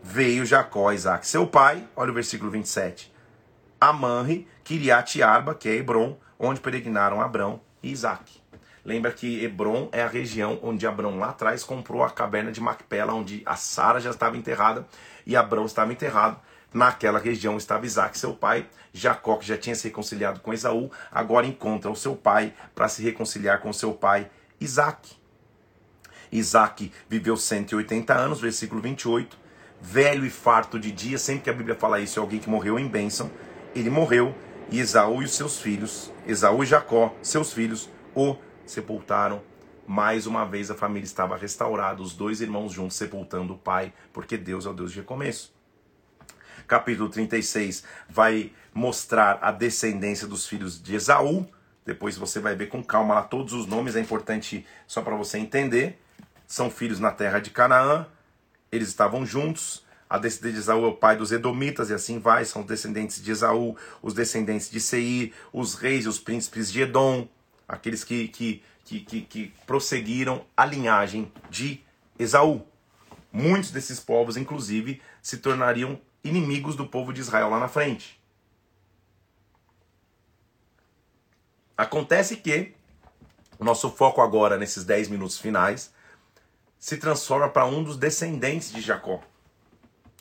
Veio 0.01 0.45
Jacó, 0.45 0.91
Isaac, 0.91 1.27
seu 1.27 1.45
pai, 1.45 1.87
olha 1.95 2.11
o 2.11 2.13
versículo 2.13 2.49
27. 2.49 3.13
Amanre, 3.79 4.47
Kiriat 4.63 5.21
Arba, 5.21 5.53
que 5.53 5.69
é 5.69 5.75
Hebron, 5.75 6.17
onde 6.37 6.59
peregrinaram 6.59 7.21
Abrão 7.21 7.61
e 7.83 7.91
Isaac. 7.91 8.41
Lembra 8.83 9.11
que 9.11 9.43
Hebron 9.43 9.89
é 9.91 10.01
a 10.01 10.07
região 10.07 10.59
onde 10.63 10.87
Abrão 10.87 11.19
lá 11.19 11.29
atrás 11.29 11.63
comprou 11.63 12.03
a 12.03 12.09
caverna 12.09 12.51
de 12.51 12.61
Macpela, 12.61 13.13
onde 13.13 13.43
a 13.45 13.55
Sara 13.55 13.99
já 13.99 14.09
estava 14.09 14.37
enterrada 14.37 14.87
e 15.25 15.35
Abrão 15.35 15.65
estava 15.65 15.91
enterrado. 15.91 16.39
Naquela 16.73 17.19
região 17.19 17.57
estava 17.57 17.85
Isaac, 17.85 18.17
seu 18.17 18.33
pai. 18.33 18.65
Jacó, 18.93 19.35
que 19.37 19.45
já 19.45 19.57
tinha 19.57 19.75
se 19.75 19.87
reconciliado 19.87 20.39
com 20.39 20.53
Esaú, 20.53 20.91
agora 21.11 21.45
encontra 21.45 21.91
o 21.91 21.95
seu 21.95 22.15
pai 22.15 22.53
para 22.73 22.87
se 22.87 23.03
reconciliar 23.03 23.59
com 23.59 23.71
seu 23.71 23.93
pai 23.93 24.29
Isaac. 24.59 25.17
Isaac 26.31 26.91
viveu 27.07 27.35
180 27.35 28.13
anos, 28.13 28.41
versículo 28.41 28.81
28. 28.81 29.37
Velho 29.81 30.25
e 30.25 30.29
farto 30.29 30.79
de 30.79 30.91
dia, 30.91 31.17
sempre 31.17 31.43
que 31.43 31.49
a 31.49 31.53
Bíblia 31.53 31.75
fala 31.75 31.99
isso, 31.99 32.19
é 32.19 32.21
alguém 32.21 32.39
que 32.39 32.49
morreu 32.49 32.77
em 32.77 32.87
bênção. 32.87 33.31
Ele 33.73 33.89
morreu 33.89 34.35
e 34.71 34.79
Esaú 34.79 35.21
e 35.21 35.25
os 35.25 35.33
seus 35.33 35.59
filhos, 35.59 36.11
Esaú 36.27 36.63
e 36.63 36.65
Jacó, 36.65 37.15
seus 37.21 37.53
filhos, 37.53 37.89
o 38.13 38.35
sepultaram. 38.65 39.41
Mais 39.87 40.27
uma 40.27 40.45
vez 40.45 40.69
a 40.69 40.75
família 40.75 41.05
estava 41.05 41.35
restaurada, 41.35 42.01
os 42.01 42.13
dois 42.13 42.41
irmãos 42.41 42.71
juntos 42.71 42.95
sepultando 42.95 43.53
o 43.53 43.57
pai, 43.57 43.91
porque 44.13 44.37
Deus 44.37 44.67
é 44.67 44.69
o 44.69 44.73
Deus 44.73 44.91
de 44.91 44.99
recomeço. 44.99 45.51
Capítulo 46.67 47.09
36 47.09 47.83
vai 48.07 48.51
mostrar 48.71 49.39
a 49.41 49.51
descendência 49.51 50.27
dos 50.27 50.45
filhos 50.45 50.79
de 50.79 50.93
Esaú. 50.93 51.47
Depois 51.85 52.17
você 52.17 52.39
vai 52.39 52.55
ver 52.55 52.67
com 52.67 52.83
calma 52.83 53.15
lá 53.15 53.23
todos 53.23 53.53
os 53.53 53.65
nomes, 53.65 53.95
é 53.95 53.99
importante 53.99 54.65
só 54.85 55.01
para 55.01 55.15
você 55.15 55.37
entender. 55.37 55.99
São 56.45 56.69
filhos 56.69 56.99
na 56.99 57.11
terra 57.11 57.39
de 57.39 57.49
Canaã, 57.49 58.07
eles 58.71 58.87
estavam 58.87 59.25
juntos. 59.25 59.85
A 60.09 60.17
descendência 60.17 60.53
de 60.53 60.59
Esaú 60.59 60.85
é 60.85 60.87
o 60.87 60.95
pai 60.95 61.15
dos 61.15 61.31
Edomitas, 61.31 61.91
e 61.91 61.93
assim 61.93 62.17
vai. 62.17 62.43
São 62.43 62.61
os 62.61 62.67
descendentes 62.67 63.21
de 63.21 63.31
Esaú, 63.31 63.77
os 64.01 64.13
descendentes 64.13 64.69
de 64.69 64.79
Seir, 64.79 65.33
os 65.53 65.75
reis 65.75 66.05
e 66.05 66.07
os 66.07 66.19
príncipes 66.19 66.71
de 66.71 66.81
Edom, 66.81 67.27
aqueles 67.67 68.03
que, 68.03 68.27
que, 68.29 68.63
que, 68.85 68.99
que, 69.01 69.21
que 69.21 69.53
prosseguiram 69.67 70.43
a 70.57 70.65
linhagem 70.65 71.31
de 71.49 71.79
Esaú. 72.17 72.65
Muitos 73.31 73.69
desses 73.69 73.99
povos, 73.99 74.35
inclusive, 74.35 74.99
se 75.21 75.37
tornariam 75.37 75.99
inimigos 76.23 76.75
do 76.75 76.87
povo 76.87 77.13
de 77.13 77.21
Israel 77.21 77.49
lá 77.49 77.59
na 77.59 77.67
frente. 77.67 78.18
Acontece 81.79 82.35
que 82.35 82.73
o 83.57 83.63
nosso 83.63 83.89
foco 83.89 84.19
agora, 84.19 84.57
nesses 84.57 84.83
10 84.83 85.07
minutos 85.07 85.39
finais, 85.39 85.93
se 86.77 86.97
transforma 86.97 87.47
para 87.47 87.65
um 87.65 87.81
dos 87.81 87.95
descendentes 87.95 88.69
de 88.69 88.81
Jacó 88.81 89.21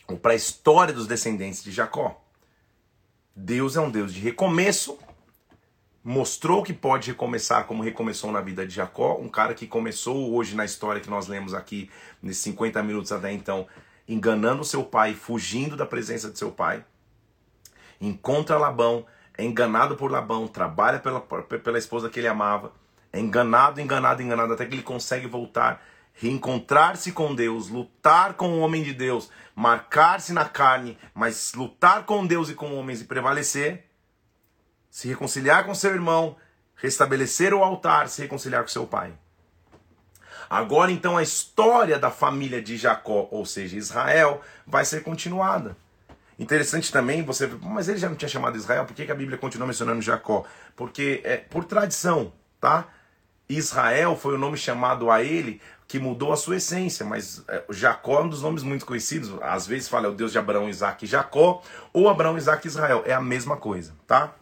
ou 0.07 0.17
para 0.17 0.35
a 0.35 0.37
história 0.37 0.95
dos 0.95 1.09
descendentes 1.09 1.65
de 1.65 1.73
Jacó. 1.73 2.23
Deus 3.35 3.75
é 3.75 3.81
um 3.81 3.91
Deus 3.91 4.15
de 4.15 4.21
recomeço, 4.21 5.01
mostrou 6.05 6.63
que 6.63 6.73
pode 6.73 7.11
recomeçar 7.11 7.67
como 7.67 7.83
recomeçou 7.83 8.31
na 8.31 8.41
vida 8.41 8.65
de 8.65 8.77
Jacó, 8.77 9.19
um 9.19 9.29
cara 9.29 9.53
que 9.53 9.67
começou 9.67 10.33
hoje 10.33 10.55
na 10.55 10.65
história 10.65 11.01
que 11.01 11.11
nós 11.11 11.27
lemos 11.27 11.55
aqui, 11.55 11.91
nesses 12.23 12.45
50 12.45 12.81
minutos 12.85 13.11
até 13.11 13.33
então, 13.33 13.67
enganando 14.07 14.63
seu 14.63 14.85
pai, 14.85 15.13
fugindo 15.13 15.77
da 15.77 15.85
presença 15.85 16.31
de 16.31 16.39
seu 16.39 16.53
pai. 16.53 16.85
Encontra 18.01 18.57
Labão, 18.57 19.05
é 19.39 19.45
enganado 19.45 19.97
por 19.97 20.11
Labão, 20.11 20.47
trabalha 20.47 20.99
pela, 20.99 21.20
pela 21.20 21.78
esposa 21.78 22.11
que 22.11 22.20
ele 22.20 22.28
amava, 22.28 22.72
é 23.11 23.18
enganado, 23.18 23.80
enganado, 23.80 24.20
enganado, 24.20 24.53
até 24.53 24.66
que 24.66 24.74
ele 24.74 24.82
consegue 24.82 25.26
voltar 25.26 25.82
reencontrar-se 26.18 27.12
com 27.12 27.34
Deus, 27.34 27.68
lutar 27.68 28.34
com 28.34 28.49
o 28.49 28.59
homem 28.59 28.82
de 28.82 28.93
Deus, 28.93 29.30
marcar-se 29.55 30.32
na 30.32 30.45
carne, 30.45 30.99
mas 31.14 31.55
lutar 31.55 32.05
com 32.05 32.26
Deus 32.26 32.51
e 32.51 32.55
com 32.55 32.76
homens 32.76 33.01
e 33.01 33.05
prevalecer, 33.05 33.84
se 34.91 35.07
reconciliar 35.07 35.64
com 35.64 35.74
seu 35.74 35.93
irmão, 35.93 36.36
restabelecer 36.74 37.55
o 37.55 37.62
altar, 37.62 38.09
se 38.09 38.20
reconciliar 38.20 38.62
com 38.62 38.68
seu 38.68 38.86
pai. 38.86 39.12
Agora 40.51 40.91
então 40.91 41.16
a 41.16 41.22
história 41.22 41.99
da 41.99 42.11
família 42.11 42.61
de 42.61 42.76
Jacó, 42.76 43.28
ou 43.30 43.47
seja, 43.47 43.76
Israel, 43.76 44.41
vai 44.66 44.84
ser 44.84 45.05
continuada. 45.05 45.76
Interessante 46.39 46.93
também 46.93 47.22
você, 47.24 47.47
mas 47.61 47.89
ele 47.89 47.99
já 47.99 48.09
não 48.09 48.14
tinha 48.14 48.28
chamado 48.28 48.57
Israel, 48.57 48.84
por 48.84 48.95
que, 48.95 49.05
que 49.05 49.11
a 49.11 49.14
Bíblia 49.14 49.36
continua 49.36 49.66
mencionando 49.66 50.01
Jacó? 50.01 50.45
Porque 50.76 51.20
é 51.24 51.36
por 51.36 51.64
tradição, 51.64 52.32
tá? 52.61 52.86
Israel 53.49 54.16
foi 54.16 54.34
o 54.34 54.39
nome 54.39 54.57
chamado 54.57 55.11
a 55.11 55.22
ele 55.22 55.61
que 55.89 55.99
mudou 55.99 56.32
a 56.32 56.36
sua 56.36 56.57
essência, 56.57 57.05
mas 57.05 57.43
é, 57.49 57.64
Jacó 57.70 58.20
é 58.20 58.24
um 58.24 58.28
dos 58.28 58.43
nomes 58.43 58.62
muito 58.62 58.84
conhecidos. 58.84 59.32
Às 59.43 59.66
vezes 59.66 59.89
fala 59.89 60.07
é 60.07 60.11
o 60.11 60.14
Deus 60.14 60.30
de 60.30 60.39
Abraão, 60.39 60.68
Isaac 60.68 61.05
e 61.05 61.09
Jacó, 61.09 61.62
ou 61.95 62.11
Abraão, 62.11 62.36
Isaac 62.36 62.66
e 62.66 62.68
Israel. 62.68 63.03
É 63.07 63.14
a 63.14 63.22
mesma 63.22 63.57
coisa, 63.57 63.95
tá? 64.07 64.34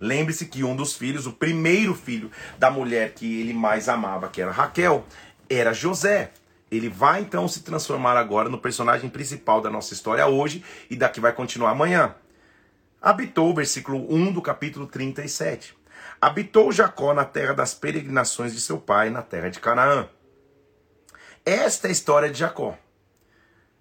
Lembre-se 0.00 0.46
que 0.46 0.64
um 0.64 0.74
dos 0.74 0.94
filhos, 0.94 1.26
o 1.26 1.32
primeiro 1.32 1.94
filho 1.94 2.30
da 2.58 2.70
mulher 2.70 3.12
que 3.12 3.40
ele 3.40 3.54
mais 3.54 3.88
amava, 3.88 4.28
que 4.28 4.42
era 4.42 4.50
Raquel, 4.50 5.04
era 5.48 5.72
José. 5.72 6.32
Ele 6.70 6.88
vai 6.88 7.20
então 7.20 7.48
se 7.48 7.62
transformar 7.62 8.16
agora 8.16 8.48
no 8.48 8.58
personagem 8.58 9.10
principal 9.10 9.60
da 9.60 9.68
nossa 9.68 9.92
história 9.92 10.26
hoje 10.26 10.64
e 10.88 10.96
daqui 10.96 11.20
vai 11.20 11.32
continuar 11.32 11.70
amanhã. 11.70 12.14
Habitou, 13.02 13.54
versículo 13.54 14.06
1 14.14 14.32
do 14.32 14.42
capítulo 14.42 14.86
37. 14.86 15.76
Habitou 16.20 16.70
Jacó 16.70 17.12
na 17.14 17.24
terra 17.24 17.54
das 17.54 17.74
peregrinações 17.74 18.52
de 18.52 18.60
seu 18.60 18.78
pai, 18.78 19.10
na 19.10 19.22
terra 19.22 19.48
de 19.48 19.58
Canaã. 19.58 20.08
Esta 21.44 21.86
é 21.86 21.90
a 21.90 21.92
história 21.92 22.30
de 22.30 22.38
Jacó. 22.38 22.78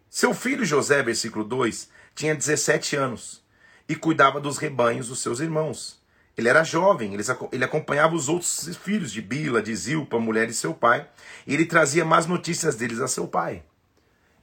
Seu 0.09 0.33
filho 0.33 0.65
José, 0.65 1.03
versículo 1.03 1.43
2, 1.43 1.89
tinha 2.15 2.33
17 2.33 2.95
anos 2.95 3.45
e 3.87 3.95
cuidava 3.95 4.39
dos 4.39 4.57
rebanhos 4.57 5.09
dos 5.09 5.19
seus 5.19 5.39
irmãos. 5.39 5.98
Ele 6.39 6.47
era 6.47 6.63
jovem, 6.63 7.17
ele 7.51 7.65
acompanhava 7.65 8.15
os 8.15 8.29
outros 8.29 8.73
filhos 8.77 9.11
de 9.11 9.21
Bila, 9.21 9.61
de 9.61 9.75
Zilpa, 9.75 10.17
mulher 10.17 10.47
de 10.47 10.53
seu 10.53 10.73
pai, 10.73 11.05
e 11.45 11.53
ele 11.53 11.65
trazia 11.65 12.05
más 12.05 12.25
notícias 12.25 12.77
deles 12.77 13.01
a 13.01 13.09
seu 13.09 13.27
pai. 13.27 13.61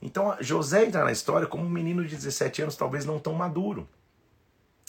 Então 0.03 0.37
José 0.39 0.85
entra 0.85 1.05
na 1.05 1.11
história 1.11 1.47
como 1.47 1.65
um 1.65 1.71
menino 1.71 2.05
de 2.05 2.15
17 2.15 2.61
anos, 2.61 2.77
talvez 2.77 3.07
não 3.07 3.19
tão 3.19 3.33
maduro. 3.33 3.89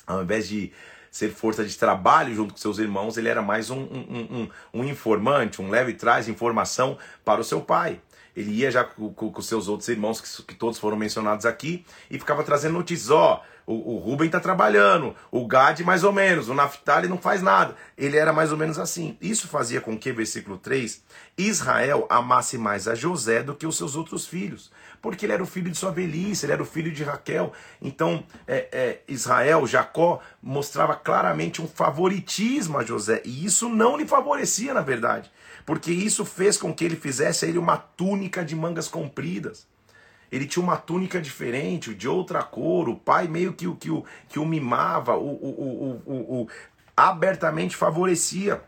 Ao 0.06 0.22
invés 0.22 0.50
de 0.50 0.74
ser 1.10 1.30
força 1.30 1.64
de 1.64 1.78
trabalho 1.78 2.36
junto 2.36 2.54
com 2.54 2.60
seus 2.60 2.78
irmãos, 2.78 3.16
ele 3.16 3.30
era 3.30 3.42
mais 3.42 3.70
um, 3.70 3.80
um, 3.80 4.28
um, 4.30 4.50
um 4.74 4.84
informante, 4.84 5.62
um 5.62 5.70
leve 5.70 5.94
traz 5.94 6.28
informação 6.28 6.98
para 7.24 7.40
o 7.40 7.44
seu 7.44 7.62
pai. 7.62 8.02
Ele 8.36 8.52
ia 8.52 8.70
já 8.70 8.84
com, 8.84 9.14
com, 9.14 9.32
com 9.32 9.42
seus 9.42 9.70
outros 9.70 9.88
irmãos, 9.88 10.20
que, 10.20 10.44
que, 10.44 10.56
todos 10.56 10.78
foram 10.78 10.98
mencionados 10.98 11.46
aqui, 11.46 11.86
e 12.12 12.20
ficava 12.20 12.44
trazendo 12.44 12.74
notícias: 12.74 13.10
ó, 13.10 13.42
oh, 13.42 13.57
o, 13.68 13.96
o 13.96 13.98
Ruben 13.98 14.26
está 14.26 14.40
trabalhando, 14.40 15.16
o 15.30 15.46
Gad 15.46 15.82
mais 15.82 16.04
ou 16.04 16.12
menos, 16.12 16.50
o 16.50 16.56
Naphtali 16.56 17.08
não 17.08 17.20
faz 17.20 17.44
nada. 17.44 17.76
Ele 17.96 18.18
era 18.18 18.34
mais 18.34 18.52
ou 18.52 18.58
menos 18.58 18.80
assim. 18.80 19.18
Isso 19.22 19.48
fazia 19.48 19.82
com 19.82 19.96
que, 19.98 20.12
versículo 20.12 20.58
3, 20.58 21.04
Israel 21.38 22.08
amasse 22.10 22.58
mais 22.58 22.88
a 22.88 22.96
José 22.96 23.44
do 23.44 23.54
que 23.54 23.68
os 23.68 23.78
seus 23.78 23.96
outros 23.96 24.26
filhos 24.26 24.72
porque 25.02 25.26
ele 25.26 25.34
era 25.34 25.44
o 25.44 25.48
filho 25.48 25.70
de 25.70 25.78
sua 25.78 25.92
velhice, 25.92 26.46
ele 26.46 26.54
era 26.54 26.62
o 26.62 26.66
filho 26.66 26.92
de 26.92 27.04
Raquel. 27.04 27.54
Então, 27.82 28.24
é, 28.48 28.68
é, 28.72 29.02
Israel, 29.08 29.66
Jacó, 29.68 30.20
mostrava 30.42 30.96
claramente 30.96 31.62
um 31.62 31.68
favoritismo 31.68 32.78
a 32.78 32.84
José, 32.84 33.22
e 33.24 33.46
isso 33.46 33.70
não 33.70 33.98
lhe 33.98 34.08
favorecia, 34.08 34.74
na 34.74 34.82
verdade, 34.82 35.32
porque 35.66 35.92
isso 35.92 36.26
fez 36.26 36.58
com 36.58 36.74
que 36.74 36.84
ele 36.84 36.96
fizesse 36.96 37.46
a 37.46 37.48
ele 37.48 37.58
uma 37.58 37.78
túnica 37.78 38.44
de 38.44 38.56
mangas 38.56 38.88
compridas. 38.88 39.68
Ele 40.32 40.46
tinha 40.46 40.64
uma 40.64 40.78
túnica 40.78 41.22
diferente, 41.22 41.94
de 41.94 42.08
outra 42.08 42.44
cor, 42.44 42.90
o 42.90 42.96
pai 42.96 43.28
meio 43.28 43.54
que, 43.54 43.66
que, 43.76 43.76
que, 43.76 44.04
que 44.30 44.40
o 44.40 44.46
mimava, 44.46 45.16
o, 45.16 45.30
o, 45.30 46.02
o, 46.06 46.42
o 46.42 46.48
abertamente 46.96 47.76
favorecia. 47.76 48.62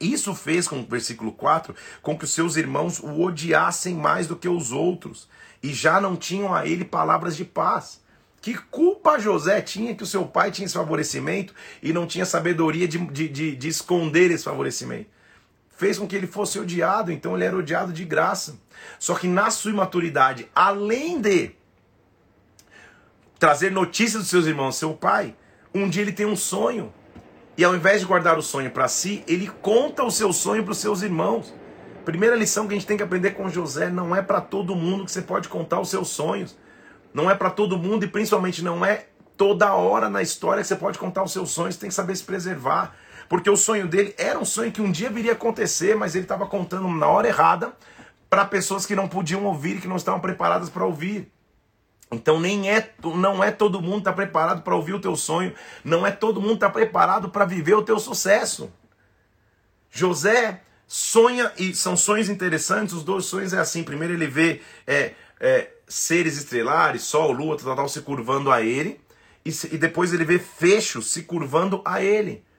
Isso 0.00 0.34
fez 0.34 0.66
com 0.66 0.80
o 0.80 0.86
versículo 0.86 1.32
4 1.32 1.74
com 2.00 2.16
que 2.16 2.24
os 2.24 2.32
seus 2.32 2.56
irmãos 2.56 3.00
o 3.00 3.20
odiassem 3.20 3.94
mais 3.94 4.26
do 4.26 4.36
que 4.36 4.48
os 4.48 4.72
outros 4.72 5.28
e 5.62 5.74
já 5.74 6.00
não 6.00 6.16
tinham 6.16 6.54
a 6.54 6.66
ele 6.66 6.84
palavras 6.84 7.36
de 7.36 7.44
paz. 7.44 8.00
Que 8.40 8.56
culpa 8.56 9.18
José 9.18 9.60
tinha 9.60 9.94
que 9.94 10.02
o 10.02 10.06
seu 10.06 10.24
pai 10.24 10.50
tinha 10.50 10.64
esse 10.64 10.74
favorecimento 10.74 11.54
e 11.82 11.92
não 11.92 12.06
tinha 12.06 12.24
sabedoria 12.24 12.88
de, 12.88 12.96
de, 12.98 13.28
de, 13.28 13.56
de 13.56 13.68
esconder 13.68 14.30
esse 14.30 14.44
favorecimento? 14.44 15.10
Fez 15.80 15.98
com 15.98 16.06
que 16.06 16.14
ele 16.14 16.26
fosse 16.26 16.58
odiado, 16.58 17.10
então 17.10 17.34
ele 17.34 17.46
era 17.46 17.56
odiado 17.56 17.90
de 17.90 18.04
graça. 18.04 18.58
Só 18.98 19.14
que 19.14 19.26
na 19.26 19.50
sua 19.50 19.70
imaturidade, 19.70 20.46
além 20.54 21.18
de 21.18 21.52
trazer 23.38 23.72
notícias 23.72 24.20
dos 24.20 24.28
seus 24.28 24.44
irmãos, 24.44 24.76
seu 24.76 24.92
pai, 24.92 25.34
um 25.74 25.88
dia 25.88 26.02
ele 26.02 26.12
tem 26.12 26.26
um 26.26 26.36
sonho. 26.36 26.92
E 27.56 27.64
ao 27.64 27.74
invés 27.74 28.02
de 28.02 28.06
guardar 28.06 28.36
o 28.36 28.42
sonho 28.42 28.70
para 28.70 28.88
si, 28.88 29.24
ele 29.26 29.50
conta 29.62 30.04
o 30.04 30.10
seu 30.10 30.34
sonho 30.34 30.62
para 30.62 30.72
os 30.72 30.76
seus 30.76 31.00
irmãos. 31.00 31.54
Primeira 32.04 32.36
lição 32.36 32.68
que 32.68 32.74
a 32.74 32.76
gente 32.76 32.86
tem 32.86 32.98
que 32.98 33.02
aprender 33.02 33.30
com 33.30 33.48
José: 33.48 33.88
não 33.88 34.14
é 34.14 34.20
para 34.20 34.42
todo 34.42 34.76
mundo 34.76 35.06
que 35.06 35.10
você 35.10 35.22
pode 35.22 35.48
contar 35.48 35.80
os 35.80 35.88
seus 35.88 36.08
sonhos. 36.08 36.58
Não 37.14 37.30
é 37.30 37.34
para 37.34 37.48
todo 37.48 37.78
mundo 37.78 38.04
e 38.04 38.06
principalmente 38.06 38.62
não 38.62 38.84
é 38.84 39.06
toda 39.34 39.72
hora 39.72 40.10
na 40.10 40.20
história 40.20 40.60
que 40.60 40.68
você 40.68 40.76
pode 40.76 40.98
contar 40.98 41.22
os 41.22 41.32
seus 41.32 41.50
sonhos. 41.52 41.76
Você 41.76 41.80
tem 41.80 41.88
que 41.88 41.94
saber 41.94 42.14
se 42.14 42.24
preservar. 42.24 42.94
Porque 43.30 43.48
o 43.48 43.56
sonho 43.56 43.86
dele 43.86 44.12
era 44.18 44.36
um 44.36 44.44
sonho 44.44 44.72
que 44.72 44.82
um 44.82 44.90
dia 44.90 45.08
viria 45.08 45.34
acontecer, 45.34 45.94
mas 45.94 46.16
ele 46.16 46.24
estava 46.24 46.48
contando 46.48 46.88
na 46.88 47.06
hora 47.06 47.28
errada 47.28 47.72
para 48.28 48.44
pessoas 48.44 48.84
que 48.84 48.96
não 48.96 49.06
podiam 49.06 49.44
ouvir 49.44 49.80
que 49.80 49.86
não 49.86 49.94
estavam 49.94 50.18
preparadas 50.18 50.68
para 50.68 50.84
ouvir. 50.84 51.30
Então 52.10 52.40
nem 52.40 52.68
é, 52.68 52.92
não 53.14 53.42
é 53.42 53.52
todo 53.52 53.80
mundo 53.80 53.98
está 53.98 54.12
preparado 54.12 54.62
para 54.62 54.74
ouvir 54.74 54.94
o 54.94 55.00
teu 55.00 55.14
sonho, 55.14 55.54
não 55.84 56.04
é 56.04 56.10
todo 56.10 56.40
mundo 56.40 56.54
está 56.54 56.68
preparado 56.68 57.28
para 57.28 57.44
viver 57.44 57.74
o 57.74 57.84
teu 57.84 58.00
sucesso. 58.00 58.68
José 59.92 60.62
sonha, 60.88 61.52
e 61.56 61.72
são 61.72 61.96
sonhos 61.96 62.28
interessantes, 62.28 62.92
os 62.92 63.04
dois 63.04 63.26
sonhos 63.26 63.52
é 63.52 63.60
assim, 63.60 63.84
primeiro 63.84 64.12
ele 64.12 64.26
vê 64.26 64.60
é, 64.84 65.14
é, 65.38 65.70
seres 65.86 66.36
estrelares, 66.36 67.02
sol, 67.02 67.30
lua, 67.30 67.56
tal, 67.56 67.76
tal, 67.76 67.88
se 67.88 68.00
curvando 68.00 68.50
a 68.50 68.60
ele, 68.60 69.00
e, 69.44 69.50
e 69.70 69.78
depois 69.78 70.12
ele 70.12 70.24
vê 70.24 70.40
fechos 70.40 71.12
se 71.12 71.22
curvando 71.22 71.80
a 71.84 72.02
ele. 72.02 72.49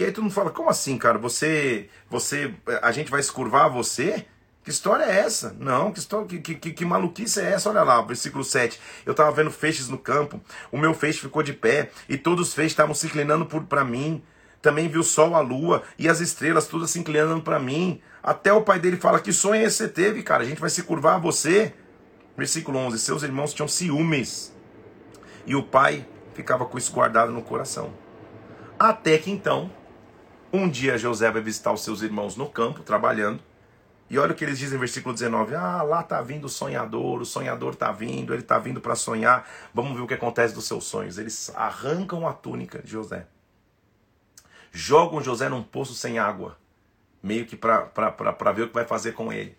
E 0.00 0.04
aí 0.04 0.10
todo 0.12 0.22
mundo 0.22 0.32
fala, 0.32 0.48
como 0.48 0.70
assim, 0.70 0.96
cara? 0.96 1.18
Você, 1.18 1.90
você, 2.08 2.54
a 2.80 2.90
gente 2.90 3.10
vai 3.10 3.22
se 3.22 3.30
curvar 3.30 3.66
a 3.66 3.68
você? 3.68 4.24
Que 4.64 4.70
história 4.70 5.04
é 5.04 5.18
essa? 5.18 5.54
Não, 5.60 5.92
que, 5.92 5.98
história, 5.98 6.26
que, 6.26 6.54
que, 6.54 6.72
que, 6.72 6.84
maluquice 6.86 7.38
é 7.38 7.52
essa? 7.52 7.68
Olha 7.68 7.82
lá, 7.82 8.00
versículo 8.00 8.42
7. 8.42 8.80
Eu 9.04 9.10
estava 9.10 9.30
vendo 9.30 9.50
feixes 9.50 9.90
no 9.90 9.98
campo, 9.98 10.40
o 10.72 10.78
meu 10.78 10.94
feixe 10.94 11.20
ficou 11.20 11.42
de 11.42 11.52
pé, 11.52 11.90
e 12.08 12.16
todos 12.16 12.48
os 12.48 12.54
feixes 12.54 12.72
estavam 12.72 12.94
se 12.94 13.08
inclinando 13.08 13.44
para 13.44 13.84
mim. 13.84 14.22
Também 14.62 14.88
viu 14.88 15.02
o 15.02 15.04
sol, 15.04 15.34
a 15.34 15.40
lua 15.40 15.82
e 15.98 16.08
as 16.08 16.20
estrelas 16.20 16.66
todas 16.66 16.90
se 16.90 16.98
inclinando 16.98 17.42
para 17.42 17.58
mim. 17.58 18.00
Até 18.22 18.50
o 18.54 18.62
pai 18.62 18.78
dele 18.78 18.96
fala: 18.96 19.20
Que 19.20 19.34
sonho 19.34 19.62
esse 19.62 19.76
você 19.76 19.88
teve, 19.88 20.22
cara? 20.22 20.42
A 20.42 20.46
gente 20.46 20.62
vai 20.62 20.70
se 20.70 20.82
curvar 20.82 21.16
a 21.16 21.18
você. 21.18 21.74
Versículo 22.38 22.78
11: 22.78 22.98
Seus 22.98 23.22
irmãos 23.22 23.52
tinham 23.52 23.68
ciúmes 23.68 24.50
e 25.44 25.54
o 25.54 25.62
pai 25.62 26.08
ficava 26.32 26.64
com 26.64 26.78
isso 26.78 26.90
guardado 26.90 27.32
no 27.32 27.42
coração. 27.42 27.92
Até 28.78 29.18
que 29.18 29.30
então, 29.30 29.70
um 30.52 30.68
dia 30.68 30.98
José 30.98 31.30
vai 31.30 31.42
visitar 31.42 31.72
os 31.72 31.82
seus 31.82 32.02
irmãos 32.02 32.36
no 32.36 32.48
campo, 32.48 32.82
trabalhando. 32.82 33.40
E 34.08 34.18
olha 34.18 34.32
o 34.32 34.34
que 34.34 34.44
eles 34.44 34.58
dizem 34.58 34.74
no 34.74 34.80
versículo 34.80 35.14
19: 35.14 35.54
Ah, 35.54 35.82
lá 35.82 36.00
está 36.00 36.20
vindo 36.20 36.46
o 36.46 36.48
sonhador, 36.48 37.20
o 37.20 37.26
sonhador 37.26 37.74
está 37.74 37.92
vindo, 37.92 38.32
ele 38.32 38.42
está 38.42 38.58
vindo 38.58 38.80
para 38.80 38.94
sonhar. 38.94 39.48
Vamos 39.72 39.94
ver 39.94 40.02
o 40.02 40.06
que 40.06 40.14
acontece 40.14 40.54
dos 40.54 40.66
seus 40.66 40.84
sonhos. 40.84 41.18
Eles 41.18 41.52
arrancam 41.54 42.26
a 42.26 42.32
túnica 42.32 42.82
de 42.82 42.90
José 42.90 43.26
jogam 44.72 45.22
José 45.22 45.48
num 45.48 45.62
poço 45.62 45.94
sem 45.94 46.18
água, 46.18 46.56
meio 47.22 47.46
que 47.46 47.56
para 47.56 48.52
ver 48.54 48.62
o 48.62 48.68
que 48.68 48.74
vai 48.74 48.84
fazer 48.84 49.12
com 49.12 49.32
ele. 49.32 49.56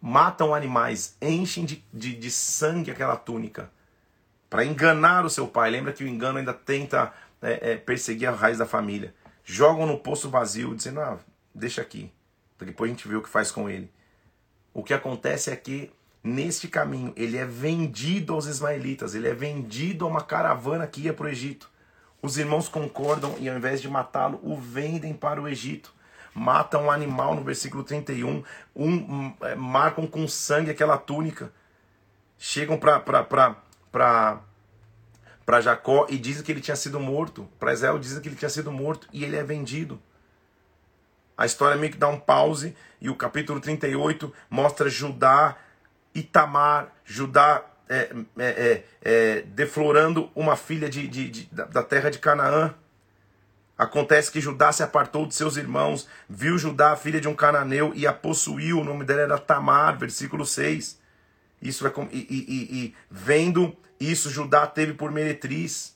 Matam 0.00 0.54
animais, 0.54 1.16
enchem 1.20 1.64
de, 1.64 1.84
de, 1.92 2.14
de 2.14 2.30
sangue 2.30 2.90
aquela 2.90 3.16
túnica, 3.16 3.70
para 4.48 4.64
enganar 4.64 5.24
o 5.24 5.30
seu 5.30 5.48
pai. 5.48 5.70
Lembra 5.70 5.92
que 5.92 6.04
o 6.04 6.08
engano 6.08 6.38
ainda 6.38 6.52
tenta 6.52 7.12
é, 7.42 7.72
é, 7.72 7.76
perseguir 7.76 8.28
a 8.28 8.32
raiz 8.32 8.58
da 8.58 8.66
família. 8.66 9.14
Jogam 9.48 9.86
no 9.86 9.96
poço 9.96 10.28
vazio, 10.28 10.74
dizendo: 10.74 11.00
ah, 11.00 11.20
deixa 11.54 11.80
aqui, 11.80 12.12
depois 12.58 12.90
a 12.90 12.92
gente 12.92 13.06
vê 13.06 13.14
o 13.14 13.22
que 13.22 13.28
faz 13.28 13.52
com 13.52 13.70
ele. 13.70 13.88
O 14.74 14.82
que 14.82 14.92
acontece 14.92 15.50
é 15.52 15.56
que 15.56 15.92
neste 16.22 16.66
caminho 16.66 17.12
ele 17.16 17.36
é 17.36 17.44
vendido 17.44 18.34
aos 18.34 18.46
ismaelitas, 18.46 19.14
ele 19.14 19.28
é 19.28 19.32
vendido 19.32 20.04
a 20.04 20.08
uma 20.08 20.20
caravana 20.20 20.84
que 20.84 21.02
ia 21.02 21.14
para 21.14 21.26
o 21.26 21.28
Egito. 21.28 21.70
Os 22.20 22.36
irmãos 22.36 22.68
concordam 22.68 23.36
e 23.38 23.48
ao 23.48 23.56
invés 23.56 23.80
de 23.80 23.88
matá-lo, 23.88 24.40
o 24.42 24.56
vendem 24.56 25.14
para 25.14 25.40
o 25.40 25.46
Egito. 25.46 25.94
Matam 26.34 26.86
um 26.86 26.90
animal 26.90 27.36
no 27.36 27.44
versículo 27.44 27.84
31, 27.84 28.42
um, 28.74 29.32
é, 29.42 29.54
marcam 29.54 30.08
com 30.08 30.26
sangue 30.26 30.72
aquela 30.72 30.98
túnica. 30.98 31.52
Chegam 32.36 32.76
para 32.76 34.40
Jacó 35.60 36.06
e 36.10 36.18
dizem 36.18 36.42
que 36.42 36.50
ele 36.50 36.60
tinha 36.60 36.76
sido 36.76 36.98
morto. 36.98 37.48
Para 37.58 37.72
Israel 37.72 37.98
dizem 37.98 38.20
que 38.20 38.28
ele 38.28 38.36
tinha 38.36 38.48
sido 38.48 38.72
morto 38.72 39.06
e 39.12 39.24
ele 39.24 39.36
é 39.36 39.44
vendido. 39.44 40.00
A 41.38 41.46
história 41.46 41.76
meio 41.76 41.92
que 41.92 41.98
dá 41.98 42.08
um 42.08 42.18
pause 42.18 42.74
e 43.00 43.08
o 43.08 43.14
capítulo 43.14 43.60
38 43.60 44.32
mostra 44.50 44.88
Judá 44.88 45.56
e 46.14 46.22
Tamar, 46.22 46.92
Judá 47.04 47.62
é, 47.88 48.10
é, 48.38 48.46
é, 48.46 48.84
é, 49.02 49.42
deflorando 49.42 50.30
uma 50.34 50.56
filha 50.56 50.88
de, 50.88 51.06
de, 51.06 51.30
de, 51.30 51.48
da 51.52 51.82
terra 51.82 52.10
de 52.10 52.18
Canaã. 52.18 52.74
Acontece 53.78 54.32
que 54.32 54.40
Judá 54.40 54.72
se 54.72 54.82
apartou 54.82 55.26
de 55.26 55.34
seus 55.34 55.58
irmãos, 55.58 56.08
viu 56.28 56.56
Judá, 56.56 56.96
filha 56.96 57.20
de 57.20 57.28
um 57.28 57.34
cananeu, 57.34 57.92
e 57.94 58.06
a 58.06 58.12
possuiu. 58.12 58.80
O 58.80 58.84
nome 58.84 59.04
dela 59.04 59.20
era 59.20 59.38
Tamar, 59.38 59.98
versículo 59.98 60.46
6. 60.46 60.98
Isso 61.60 61.86
é 61.86 61.92
e, 62.10 62.18
e, 62.18 62.84
e, 62.84 62.94
vendo 63.10 63.76
isso, 63.98 64.30
Judá 64.30 64.66
teve 64.66 64.94
por 64.94 65.10
meretriz. 65.10 65.94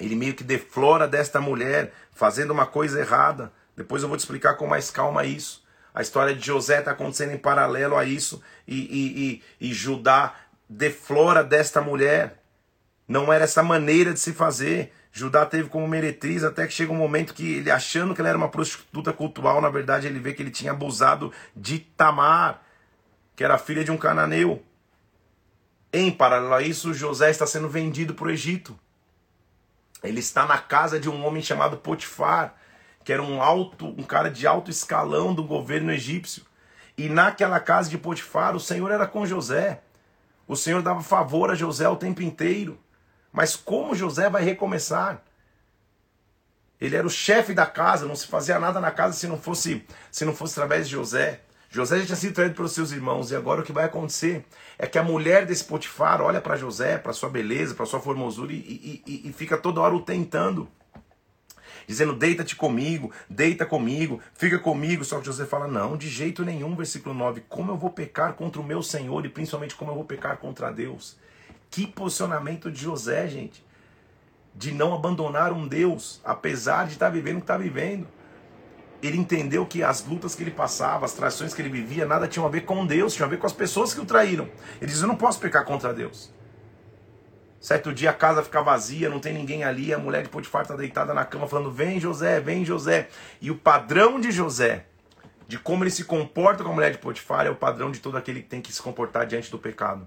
Ele 0.00 0.16
meio 0.16 0.34
que 0.34 0.42
deflora 0.42 1.06
desta 1.06 1.40
mulher, 1.40 1.92
fazendo 2.12 2.50
uma 2.50 2.66
coisa 2.66 3.00
errada. 3.00 3.52
Depois 3.76 4.02
eu 4.02 4.08
vou 4.08 4.16
te 4.16 4.20
explicar 4.20 4.54
com 4.54 4.66
mais 4.66 4.90
calma 4.90 5.24
isso. 5.24 5.62
A 5.94 6.00
história 6.00 6.34
de 6.34 6.44
José 6.44 6.78
está 6.78 6.92
acontecendo 6.92 7.32
em 7.32 7.38
paralelo 7.38 7.96
a 7.96 8.04
isso. 8.04 8.42
E, 8.66 8.76
e, 8.76 9.42
e, 9.60 9.68
e 9.68 9.74
Judá 9.74 10.34
deflora 10.68 11.44
desta 11.44 11.80
mulher. 11.80 12.42
Não 13.06 13.32
era 13.32 13.44
essa 13.44 13.62
maneira 13.62 14.12
de 14.12 14.20
se 14.20 14.32
fazer. 14.32 14.92
Judá 15.12 15.44
teve 15.44 15.68
como 15.68 15.86
meretriz 15.86 16.42
até 16.42 16.66
que 16.66 16.72
chega 16.72 16.90
um 16.90 16.96
momento 16.96 17.34
que 17.34 17.56
ele, 17.56 17.70
achando 17.70 18.14
que 18.14 18.20
ela 18.22 18.30
era 18.30 18.38
uma 18.38 18.48
prostituta 18.48 19.12
cultural, 19.12 19.60
na 19.60 19.68
verdade 19.68 20.06
ele 20.06 20.18
vê 20.18 20.32
que 20.32 20.42
ele 20.42 20.50
tinha 20.50 20.72
abusado 20.72 21.30
de 21.54 21.78
Tamar, 21.78 22.62
que 23.36 23.44
era 23.44 23.58
filha 23.58 23.84
de 23.84 23.90
um 23.90 23.98
cananeu. 23.98 24.62
Em 25.92 26.10
paralelo 26.10 26.54
a 26.54 26.62
isso, 26.62 26.94
José 26.94 27.30
está 27.30 27.46
sendo 27.46 27.68
vendido 27.68 28.14
para 28.14 28.26
o 28.26 28.30
Egito. 28.30 28.78
Ele 30.02 30.20
está 30.20 30.46
na 30.46 30.58
casa 30.58 30.98
de 30.98 31.08
um 31.08 31.24
homem 31.24 31.42
chamado 31.42 31.76
Potifar, 31.76 32.54
que 33.04 33.12
era 33.12 33.22
um 33.22 33.42
alto, 33.42 33.86
um 33.86 34.02
cara 34.02 34.30
de 34.30 34.46
alto 34.46 34.70
escalão 34.70 35.34
do 35.34 35.44
governo 35.44 35.92
egípcio. 35.92 36.44
E 36.96 37.08
naquela 37.08 37.60
casa 37.60 37.90
de 37.90 37.98
Potifar, 37.98 38.56
o 38.56 38.60
Senhor 38.60 38.90
era 38.90 39.06
com 39.06 39.26
José. 39.26 39.82
O 40.48 40.56
Senhor 40.56 40.82
dava 40.82 41.02
favor 41.02 41.50
a 41.50 41.54
José 41.54 41.88
o 41.88 41.96
tempo 41.96 42.22
inteiro. 42.22 42.78
Mas 43.30 43.54
como 43.54 43.94
José 43.94 44.28
vai 44.28 44.42
recomeçar? 44.42 45.22
Ele 46.80 46.96
era 46.96 47.06
o 47.06 47.10
chefe 47.10 47.54
da 47.54 47.64
casa, 47.64 48.06
não 48.06 48.16
se 48.16 48.26
fazia 48.26 48.58
nada 48.58 48.80
na 48.80 48.90
casa 48.90 49.14
se 49.14 49.28
não 49.28 49.38
fosse, 49.38 49.86
se 50.10 50.24
não 50.24 50.34
fosse 50.34 50.54
através 50.54 50.88
de 50.88 50.92
José. 50.92 51.42
José 51.72 52.00
já 52.00 52.06
tinha 52.06 52.16
sido 52.16 52.34
traído 52.34 52.54
pelos 52.54 52.72
seus 52.72 52.92
irmãos 52.92 53.30
e 53.30 53.36
agora 53.36 53.62
o 53.62 53.64
que 53.64 53.72
vai 53.72 53.86
acontecer 53.86 54.44
é 54.78 54.86
que 54.86 54.98
a 54.98 55.02
mulher 55.02 55.46
desse 55.46 55.64
Potifar 55.64 56.20
olha 56.20 56.38
para 56.38 56.54
José, 56.54 56.98
para 56.98 57.14
sua 57.14 57.30
beleza, 57.30 57.74
para 57.74 57.86
sua 57.86 57.98
formosura 57.98 58.52
e, 58.52 58.56
e, 58.56 59.02
e, 59.06 59.28
e 59.30 59.32
fica 59.32 59.56
toda 59.56 59.80
hora 59.80 59.94
o 59.94 60.02
tentando 60.02 60.68
dizendo: 61.86 62.12
Deita-te 62.12 62.54
comigo, 62.54 63.10
deita 63.28 63.64
comigo, 63.64 64.20
fica 64.34 64.58
comigo. 64.58 65.02
Só 65.02 65.18
que 65.18 65.26
José 65.26 65.46
fala: 65.46 65.66
Não, 65.66 65.96
de 65.96 66.08
jeito 66.08 66.44
nenhum. 66.44 66.76
Versículo 66.76 67.14
9: 67.14 67.42
Como 67.48 67.72
eu 67.72 67.76
vou 67.76 67.90
pecar 67.90 68.34
contra 68.34 68.60
o 68.60 68.64
meu 68.64 68.82
Senhor 68.82 69.24
e 69.24 69.30
principalmente 69.30 69.74
como 69.74 69.90
eu 69.90 69.94
vou 69.94 70.04
pecar 70.04 70.36
contra 70.36 70.70
Deus? 70.70 71.16
Que 71.70 71.86
posicionamento 71.86 72.70
de 72.70 72.82
José, 72.82 73.26
gente, 73.28 73.64
de 74.54 74.72
não 74.72 74.94
abandonar 74.94 75.52
um 75.52 75.66
Deus, 75.66 76.20
apesar 76.22 76.86
de 76.86 76.92
estar 76.92 77.08
vivendo 77.08 77.36
o 77.36 77.40
que 77.40 77.44
está 77.44 77.56
vivendo. 77.56 78.06
Ele 79.02 79.18
entendeu 79.18 79.66
que 79.66 79.82
as 79.82 80.06
lutas 80.06 80.34
que 80.34 80.42
ele 80.44 80.52
passava, 80.52 81.04
as 81.04 81.12
traições 81.12 81.52
que 81.52 81.60
ele 81.60 81.68
vivia, 81.68 82.06
nada 82.06 82.28
tinham 82.28 82.46
a 82.46 82.48
ver 82.48 82.60
com 82.60 82.86
Deus, 82.86 83.14
tinha 83.14 83.26
a 83.26 83.28
ver 83.28 83.38
com 83.38 83.46
as 83.46 83.52
pessoas 83.52 83.92
que 83.92 84.00
o 84.00 84.04
traíram. 84.04 84.48
Ele 84.80 84.90
diz: 84.90 85.02
Eu 85.02 85.08
não 85.08 85.16
posso 85.16 85.40
pecar 85.40 85.64
contra 85.64 85.92
Deus. 85.92 86.32
Certo 87.60 87.92
dia 87.92 88.10
a 88.10 88.12
casa 88.12 88.42
fica 88.42 88.60
vazia, 88.60 89.08
não 89.08 89.20
tem 89.20 89.32
ninguém 89.32 89.62
ali, 89.62 89.94
a 89.94 89.98
mulher 89.98 90.24
de 90.24 90.28
Potifar 90.28 90.62
está 90.62 90.76
deitada 90.76 91.12
na 91.12 91.24
cama 91.24 91.48
falando: 91.48 91.70
Vem 91.70 91.98
José, 91.98 92.40
vem 92.40 92.64
José. 92.64 93.08
E 93.40 93.50
o 93.50 93.56
padrão 93.56 94.20
de 94.20 94.30
José, 94.30 94.86
de 95.48 95.58
como 95.58 95.82
ele 95.82 95.90
se 95.90 96.04
comporta 96.04 96.62
com 96.62 96.70
a 96.70 96.74
mulher 96.74 96.92
de 96.92 96.98
Potifar, 96.98 97.46
é 97.46 97.50
o 97.50 97.56
padrão 97.56 97.90
de 97.90 98.00
todo 98.00 98.16
aquele 98.16 98.42
que 98.42 98.48
tem 98.48 98.60
que 98.60 98.72
se 98.72 98.80
comportar 98.80 99.26
diante 99.26 99.50
do 99.50 99.58
pecado. 99.58 100.06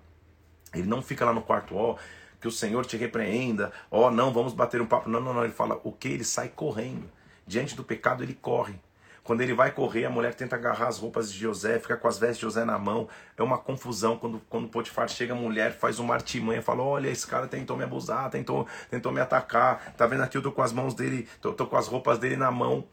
Ele 0.74 0.88
não 0.88 1.02
fica 1.02 1.24
lá 1.24 1.34
no 1.34 1.41
quarto, 1.41 1.76
ó, 1.76 1.96
que 2.41 2.48
o 2.48 2.52
Senhor 2.52 2.86
te 2.86 2.98
repreenda, 2.98 3.72
ó, 3.89 4.12
não, 4.12 4.34
vamos 4.34 4.54
bater 4.54 4.82
um 4.82 4.86
papo. 4.86 5.10
Não, 5.10 5.20
não, 5.20 5.34
não. 5.34 5.43
Ele 5.43 5.54
fala: 5.54 5.80
O 5.84 5.91
que? 5.91 6.10
Ele 6.10 6.24
sai 6.24 6.50
correndo. 6.50 7.10
Diante 7.48 7.76
do 7.76 7.84
pecado, 7.84 8.24
ele 8.24 8.34
corre. 8.34 8.76
Quando 9.26 9.41
ele 9.41 9.56
vai 9.56 9.72
correr, 9.72 10.06
a 10.06 10.10
mulher 10.10 10.36
tenta 10.36 10.56
agarrar 10.56 10.88
as 10.88 11.00
roupas 11.00 11.34
de 11.34 11.39
José, 11.39 11.80
fica 11.80 11.98
com 11.98 12.08
as 12.08 12.20
vestes 12.20 12.38
de 12.38 12.43
José 12.43 12.64
na 12.64 12.78
mão. 12.78 13.10
É 13.36 13.41
uma 13.41 13.58
confusão. 13.58 14.20
Quando, 14.20 14.39
quando 14.48 14.68
Potifar 14.68 15.10
chega, 15.10 15.34
a 15.34 15.36
mulher 15.36 15.74
faz 15.74 15.98
uma 15.98 16.14
artimanha, 16.14 16.62
fala: 16.62 16.84
Olha, 16.84 17.10
esse 17.10 17.26
cara 17.26 17.48
tentou 17.48 17.76
me 17.76 17.84
abusar, 17.84 18.30
tentou, 18.30 18.68
tentou 18.88 19.12
me 19.12 19.20
atacar. 19.20 19.96
Tá 19.98 20.06
vendo 20.06 20.22
aqui? 20.22 20.38
Eu 20.38 20.43
tô 20.43 20.52
com 20.52 20.62
as 20.62 20.72
mãos 20.72 20.93
dele, 20.93 21.28
tô, 21.41 21.54
tô 21.54 21.66
com 21.66 21.76
as 21.76 21.88
roupas 21.88 22.20
dele 22.20 22.38
na 22.38 22.52
mão. 22.52 22.86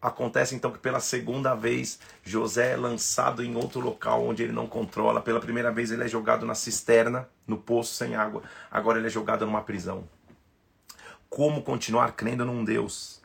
Acontece 0.00 0.54
então 0.54 0.70
que 0.70 0.78
pela 0.78 1.00
segunda 1.00 1.52
vez 1.56 1.98
José 2.22 2.74
é 2.74 2.76
lançado 2.76 3.42
em 3.42 3.56
outro 3.56 3.80
local 3.80 4.24
onde 4.24 4.44
ele 4.44 4.52
não 4.52 4.68
controla. 4.68 5.20
Pela 5.20 5.40
primeira 5.40 5.72
vez 5.72 5.90
ele 5.90 6.04
é 6.04 6.08
jogado 6.08 6.46
na 6.46 6.54
cisterna, 6.54 7.28
no 7.44 7.56
poço 7.56 7.92
sem 7.92 8.14
água. 8.14 8.44
Agora 8.70 8.98
ele 8.98 9.08
é 9.08 9.10
jogado 9.10 9.44
numa 9.44 9.62
prisão. 9.62 10.08
Como 11.28 11.60
continuar 11.60 12.12
crendo 12.12 12.44
num 12.44 12.62
Deus 12.64 13.20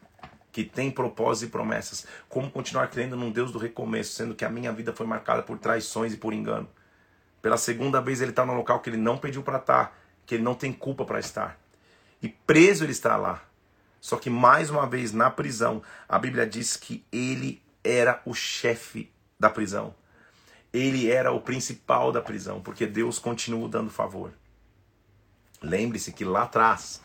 que 0.51 0.63
tem 0.63 0.91
propósitos 0.91 1.49
e 1.49 1.51
promessas. 1.51 2.05
Como 2.27 2.51
continuar 2.51 2.87
crendo 2.87 3.15
num 3.15 3.31
Deus 3.31 3.51
do 3.51 3.57
recomeço, 3.57 4.13
sendo 4.13 4.35
que 4.35 4.45
a 4.45 4.49
minha 4.49 4.71
vida 4.71 4.93
foi 4.93 5.05
marcada 5.05 5.41
por 5.41 5.57
traições 5.57 6.13
e 6.13 6.17
por 6.17 6.33
engano. 6.33 6.67
Pela 7.41 7.57
segunda 7.57 8.01
vez 8.01 8.21
ele 8.21 8.31
está 8.31 8.45
no 8.45 8.53
local 8.53 8.79
que 8.79 8.89
ele 8.89 8.97
não 8.97 9.17
pediu 9.17 9.41
para 9.41 9.57
estar, 9.57 9.85
tá, 9.85 9.93
que 10.25 10.35
ele 10.35 10.43
não 10.43 10.53
tem 10.53 10.71
culpa 10.71 11.05
para 11.05 11.19
estar. 11.19 11.59
E 12.21 12.29
preso 12.29 12.83
ele 12.83 12.91
está 12.91 13.17
lá. 13.17 13.43
Só 13.99 14.17
que 14.17 14.29
mais 14.29 14.69
uma 14.69 14.87
vez 14.87 15.11
na 15.11 15.29
prisão, 15.29 15.81
a 16.07 16.19
Bíblia 16.19 16.45
diz 16.45 16.75
que 16.75 17.05
ele 17.11 17.61
era 17.83 18.21
o 18.25 18.33
chefe 18.33 19.11
da 19.39 19.49
prisão. 19.49 19.95
Ele 20.73 21.09
era 21.09 21.31
o 21.31 21.41
principal 21.41 22.11
da 22.11 22.21
prisão, 22.21 22.61
porque 22.61 22.85
Deus 22.85 23.19
continua 23.19 23.67
dando 23.67 23.89
favor. 23.89 24.31
Lembre-se 25.61 26.11
que 26.11 26.23
lá 26.23 26.43
atrás, 26.43 27.01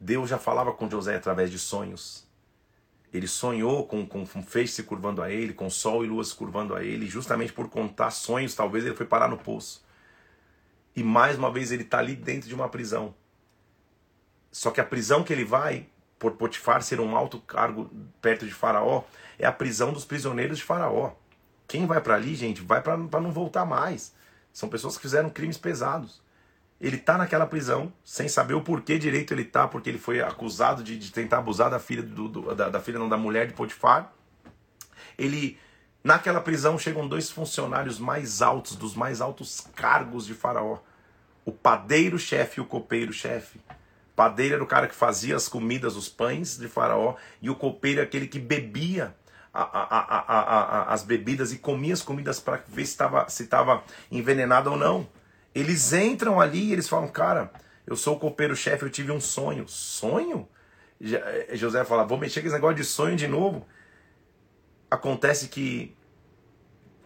Deus 0.00 0.28
já 0.28 0.38
falava 0.38 0.72
com 0.72 0.90
José 0.90 1.16
através 1.16 1.50
de 1.50 1.58
sonhos. 1.58 2.25
Ele 3.16 3.26
sonhou 3.26 3.86
com, 3.86 4.06
com, 4.06 4.26
com 4.26 4.66
se 4.66 4.82
curvando 4.82 5.22
a 5.22 5.30
ele, 5.30 5.54
com 5.54 5.70
sol 5.70 6.04
e 6.04 6.08
lua 6.08 6.22
se 6.22 6.34
curvando 6.34 6.74
a 6.74 6.84
ele, 6.84 7.06
justamente 7.06 7.52
por 7.52 7.68
contar 7.68 8.10
sonhos, 8.10 8.54
talvez 8.54 8.84
ele 8.84 8.94
foi 8.94 9.06
parar 9.06 9.28
no 9.28 9.38
poço. 9.38 9.84
E 10.94 11.02
mais 11.02 11.38
uma 11.38 11.50
vez 11.50 11.72
ele 11.72 11.82
está 11.82 11.98
ali 11.98 12.14
dentro 12.14 12.48
de 12.48 12.54
uma 12.54 12.68
prisão. 12.68 13.14
Só 14.50 14.70
que 14.70 14.80
a 14.80 14.84
prisão 14.84 15.22
que 15.22 15.32
ele 15.32 15.44
vai, 15.44 15.86
por 16.18 16.32
Potifar 16.32 16.82
ser 16.82 17.00
um 17.00 17.16
alto 17.16 17.38
cargo 17.40 17.90
perto 18.20 18.46
de 18.46 18.52
Faraó, 18.52 19.04
é 19.38 19.46
a 19.46 19.52
prisão 19.52 19.92
dos 19.92 20.04
prisioneiros 20.04 20.58
de 20.58 20.64
Faraó. 20.64 21.12
Quem 21.68 21.86
vai 21.86 22.00
para 22.00 22.14
ali, 22.14 22.34
gente, 22.34 22.62
vai 22.62 22.80
para 22.80 22.96
não 22.96 23.32
voltar 23.32 23.64
mais. 23.64 24.14
São 24.52 24.68
pessoas 24.68 24.96
que 24.96 25.02
fizeram 25.02 25.28
crimes 25.28 25.58
pesados. 25.58 26.22
Ele 26.80 26.96
está 26.96 27.16
naquela 27.16 27.46
prisão, 27.46 27.92
sem 28.04 28.28
saber 28.28 28.54
o 28.54 28.60
porquê 28.60 28.98
direito 28.98 29.32
ele 29.32 29.42
está, 29.42 29.66
porque 29.66 29.88
ele 29.88 29.98
foi 29.98 30.20
acusado 30.20 30.82
de, 30.82 30.98
de 30.98 31.10
tentar 31.10 31.38
abusar 31.38 31.70
da 31.70 31.78
filha 31.78 32.02
do, 32.02 32.28
do, 32.28 32.54
da, 32.54 32.68
da, 32.68 32.80
filha 32.80 32.98
não 32.98 33.08
da 33.08 33.16
mulher 33.16 33.46
de 33.46 33.54
Potifar. 33.54 34.12
Ele 35.16 35.58
naquela 36.04 36.40
prisão 36.40 36.78
chegam 36.78 37.08
dois 37.08 37.30
funcionários 37.30 37.98
mais 37.98 38.42
altos, 38.42 38.76
dos 38.76 38.94
mais 38.94 39.20
altos 39.22 39.66
cargos 39.74 40.26
de 40.26 40.34
Faraó, 40.34 40.78
o 41.44 41.52
padeiro-chefe 41.52 42.60
e 42.60 42.62
o 42.62 42.66
copeiro-chefe. 42.66 43.58
Padeiro 44.14 44.54
era 44.54 44.64
o 44.64 44.66
cara 44.66 44.86
que 44.86 44.94
fazia 44.94 45.36
as 45.36 45.48
comidas, 45.48 45.96
os 45.96 46.08
pães 46.08 46.58
de 46.58 46.68
Faraó, 46.68 47.16
e 47.40 47.48
o 47.48 47.54
copeiro 47.54 48.00
é 48.00 48.02
aquele 48.02 48.26
que 48.26 48.38
bebia 48.38 49.14
a, 49.52 49.62
a, 49.62 50.20
a, 50.20 50.92
as 50.92 51.02
bebidas 51.02 51.52
e 51.52 51.58
comia 51.58 51.94
as 51.94 52.02
comidas 52.02 52.38
para 52.38 52.62
ver 52.68 52.84
se 52.84 52.92
estava 52.92 53.28
se 53.28 53.46
tava 53.46 53.82
envenenado 54.10 54.70
ou 54.70 54.76
não. 54.76 55.08
Eles 55.56 55.94
entram 55.94 56.38
ali 56.38 56.64
e 56.64 56.72
eles 56.74 56.86
falam, 56.86 57.08
cara, 57.08 57.50
eu 57.86 57.96
sou 57.96 58.16
o 58.16 58.20
copeiro-chefe, 58.20 58.82
eu 58.84 58.90
tive 58.90 59.10
um 59.10 59.18
sonho. 59.18 59.66
Sonho? 59.66 60.46
Eh, 61.00 61.52
José 61.54 61.82
fala, 61.82 62.04
vou 62.04 62.18
mexer 62.18 62.42
com 62.42 62.46
esse 62.46 62.54
negócio 62.54 62.76
de 62.76 62.84
sonho 62.84 63.16
de 63.16 63.26
novo. 63.26 63.66
Acontece 64.90 65.48
que, 65.48 65.96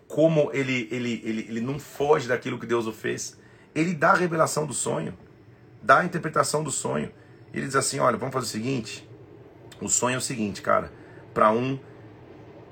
como 0.09 0.51
ele, 0.53 0.89
ele, 0.91 1.23
ele, 1.25 1.47
ele 1.49 1.61
não 1.61 1.79
foge 1.79 2.27
daquilo 2.27 2.59
que 2.59 2.67
Deus 2.67 2.89
o 2.89 2.93
fez, 2.93 3.39
ele 3.73 3.95
dá 3.95 4.11
a 4.11 4.17
revelação 4.17 4.67
do 4.67 4.75
sonho, 4.75 5.17
dá 5.81 6.01
a 6.01 6.05
interpretação 6.05 6.65
do 6.65 6.73
sonho. 6.73 7.13
Ele 7.55 7.67
diz 7.67 7.77
assim: 7.77 8.01
olha, 8.01 8.17
vamos 8.17 8.33
fazer 8.33 8.47
o 8.47 8.49
seguinte. 8.49 9.09
O 9.81 9.89
sonho 9.89 10.17
é 10.17 10.19
o 10.19 10.21
seguinte, 10.21 10.61
cara. 10.61 10.93
Para 11.33 11.53
um 11.53 11.79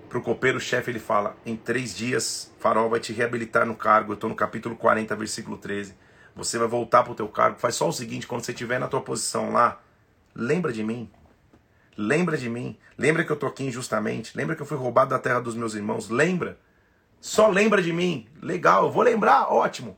para 0.08 0.18
o 0.18 0.22
copeiro-chefe 0.22 0.90
ele 0.90 0.98
fala: 0.98 1.36
em 1.44 1.56
três 1.56 1.96
dias, 1.96 2.52
Farol 2.58 2.88
vai 2.88 3.00
te 3.00 3.12
reabilitar 3.12 3.66
no 3.66 3.76
cargo. 3.76 4.12
Eu 4.12 4.14
estou 4.14 4.30
no 4.30 4.36
capítulo 4.36 4.74
40, 4.74 5.14
versículo 5.16 5.56
13. 5.56 5.94
Você 6.34 6.58
vai 6.58 6.68
voltar 6.68 7.02
para 7.02 7.12
o 7.12 7.14
teu 7.14 7.28
cargo. 7.28 7.58
Faz 7.58 7.74
só 7.74 7.88
o 7.88 7.92
seguinte: 7.92 8.26
quando 8.26 8.44
você 8.44 8.52
estiver 8.52 8.78
na 8.78 8.88
tua 8.88 9.00
posição 9.00 9.52
lá, 9.52 9.80
lembra 10.34 10.72
de 10.72 10.82
mim. 10.82 11.10
Lembra 11.96 12.36
de 12.36 12.48
mim. 12.48 12.78
Lembra 12.96 13.24
que 13.24 13.30
eu 13.30 13.34
estou 13.34 13.48
aqui 13.48 13.64
injustamente. 13.64 14.36
Lembra 14.36 14.54
que 14.54 14.62
eu 14.62 14.66
fui 14.66 14.76
roubado 14.76 15.10
da 15.10 15.18
terra 15.18 15.40
dos 15.40 15.54
meus 15.54 15.74
irmãos. 15.74 16.08
Lembra. 16.08 16.58
Só 17.20 17.48
lembra 17.48 17.82
de 17.82 17.92
mim. 17.92 18.26
Legal, 18.40 18.84
eu 18.84 18.92
vou 18.92 19.02
lembrar. 19.02 19.52
Ótimo. 19.52 19.96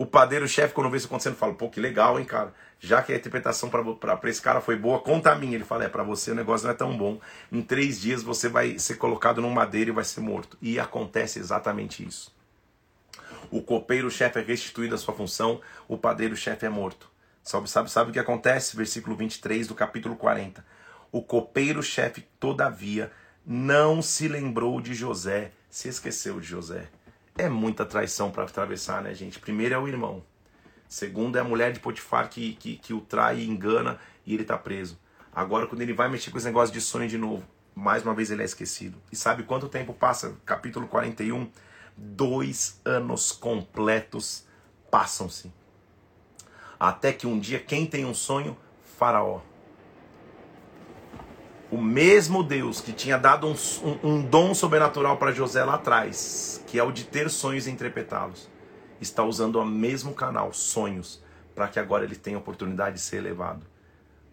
O 0.00 0.06
padeiro-chefe, 0.06 0.72
quando 0.72 0.88
vê 0.88 0.96
isso 0.96 1.06
acontecendo, 1.06 1.36
fala: 1.36 1.52
pô, 1.52 1.68
que 1.68 1.80
legal, 1.80 2.18
hein, 2.18 2.24
cara 2.24 2.54
já 2.80 3.02
que 3.02 3.12
a 3.12 3.16
interpretação 3.16 3.68
para 3.68 4.30
esse 4.30 4.40
cara 4.40 4.60
foi 4.62 4.74
boa, 4.74 5.00
conta 5.00 5.30
a 5.30 5.34
mim. 5.34 5.52
Ele 5.52 5.64
fala: 5.64 5.84
é, 5.84 5.88
para 5.88 6.02
você 6.02 6.30
o 6.30 6.34
negócio 6.34 6.66
não 6.66 6.72
é 6.72 6.76
tão 6.76 6.96
bom. 6.96 7.20
Em 7.52 7.60
três 7.60 8.00
dias 8.00 8.22
você 8.22 8.48
vai 8.48 8.78
ser 8.78 8.94
colocado 8.94 9.42
num 9.42 9.50
madeira 9.50 9.90
e 9.90 9.92
vai 9.92 10.02
ser 10.02 10.20
morto. 10.20 10.56
E 10.62 10.80
acontece 10.80 11.38
exatamente 11.38 12.04
isso. 12.04 12.34
O 13.50 13.60
copeiro-chefe 13.60 14.38
é 14.38 14.42
restituído 14.42 14.94
à 14.94 14.98
sua 14.98 15.12
função, 15.12 15.60
o 15.86 15.98
padeiro-chefe 15.98 16.64
é 16.64 16.70
morto. 16.70 17.10
Sabe, 17.42 17.68
sabe, 17.68 17.90
sabe 17.90 18.10
o 18.10 18.12
que 18.12 18.18
acontece? 18.18 18.76
Versículo 18.76 19.14
23 19.14 19.66
do 19.66 19.74
capítulo 19.74 20.16
40. 20.16 20.64
O 21.12 21.20
copeiro-chefe, 21.20 22.26
todavia, 22.38 23.12
não 23.44 24.00
se 24.00 24.28
lembrou 24.28 24.80
de 24.80 24.94
José, 24.94 25.52
se 25.68 25.88
esqueceu 25.88 26.40
de 26.40 26.46
José. 26.46 26.88
É 27.40 27.48
muita 27.48 27.86
traição 27.86 28.30
para 28.30 28.44
atravessar, 28.44 29.00
né, 29.00 29.14
gente? 29.14 29.40
Primeiro 29.40 29.74
é 29.74 29.78
o 29.78 29.88
irmão. 29.88 30.22
Segundo 30.86 31.36
é 31.36 31.40
a 31.40 31.44
mulher 31.44 31.72
de 31.72 31.80
Potifar 31.80 32.28
que, 32.28 32.52
que, 32.56 32.76
que 32.76 32.92
o 32.92 33.00
trai 33.00 33.38
e 33.38 33.48
engana 33.48 33.98
e 34.26 34.34
ele 34.34 34.42
está 34.42 34.58
preso. 34.58 35.00
Agora, 35.32 35.66
quando 35.66 35.80
ele 35.80 35.94
vai 35.94 36.06
mexer 36.06 36.30
com 36.30 36.36
esse 36.36 36.46
negócio 36.46 36.70
de 36.70 36.82
sonho 36.82 37.08
de 37.08 37.16
novo, 37.16 37.42
mais 37.74 38.02
uma 38.02 38.12
vez 38.12 38.30
ele 38.30 38.42
é 38.42 38.44
esquecido. 38.44 39.00
E 39.10 39.16
sabe 39.16 39.44
quanto 39.44 39.70
tempo 39.70 39.94
passa? 39.94 40.36
Capítulo 40.44 40.86
41. 40.86 41.50
Dois 41.96 42.78
anos 42.84 43.32
completos 43.32 44.44
passam-se. 44.90 45.50
Até 46.78 47.10
que 47.10 47.26
um 47.26 47.38
dia, 47.38 47.58
quem 47.58 47.86
tem 47.86 48.04
um 48.04 48.12
sonho? 48.12 48.54
Faraó. 48.98 49.40
O 51.70 51.80
mesmo 51.80 52.42
Deus 52.42 52.80
que 52.80 52.92
tinha 52.92 53.16
dado 53.16 53.46
um, 53.46 53.54
um, 53.82 54.08
um 54.10 54.22
dom 54.22 54.54
sobrenatural 54.54 55.16
para 55.16 55.32
José 55.32 55.64
lá 55.64 55.74
atrás, 55.74 56.62
que 56.66 56.78
é 56.78 56.82
o 56.82 56.90
de 56.90 57.04
ter 57.04 57.30
sonhos 57.30 57.66
e 57.66 57.70
interpretá-los 57.70 58.48
está 59.00 59.24
usando 59.24 59.56
o 59.56 59.64
mesmo 59.64 60.14
canal, 60.14 60.52
sonhos, 60.52 61.22
para 61.54 61.68
que 61.68 61.78
agora 61.78 62.04
ele 62.04 62.16
tenha 62.16 62.36
a 62.36 62.40
oportunidade 62.40 62.96
de 62.96 63.02
ser 63.02 63.16
elevado. 63.16 63.66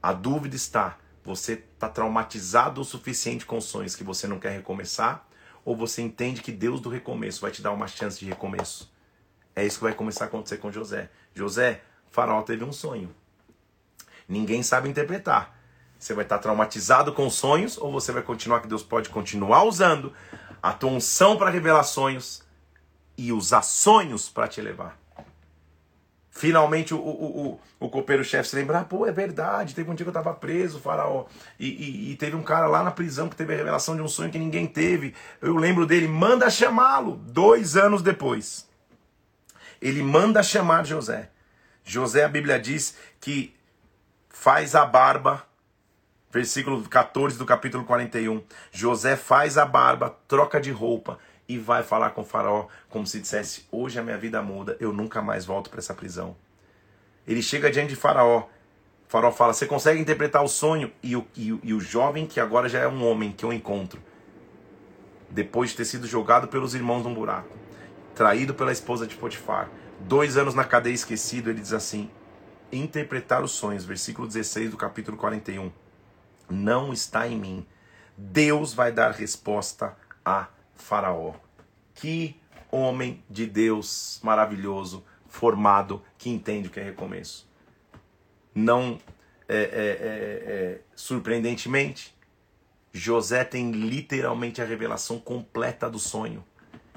A 0.02 0.14
dúvida 0.14 0.56
está: 0.56 0.98
você 1.24 1.54
está 1.54 1.90
traumatizado 1.90 2.82
o 2.82 2.86
suficiente 2.86 3.46
com 3.46 3.60
sonhos 3.62 3.96
que 3.96 4.04
você 4.04 4.28
não 4.28 4.40
quer 4.40 4.52
recomeçar? 4.52 5.26
Ou 5.64 5.76
você 5.76 6.02
entende 6.02 6.42
que 6.42 6.52
Deus 6.52 6.80
do 6.80 6.90
recomeço 6.90 7.42
vai 7.42 7.52
te 7.52 7.62
dar 7.62 7.72
uma 7.72 7.88
chance 7.88 8.20
de 8.20 8.26
recomeço? 8.26 8.92
É 9.56 9.66
isso 9.66 9.80
que 9.80 9.84
vai 9.84 9.94
começar 9.94 10.26
a 10.26 10.28
acontecer 10.28 10.58
com 10.58 10.72
José. 10.72 11.10
José, 11.34 11.82
Faraó 12.10 12.42
teve 12.42 12.64
um 12.64 12.72
sonho. 12.72 13.14
Ninguém 14.30 14.64
sabe 14.64 14.88
interpretar. 14.88 15.57
Você 15.98 16.14
vai 16.14 16.24
estar 16.24 16.38
traumatizado 16.38 17.14
com 17.14 17.30
sonhos 17.30 17.78
ou 17.78 17.92
você 17.92 18.12
vai 18.12 18.22
continuar 18.22 18.62
que 18.62 18.68
Deus 18.68 18.84
pode 18.84 19.10
continuar 19.10 19.64
usando 19.64 20.14
a 20.62 20.72
tua 20.72 20.92
unção 20.92 21.38
para 21.38 21.50
revelar 21.50 21.84
sonhos 21.84 22.44
e 23.18 23.32
usar 23.32 23.64
sonhos 23.64 24.30
para 24.30 24.48
te 24.48 24.60
elevar. 24.60 24.98
Finalmente 26.30 26.94
o, 26.94 27.00
o, 27.00 27.48
o, 27.48 27.60
o 27.80 27.90
copeiro-chefe 27.90 28.50
se 28.50 28.56
lembra, 28.56 28.84
pô, 28.84 29.08
é 29.08 29.12
verdade, 29.12 29.74
teve 29.74 29.90
um 29.90 29.96
dia 29.96 30.06
que 30.06 30.10
eu 30.10 30.20
estava 30.20 30.36
preso, 30.36 30.80
faraó, 30.80 31.26
e, 31.60 31.68
e, 31.68 32.12
e, 32.12 32.16
teve 32.16 32.36
um 32.36 32.44
cara 32.44 32.68
lá 32.68 32.84
na 32.84 32.92
prisão 32.92 33.28
que 33.28 33.36
teve 33.36 33.56
a 33.56 33.58
revelação 33.58 33.96
de 33.96 34.04
um 34.04 34.08
sonho 34.08 34.32
que 34.32 34.38
ninguém 34.38 34.68
teve. 34.68 35.16
Eu 35.42 35.56
lembro 35.56 35.88
dele, 35.88 36.08
manda 36.08 36.48
chamá-lo, 36.52 37.16
dois 37.26 37.76
anos 37.76 38.04
depois. 38.04 38.68
Ele 39.82 40.04
manda 40.04 40.44
chamar 40.44 40.86
José. 40.86 41.32
José, 41.84 42.24
a 42.24 42.30
Bíblia 42.30 42.60
diz 42.60 42.96
que 43.20 43.56
faz 44.30 44.76
a 44.76 44.86
barba, 44.86 45.47
versículo 46.32 46.82
14 46.84 47.38
do 47.38 47.46
capítulo 47.46 47.84
41. 47.84 48.44
José 48.72 49.16
faz 49.16 49.58
a 49.58 49.66
barba, 49.66 50.18
troca 50.28 50.60
de 50.60 50.72
roupa 50.72 51.20
e 51.48 51.58
vai 51.58 51.84
falar 51.84 52.12
com 52.12 52.22
o 52.22 52.26
faraó 52.26 52.68
como 52.90 53.08
se 53.08 53.20
dissesse: 53.20 53.66
Hoje 53.72 54.00
a 54.00 54.04
minha 54.04 54.18
vida 54.18 54.42
muda, 54.42 54.78
eu 54.80 54.92
nunca 54.92 55.22
mais 55.22 55.46
volto 55.46 55.70
para 55.70 55.80
essa 55.80 55.94
prisão. 55.94 56.36
Ele 57.26 57.42
chega 57.42 57.72
diante 57.72 57.90
de 57.90 57.96
faraó. 57.96 58.40
O 58.40 59.10
faraó 59.10 59.32
fala: 59.32 59.54
Você 59.54 59.66
consegue 59.66 60.00
interpretar 60.00 60.44
o 60.44 60.48
sonho? 60.48 60.92
E 61.02 61.16
o, 61.16 61.26
e, 61.36 61.58
e 61.64 61.74
o 61.74 61.80
jovem, 61.80 62.26
que 62.26 62.40
agora 62.40 62.68
já 62.68 62.80
é 62.80 62.88
um 62.88 63.06
homem 63.06 63.32
que 63.32 63.46
eu 63.46 63.54
encontro, 63.54 64.02
depois 65.30 65.72
de 65.72 65.78
ter 65.78 65.86
sido 65.86 66.08
jogado 66.08 66.48
pelos 66.48 66.76
irmãos 66.76 67.04
num 67.04 67.14
buraco, 67.14 67.56
traído 68.14 68.54
pela 68.54 68.72
esposa 68.72 69.08
de 69.08 69.16
Potifar, 69.16 69.70
dois 70.02 70.38
anos 70.38 70.54
na 70.54 70.64
cadeia 70.64 70.94
esquecido, 70.94 71.50
ele 71.50 71.62
diz 71.62 71.74
assim: 71.74 72.10
Interpretar 72.72 73.44
os 73.44 73.52
sonhos, 73.52 73.86
versículo 73.86 74.28
16 74.28 74.72
do 74.72 74.78
capítulo 74.78 75.16
41, 75.16 75.72
não 76.50 76.94
está 76.94 77.28
em 77.28 77.38
mim. 77.38 77.66
Deus 78.18 78.74
vai 78.74 78.92
dar 78.92 79.12
resposta 79.12 79.96
a 80.26 80.48
Faraó. 80.76 81.34
Que 81.94 82.40
homem 82.72 83.24
de 83.30 83.46
Deus 83.46 84.20
maravilhoso, 84.24 85.04
formado, 85.28 86.02
que 86.18 86.30
entende 86.30 86.68
o 86.68 86.72
que 86.72 86.80
é 86.80 86.84
recomeço. 86.84 87.48
Não 88.54 89.00
é, 89.48 89.56
é, 89.56 89.62
é, 89.62 90.52
é, 90.52 90.82
surpreendentemente, 90.96 92.16
José 92.92 93.44
tem 93.44 93.72
literalmente 93.72 94.62
a 94.62 94.66
revelação 94.66 95.20
completa 95.20 95.90
do 95.90 96.00
sonho. 96.00 96.44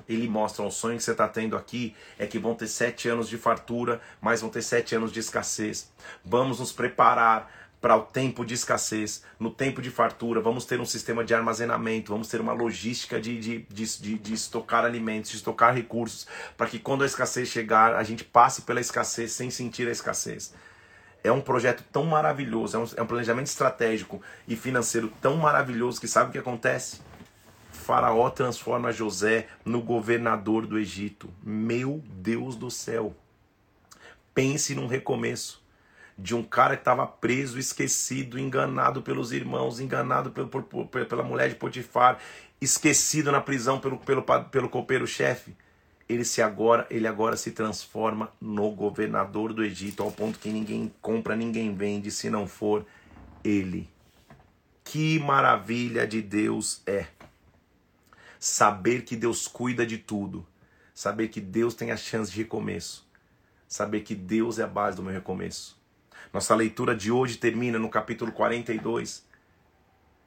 Ele 0.08 0.26
mostra 0.28 0.64
o 0.64 0.70
sonho 0.70 0.96
que 0.96 1.04
você 1.04 1.12
está 1.12 1.28
tendo 1.28 1.56
aqui 1.56 1.94
é 2.18 2.26
que 2.26 2.38
vão 2.38 2.54
ter 2.54 2.66
sete 2.66 3.08
anos 3.08 3.28
de 3.28 3.38
fartura, 3.38 4.00
mas 4.20 4.40
vão 4.40 4.50
ter 4.50 4.62
sete 4.62 4.94
anos 4.94 5.12
de 5.12 5.20
escassez. 5.20 5.92
Vamos 6.24 6.58
nos 6.58 6.72
preparar 6.72 7.59
para 7.80 7.96
o 7.96 8.02
tempo 8.02 8.44
de 8.44 8.52
escassez, 8.52 9.24
no 9.38 9.50
tempo 9.50 9.80
de 9.80 9.90
fartura, 9.90 10.40
vamos 10.40 10.66
ter 10.66 10.78
um 10.80 10.84
sistema 10.84 11.24
de 11.24 11.34
armazenamento, 11.34 12.12
vamos 12.12 12.28
ter 12.28 12.40
uma 12.40 12.52
logística 12.52 13.18
de, 13.18 13.40
de, 13.40 13.58
de, 13.60 13.98
de, 13.98 14.18
de 14.18 14.34
estocar 14.34 14.84
alimentos, 14.84 15.30
de 15.30 15.38
estocar 15.38 15.74
recursos, 15.74 16.26
para 16.56 16.66
que 16.66 16.78
quando 16.78 17.02
a 17.02 17.06
escassez 17.06 17.48
chegar, 17.48 17.94
a 17.94 18.02
gente 18.02 18.22
passe 18.22 18.62
pela 18.62 18.80
escassez 18.80 19.32
sem 19.32 19.50
sentir 19.50 19.88
a 19.88 19.92
escassez. 19.92 20.52
É 21.24 21.32
um 21.32 21.40
projeto 21.40 21.82
tão 21.90 22.04
maravilhoso, 22.04 22.76
é 22.76 22.80
um, 22.80 22.86
é 22.98 23.02
um 23.02 23.06
planejamento 23.06 23.46
estratégico 23.46 24.20
e 24.46 24.56
financeiro 24.56 25.10
tão 25.20 25.36
maravilhoso 25.36 26.00
que 26.00 26.08
sabe 26.08 26.28
o 26.28 26.32
que 26.32 26.38
acontece? 26.38 27.00
Faraó 27.72 28.28
transforma 28.28 28.92
José 28.92 29.48
no 29.64 29.80
governador 29.80 30.66
do 30.66 30.78
Egito. 30.78 31.30
Meu 31.42 32.02
Deus 32.06 32.56
do 32.56 32.70
céu! 32.70 33.14
Pense 34.34 34.74
num 34.74 34.86
recomeço 34.86 35.59
de 36.20 36.34
um 36.34 36.42
cara 36.42 36.76
que 36.76 36.82
estava 36.82 37.06
preso, 37.06 37.58
esquecido, 37.58 38.38
enganado 38.38 39.00
pelos 39.00 39.32
irmãos, 39.32 39.80
enganado 39.80 40.30
pelo, 40.30 40.48
por, 40.48 40.62
por, 40.62 40.86
pela 40.86 41.22
mulher 41.22 41.48
de 41.48 41.54
Potifar, 41.54 42.18
esquecido 42.60 43.32
na 43.32 43.40
prisão 43.40 43.80
pelo, 43.80 43.96
pelo, 43.98 44.22
pelo 44.22 44.68
copeiro-chefe. 44.68 45.56
Ele, 46.06 46.24
se 46.24 46.42
agora, 46.42 46.86
ele 46.90 47.06
agora 47.06 47.36
se 47.36 47.52
transforma 47.52 48.30
no 48.40 48.70
governador 48.70 49.54
do 49.54 49.64
Egito, 49.64 50.02
ao 50.02 50.12
ponto 50.12 50.38
que 50.38 50.50
ninguém 50.50 50.92
compra, 51.00 51.34
ninguém 51.34 51.74
vende, 51.74 52.10
se 52.10 52.28
não 52.28 52.46
for 52.46 52.84
ele. 53.42 53.88
Que 54.84 55.18
maravilha 55.20 56.06
de 56.06 56.20
Deus 56.20 56.82
é! 56.86 57.06
Saber 58.38 59.02
que 59.02 59.16
Deus 59.16 59.46
cuida 59.46 59.86
de 59.86 59.98
tudo, 59.98 60.46
saber 60.94 61.28
que 61.28 61.40
Deus 61.40 61.74
tem 61.74 61.92
a 61.92 61.96
chance 61.96 62.32
de 62.32 62.38
recomeço, 62.38 63.06
saber 63.68 64.00
que 64.00 64.14
Deus 64.14 64.58
é 64.58 64.64
a 64.64 64.66
base 64.66 64.96
do 64.96 65.02
meu 65.02 65.12
recomeço 65.12 65.79
nossa 66.32 66.54
leitura 66.54 66.94
de 66.94 67.10
hoje 67.10 67.36
termina 67.36 67.78
no 67.78 67.88
capítulo 67.88 68.30
42, 68.30 69.24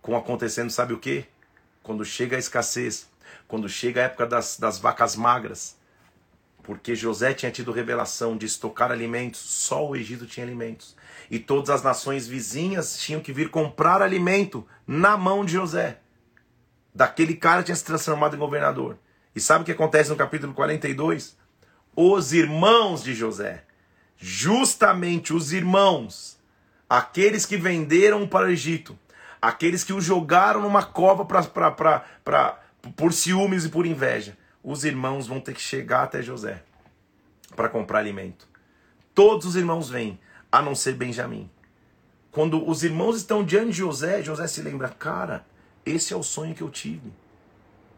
com 0.02 0.18
acontecendo, 0.18 0.70
sabe 0.70 0.94
o 0.94 1.00
que? 1.00 1.26
Quando 1.82 2.04
chega 2.04 2.36
a 2.36 2.40
escassez, 2.40 3.10
quando 3.48 3.70
chega 3.70 4.02
a 4.02 4.04
época 4.06 4.26
das, 4.26 4.58
das 4.58 4.78
vacas 4.78 5.16
magras, 5.16 5.78
porque 6.62 6.96
José 6.96 7.34
tinha 7.34 7.52
tido 7.52 7.72
revelação 7.72 8.38
de 8.38 8.46
estocar 8.46 8.92
alimentos, 8.92 9.40
só 9.40 9.86
o 9.88 9.96
Egito 9.96 10.26
tinha 10.26 10.46
alimentos. 10.46 10.96
E 11.30 11.38
todas 11.38 11.70
as 11.70 11.84
nações 11.84 12.26
vizinhas 12.26 12.98
tinham 12.98 13.22
que 13.22 13.34
vir 13.34 13.50
comprar 13.50 14.02
alimento 14.02 14.66
na 14.88 15.18
mão 15.18 15.44
de 15.44 15.54
José. 15.54 16.00
Daquele 16.96 17.36
cara 17.36 17.64
tinha 17.64 17.76
se 17.76 17.84
transformado 17.84 18.36
em 18.36 18.40
governador. 18.40 18.98
E 19.36 19.42
sabe 19.42 19.64
o 19.64 19.66
que 19.66 19.72
acontece 19.72 20.10
no 20.10 20.16
capítulo 20.16 20.54
42? 20.54 21.38
Os 21.96 22.32
irmãos 22.32 23.04
de 23.04 23.14
José 23.14 23.66
justamente 24.26 25.34
os 25.34 25.52
irmãos, 25.52 26.40
aqueles 26.90 27.46
que 27.46 27.58
venderam 27.58 28.26
para 28.26 28.46
o 28.46 28.50
Egito, 28.50 28.98
aqueles 29.42 29.84
que 29.84 29.92
o 29.92 30.00
jogaram 30.00 30.62
numa 30.62 30.82
cova 30.82 31.26
pra, 31.26 31.44
pra, 31.44 31.70
pra, 31.70 32.06
pra, 32.24 32.64
por 32.96 33.12
ciúmes 33.12 33.66
e 33.66 33.70
por 33.70 33.86
inveja, 33.86 34.38
os 34.64 34.86
irmãos 34.86 35.28
vão 35.28 35.42
ter 35.42 35.54
que 35.54 35.60
chegar 35.60 36.04
até 36.04 36.22
José 36.22 36.64
para 37.54 37.68
comprar 37.68 38.00
alimento. 38.00 38.48
Todos 39.14 39.46
os 39.46 39.56
irmãos 39.58 39.90
vêm, 39.90 40.18
a 40.50 40.62
não 40.62 40.74
ser 40.74 40.94
Benjamim. 40.94 41.52
Quando 42.32 42.66
os 42.66 42.82
irmãos 42.82 43.18
estão 43.18 43.44
diante 43.44 43.72
de 43.72 43.80
José, 43.80 44.24
José 44.24 44.48
se 44.48 44.62
lembra: 44.62 44.88
cara, 44.88 45.46
esse 45.86 46.14
é 46.14 46.16
o 46.16 46.24
sonho 46.24 46.56
que 46.56 46.64
eu 46.64 46.70
tive. 46.70 47.12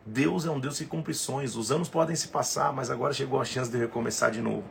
Deus 0.04 0.44
é 0.44 0.50
um 0.50 0.60
Deus 0.60 0.80
que 0.80 0.86
cumpre 0.86 1.14
sonhos. 1.14 1.56
Os 1.56 1.72
anos 1.72 1.88
podem 1.88 2.16
se 2.16 2.30
passar, 2.30 2.74
mas 2.74 2.90
agora 2.90 3.14
chegou 3.14 3.40
a 3.40 3.46
chance 3.46 3.70
de 3.70 3.78
recomeçar 3.78 4.32
de 4.32 4.42
novo 4.42 4.64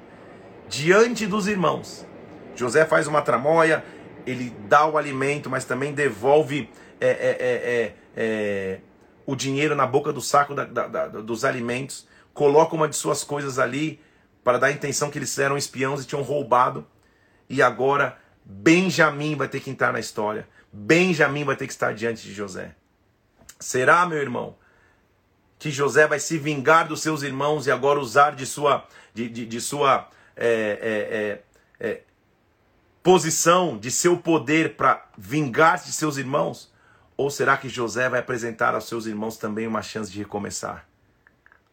diante 0.68 1.26
dos 1.26 1.46
irmãos. 1.46 2.06
José 2.54 2.84
faz 2.84 3.06
uma 3.06 3.22
tramóia, 3.22 3.84
ele 4.26 4.54
dá 4.68 4.86
o 4.86 4.96
alimento, 4.96 5.50
mas 5.50 5.64
também 5.64 5.92
devolve 5.92 6.70
é, 7.00 7.08
é, 7.08 7.10
é, 7.10 7.34
é, 7.40 7.94
é 8.16 8.80
o 9.26 9.34
dinheiro 9.34 9.74
na 9.74 9.86
boca 9.86 10.12
do 10.12 10.20
saco 10.20 10.54
da, 10.54 10.64
da, 10.64 10.86
da, 10.86 11.06
dos 11.08 11.44
alimentos, 11.44 12.06
coloca 12.32 12.74
uma 12.74 12.88
de 12.88 12.96
suas 12.96 13.24
coisas 13.24 13.58
ali 13.58 14.00
para 14.42 14.58
dar 14.58 14.66
a 14.66 14.72
intenção 14.72 15.10
que 15.10 15.18
eles 15.18 15.38
eram 15.38 15.56
espiões 15.56 16.02
e 16.02 16.06
tinham 16.06 16.22
roubado. 16.22 16.86
E 17.48 17.62
agora 17.62 18.18
Benjamim 18.44 19.34
vai 19.34 19.48
ter 19.48 19.60
que 19.60 19.70
entrar 19.70 19.92
na 19.92 20.00
história. 20.00 20.46
Benjamim 20.72 21.44
vai 21.44 21.56
ter 21.56 21.66
que 21.66 21.72
estar 21.72 21.94
diante 21.94 22.22
de 22.22 22.34
José. 22.34 22.74
Será, 23.58 24.04
meu 24.04 24.18
irmão, 24.18 24.56
que 25.58 25.70
José 25.70 26.06
vai 26.06 26.18
se 26.18 26.36
vingar 26.36 26.86
dos 26.86 27.00
seus 27.00 27.22
irmãos 27.22 27.66
e 27.66 27.70
agora 27.70 27.98
usar 27.98 28.34
de 28.34 28.44
sua, 28.44 28.86
de, 29.14 29.28
de, 29.28 29.46
de 29.46 29.60
sua 29.60 30.08
é, 30.37 31.43
é, 31.80 31.87
é, 31.87 31.89
é, 31.89 32.01
posição, 33.03 33.78
de 33.78 33.91
seu 33.91 34.16
poder 34.16 34.76
para 34.76 35.07
vingar-se 35.16 35.87
de 35.87 35.93
seus 35.93 36.16
irmãos? 36.16 36.72
Ou 37.16 37.30
será 37.30 37.57
que 37.57 37.68
José 37.68 38.09
vai 38.09 38.20
apresentar 38.20 38.74
aos 38.74 38.89
seus 38.89 39.07
irmãos 39.07 39.37
também 39.37 39.66
uma 39.66 39.82
chance 39.82 40.11
de 40.11 40.18
recomeçar? 40.18 40.89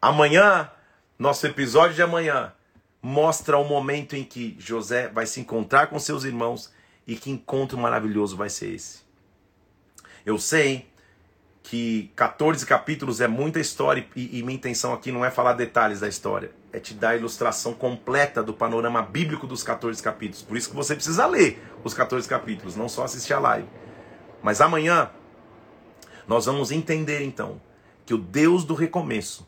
Amanhã, 0.02 0.70
nosso 1.18 1.46
episódio 1.48 1.96
de 1.96 2.02
amanhã, 2.02 2.54
mostra 3.02 3.58
o 3.58 3.64
momento 3.64 4.16
em 4.16 4.24
que 4.24 4.56
José 4.60 5.08
vai 5.08 5.26
se 5.26 5.40
encontrar 5.40 5.88
com 5.88 6.00
seus 6.00 6.24
irmãos 6.24 6.72
e 7.08 7.16
que 7.16 7.32
encontro 7.32 7.78
maravilhoso 7.78 8.38
vai 8.38 8.50
ser 8.50 8.74
esse. 8.74 9.02
Eu 10.26 10.38
sei 10.38 10.88
que 11.64 12.12
14 12.16 12.66
capítulos 12.66 13.22
é 13.22 13.28
muita 13.28 13.60
história 13.60 14.06
e, 14.16 14.40
e 14.40 14.44
minha 14.44 14.56
intenção 14.56 14.94
aqui 14.94 15.12
não 15.12 15.26
é 15.26 15.32
falar 15.32 15.54
detalhes 15.54 16.00
da 16.00 16.08
história, 16.08 16.52
é 16.74 16.80
te 16.80 16.94
dar 16.94 17.10
a 17.10 17.16
ilustração 17.16 17.74
completa 17.74 18.42
do 18.42 18.54
panorama 18.54 19.02
bíblico 19.02 19.46
dos 19.46 19.64
14 19.64 20.02
capítulos. 20.02 20.42
Por 20.42 20.56
isso 20.56 20.70
que 20.70 20.76
você 20.76 20.96
precisa 20.96 21.26
ler 21.26 21.62
os 21.84 21.94
14 21.94 22.28
capítulos, 22.28 22.76
não 22.76 22.88
só 22.88 23.04
assistir 23.04 23.34
a 23.34 23.40
live. 23.40 23.68
Mas 24.42 24.62
amanhã 24.62 25.10
nós 26.28 26.46
vamos 26.46 26.72
entender 26.72 27.24
então 27.24 27.62
que 28.06 28.14
o 28.14 28.18
Deus 28.18 28.64
do 28.64 28.74
recomeço 28.74 29.48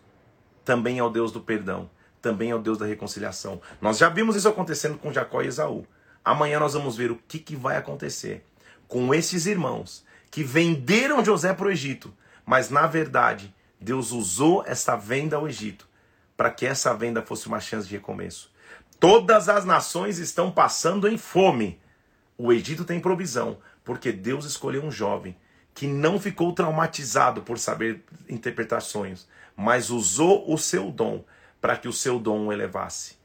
também 0.65 0.99
é 0.99 1.03
o 1.03 1.09
Deus 1.09 1.31
do 1.31 1.41
perdão, 1.41 1.89
também 2.21 2.51
é 2.51 2.55
o 2.55 2.59
Deus 2.59 2.77
da 2.77 2.85
reconciliação. 2.85 3.61
Nós 3.81 3.97
já 3.97 4.09
vimos 4.09 4.35
isso 4.35 4.47
acontecendo 4.47 4.97
com 4.97 5.11
Jacó 5.11 5.41
e 5.41 5.47
Esaú. 5.47 5.85
Amanhã 6.23 6.59
nós 6.59 6.73
vamos 6.73 6.95
ver 6.95 7.11
o 7.11 7.19
que, 7.27 7.39
que 7.39 7.55
vai 7.55 7.77
acontecer 7.77 8.45
com 8.87 9.13
esses 9.13 9.45
irmãos 9.45 10.05
que 10.29 10.43
venderam 10.43 11.23
José 11.23 11.53
para 11.53 11.67
o 11.67 11.71
Egito, 11.71 12.13
mas 12.45 12.69
na 12.69 12.87
verdade 12.87 13.53
Deus 13.79 14.11
usou 14.11 14.63
essa 14.65 14.95
venda 14.95 15.35
ao 15.35 15.47
Egito 15.47 15.87
para 16.35 16.51
que 16.51 16.65
essa 16.65 16.93
venda 16.93 17.21
fosse 17.21 17.47
uma 17.47 17.59
chance 17.59 17.87
de 17.87 17.95
recomeço. 17.95 18.51
Todas 18.99 19.49
as 19.49 19.65
nações 19.65 20.17
estão 20.17 20.51
passando 20.51 21.07
em 21.07 21.17
fome. 21.17 21.79
O 22.37 22.51
Egito 22.51 22.85
tem 22.85 22.99
provisão, 22.99 23.57
porque 23.83 24.11
Deus 24.11 24.45
escolheu 24.45 24.83
um 24.83 24.91
jovem 24.91 25.35
que 25.73 25.87
não 25.87 26.19
ficou 26.19 26.53
traumatizado 26.53 27.41
por 27.41 27.57
saber 27.57 28.03
interpretar 28.29 28.81
sonhos, 28.81 29.27
mas 29.55 29.89
usou 29.89 30.51
o 30.51 30.57
seu 30.57 30.91
dom 30.91 31.23
para 31.59 31.77
que 31.77 31.87
o 31.87 31.93
seu 31.93 32.19
dom 32.19 32.47
o 32.47 32.53
elevasse. 32.53 33.15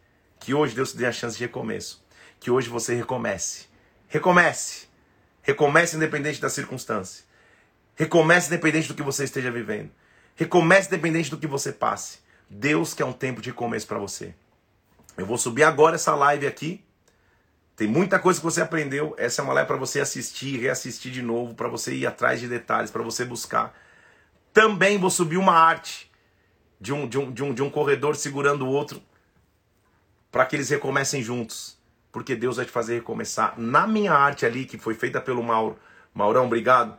Que 0.40 0.54
hoje 0.54 0.74
Deus 0.74 0.92
te 0.92 0.98
dê 0.98 1.06
a 1.06 1.12
chance 1.12 1.36
de 1.36 1.44
recomeço. 1.44 2.04
Que 2.40 2.50
hoje 2.50 2.68
você 2.68 2.94
recomece. 2.94 3.66
Recomece. 4.08 4.86
Recomece 5.42 5.96
independente 5.96 6.40
da 6.40 6.48
circunstância. 6.48 7.24
Recomece 7.96 8.46
independente 8.46 8.88
do 8.88 8.94
que 8.94 9.02
você 9.02 9.24
esteja 9.24 9.50
vivendo. 9.50 9.90
Recomece 10.36 10.88
independente 10.88 11.30
do 11.30 11.38
que 11.38 11.46
você 11.46 11.72
passe. 11.72 12.20
Deus 12.48 12.94
quer 12.94 13.04
um 13.04 13.12
tempo 13.12 13.40
de 13.40 13.50
recomeço 13.50 13.86
para 13.86 13.98
você. 13.98 14.34
Eu 15.16 15.26
vou 15.26 15.38
subir 15.38 15.64
agora 15.64 15.96
essa 15.96 16.14
live 16.14 16.46
aqui 16.46 16.84
tem 17.78 17.86
muita 17.86 18.18
coisa 18.18 18.40
que 18.40 18.44
você 18.44 18.60
aprendeu. 18.60 19.14
Essa 19.16 19.40
é 19.40 19.44
uma 19.44 19.54
live 19.54 19.68
para 19.68 19.76
você 19.76 20.00
assistir, 20.00 20.58
reassistir 20.58 21.12
de 21.12 21.22
novo, 21.22 21.54
para 21.54 21.68
você 21.68 21.94
ir 21.94 22.08
atrás 22.08 22.40
de 22.40 22.48
detalhes, 22.48 22.90
para 22.90 23.04
você 23.04 23.24
buscar. 23.24 23.72
Também 24.52 24.98
vou 24.98 25.10
subir 25.10 25.36
uma 25.36 25.52
arte 25.52 26.10
de 26.80 26.92
um, 26.92 27.06
de 27.06 27.16
um, 27.16 27.30
de 27.30 27.44
um, 27.44 27.54
de 27.54 27.62
um 27.62 27.70
corredor 27.70 28.16
segurando 28.16 28.66
o 28.66 28.68
outro, 28.68 29.00
para 30.32 30.44
que 30.44 30.56
eles 30.56 30.68
recomecem 30.68 31.22
juntos. 31.22 31.78
Porque 32.10 32.34
Deus 32.34 32.56
vai 32.56 32.64
te 32.64 32.72
fazer 32.72 32.94
recomeçar. 32.96 33.54
Na 33.56 33.86
minha 33.86 34.12
arte 34.12 34.44
ali, 34.44 34.64
que 34.64 34.76
foi 34.76 34.94
feita 34.94 35.20
pelo 35.20 35.40
Mauro, 35.40 35.78
Maurão, 36.12 36.46
obrigado, 36.46 36.98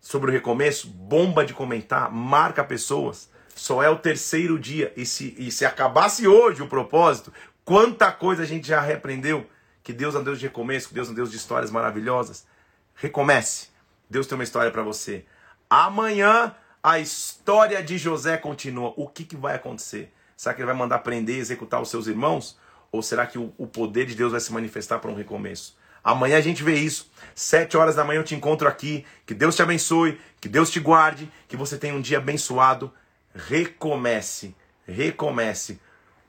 sobre 0.00 0.30
o 0.30 0.32
recomeço, 0.32 0.88
bomba 0.88 1.44
de 1.44 1.52
comentar, 1.52 2.10
marca 2.10 2.64
pessoas. 2.64 3.29
Só 3.60 3.82
é 3.82 3.90
o 3.90 3.98
terceiro 3.98 4.58
dia. 4.58 4.90
E 4.96 5.04
se, 5.04 5.34
e 5.36 5.52
se 5.52 5.66
acabasse 5.66 6.26
hoje 6.26 6.62
o 6.62 6.66
propósito, 6.66 7.30
quanta 7.62 8.10
coisa 8.10 8.42
a 8.42 8.46
gente 8.46 8.66
já 8.66 8.80
reaprendeu 8.80 9.46
que 9.82 9.92
Deus 9.92 10.14
é 10.14 10.18
um 10.18 10.24
Deus 10.24 10.40
de 10.40 10.46
recomeço, 10.46 10.88
que 10.88 10.94
Deus 10.94 11.08
é 11.08 11.10
um 11.10 11.14
Deus 11.14 11.30
de 11.30 11.36
histórias 11.36 11.70
maravilhosas. 11.70 12.46
Recomece. 12.94 13.68
Deus 14.08 14.26
tem 14.26 14.38
uma 14.38 14.44
história 14.44 14.70
para 14.70 14.82
você. 14.82 15.26
Amanhã 15.68 16.54
a 16.82 16.98
história 17.00 17.82
de 17.82 17.98
José 17.98 18.38
continua. 18.38 18.94
O 18.96 19.06
que, 19.06 19.24
que 19.24 19.36
vai 19.36 19.56
acontecer? 19.56 20.10
Será 20.38 20.54
que 20.54 20.62
ele 20.62 20.66
vai 20.66 20.74
mandar 20.74 21.00
prender 21.00 21.36
e 21.36 21.40
executar 21.40 21.82
os 21.82 21.90
seus 21.90 22.06
irmãos? 22.06 22.58
Ou 22.90 23.02
será 23.02 23.26
que 23.26 23.38
o, 23.38 23.52
o 23.58 23.66
poder 23.66 24.06
de 24.06 24.14
Deus 24.14 24.32
vai 24.32 24.40
se 24.40 24.50
manifestar 24.54 25.00
para 25.00 25.10
um 25.10 25.14
recomeço? 25.14 25.76
Amanhã 26.02 26.38
a 26.38 26.40
gente 26.40 26.62
vê 26.62 26.76
isso. 26.76 27.10
Sete 27.34 27.76
horas 27.76 27.96
da 27.96 28.04
manhã 28.04 28.20
eu 28.20 28.24
te 28.24 28.34
encontro 28.34 28.66
aqui. 28.66 29.04
Que 29.26 29.34
Deus 29.34 29.54
te 29.54 29.60
abençoe, 29.60 30.18
que 30.40 30.48
Deus 30.48 30.70
te 30.70 30.80
guarde, 30.80 31.30
que 31.46 31.58
você 31.58 31.76
tenha 31.76 31.94
um 31.94 32.00
dia 32.00 32.16
abençoado. 32.16 32.90
Recomece, 33.34 34.54
recomece. 34.86 35.80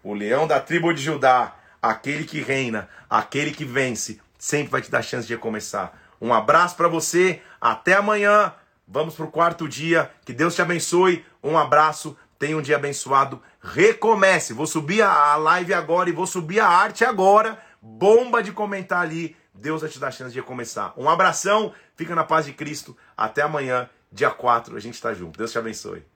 O 0.03 0.13
leão 0.13 0.47
da 0.47 0.59
tribo 0.59 0.93
de 0.93 1.01
Judá 1.01 1.55
aquele 1.81 2.25
que 2.25 2.39
reina, 2.39 2.87
aquele 3.09 3.51
que 3.51 3.65
vence, 3.65 4.21
sempre 4.37 4.71
vai 4.71 4.81
te 4.81 4.91
dar 4.91 5.01
chance 5.01 5.27
de 5.27 5.33
recomeçar. 5.33 5.93
Um 6.21 6.33
abraço 6.33 6.75
para 6.75 6.87
você, 6.87 7.41
até 7.59 7.93
amanhã. 7.93 8.53
Vamos 8.87 9.15
para 9.15 9.25
o 9.25 9.31
quarto 9.31 9.67
dia. 9.67 10.11
Que 10.23 10.33
Deus 10.33 10.53
te 10.53 10.61
abençoe. 10.61 11.25
Um 11.43 11.57
abraço, 11.57 12.15
tenha 12.37 12.55
um 12.55 12.61
dia 12.61 12.75
abençoado. 12.75 13.41
Recomece. 13.61 14.53
Vou 14.53 14.67
subir 14.67 15.01
a 15.01 15.35
live 15.37 15.73
agora 15.73 16.09
e 16.09 16.13
vou 16.13 16.27
subir 16.27 16.59
a 16.59 16.67
arte 16.67 17.03
agora. 17.03 17.57
Bomba 17.81 18.43
de 18.43 18.51
comentar 18.51 19.01
ali. 19.01 19.35
Deus 19.53 19.81
vai 19.81 19.89
te 19.89 19.99
dar 19.99 20.11
chance 20.11 20.33
de 20.33 20.39
recomeçar. 20.39 20.93
Um 20.95 21.09
abração, 21.09 21.73
fica 21.95 22.13
na 22.13 22.23
paz 22.23 22.45
de 22.45 22.53
Cristo. 22.53 22.95
Até 23.17 23.41
amanhã, 23.41 23.89
dia 24.11 24.29
4, 24.29 24.75
a 24.75 24.79
gente 24.79 24.95
está 24.95 25.13
junto. 25.13 25.37
Deus 25.37 25.51
te 25.51 25.57
abençoe. 25.57 26.10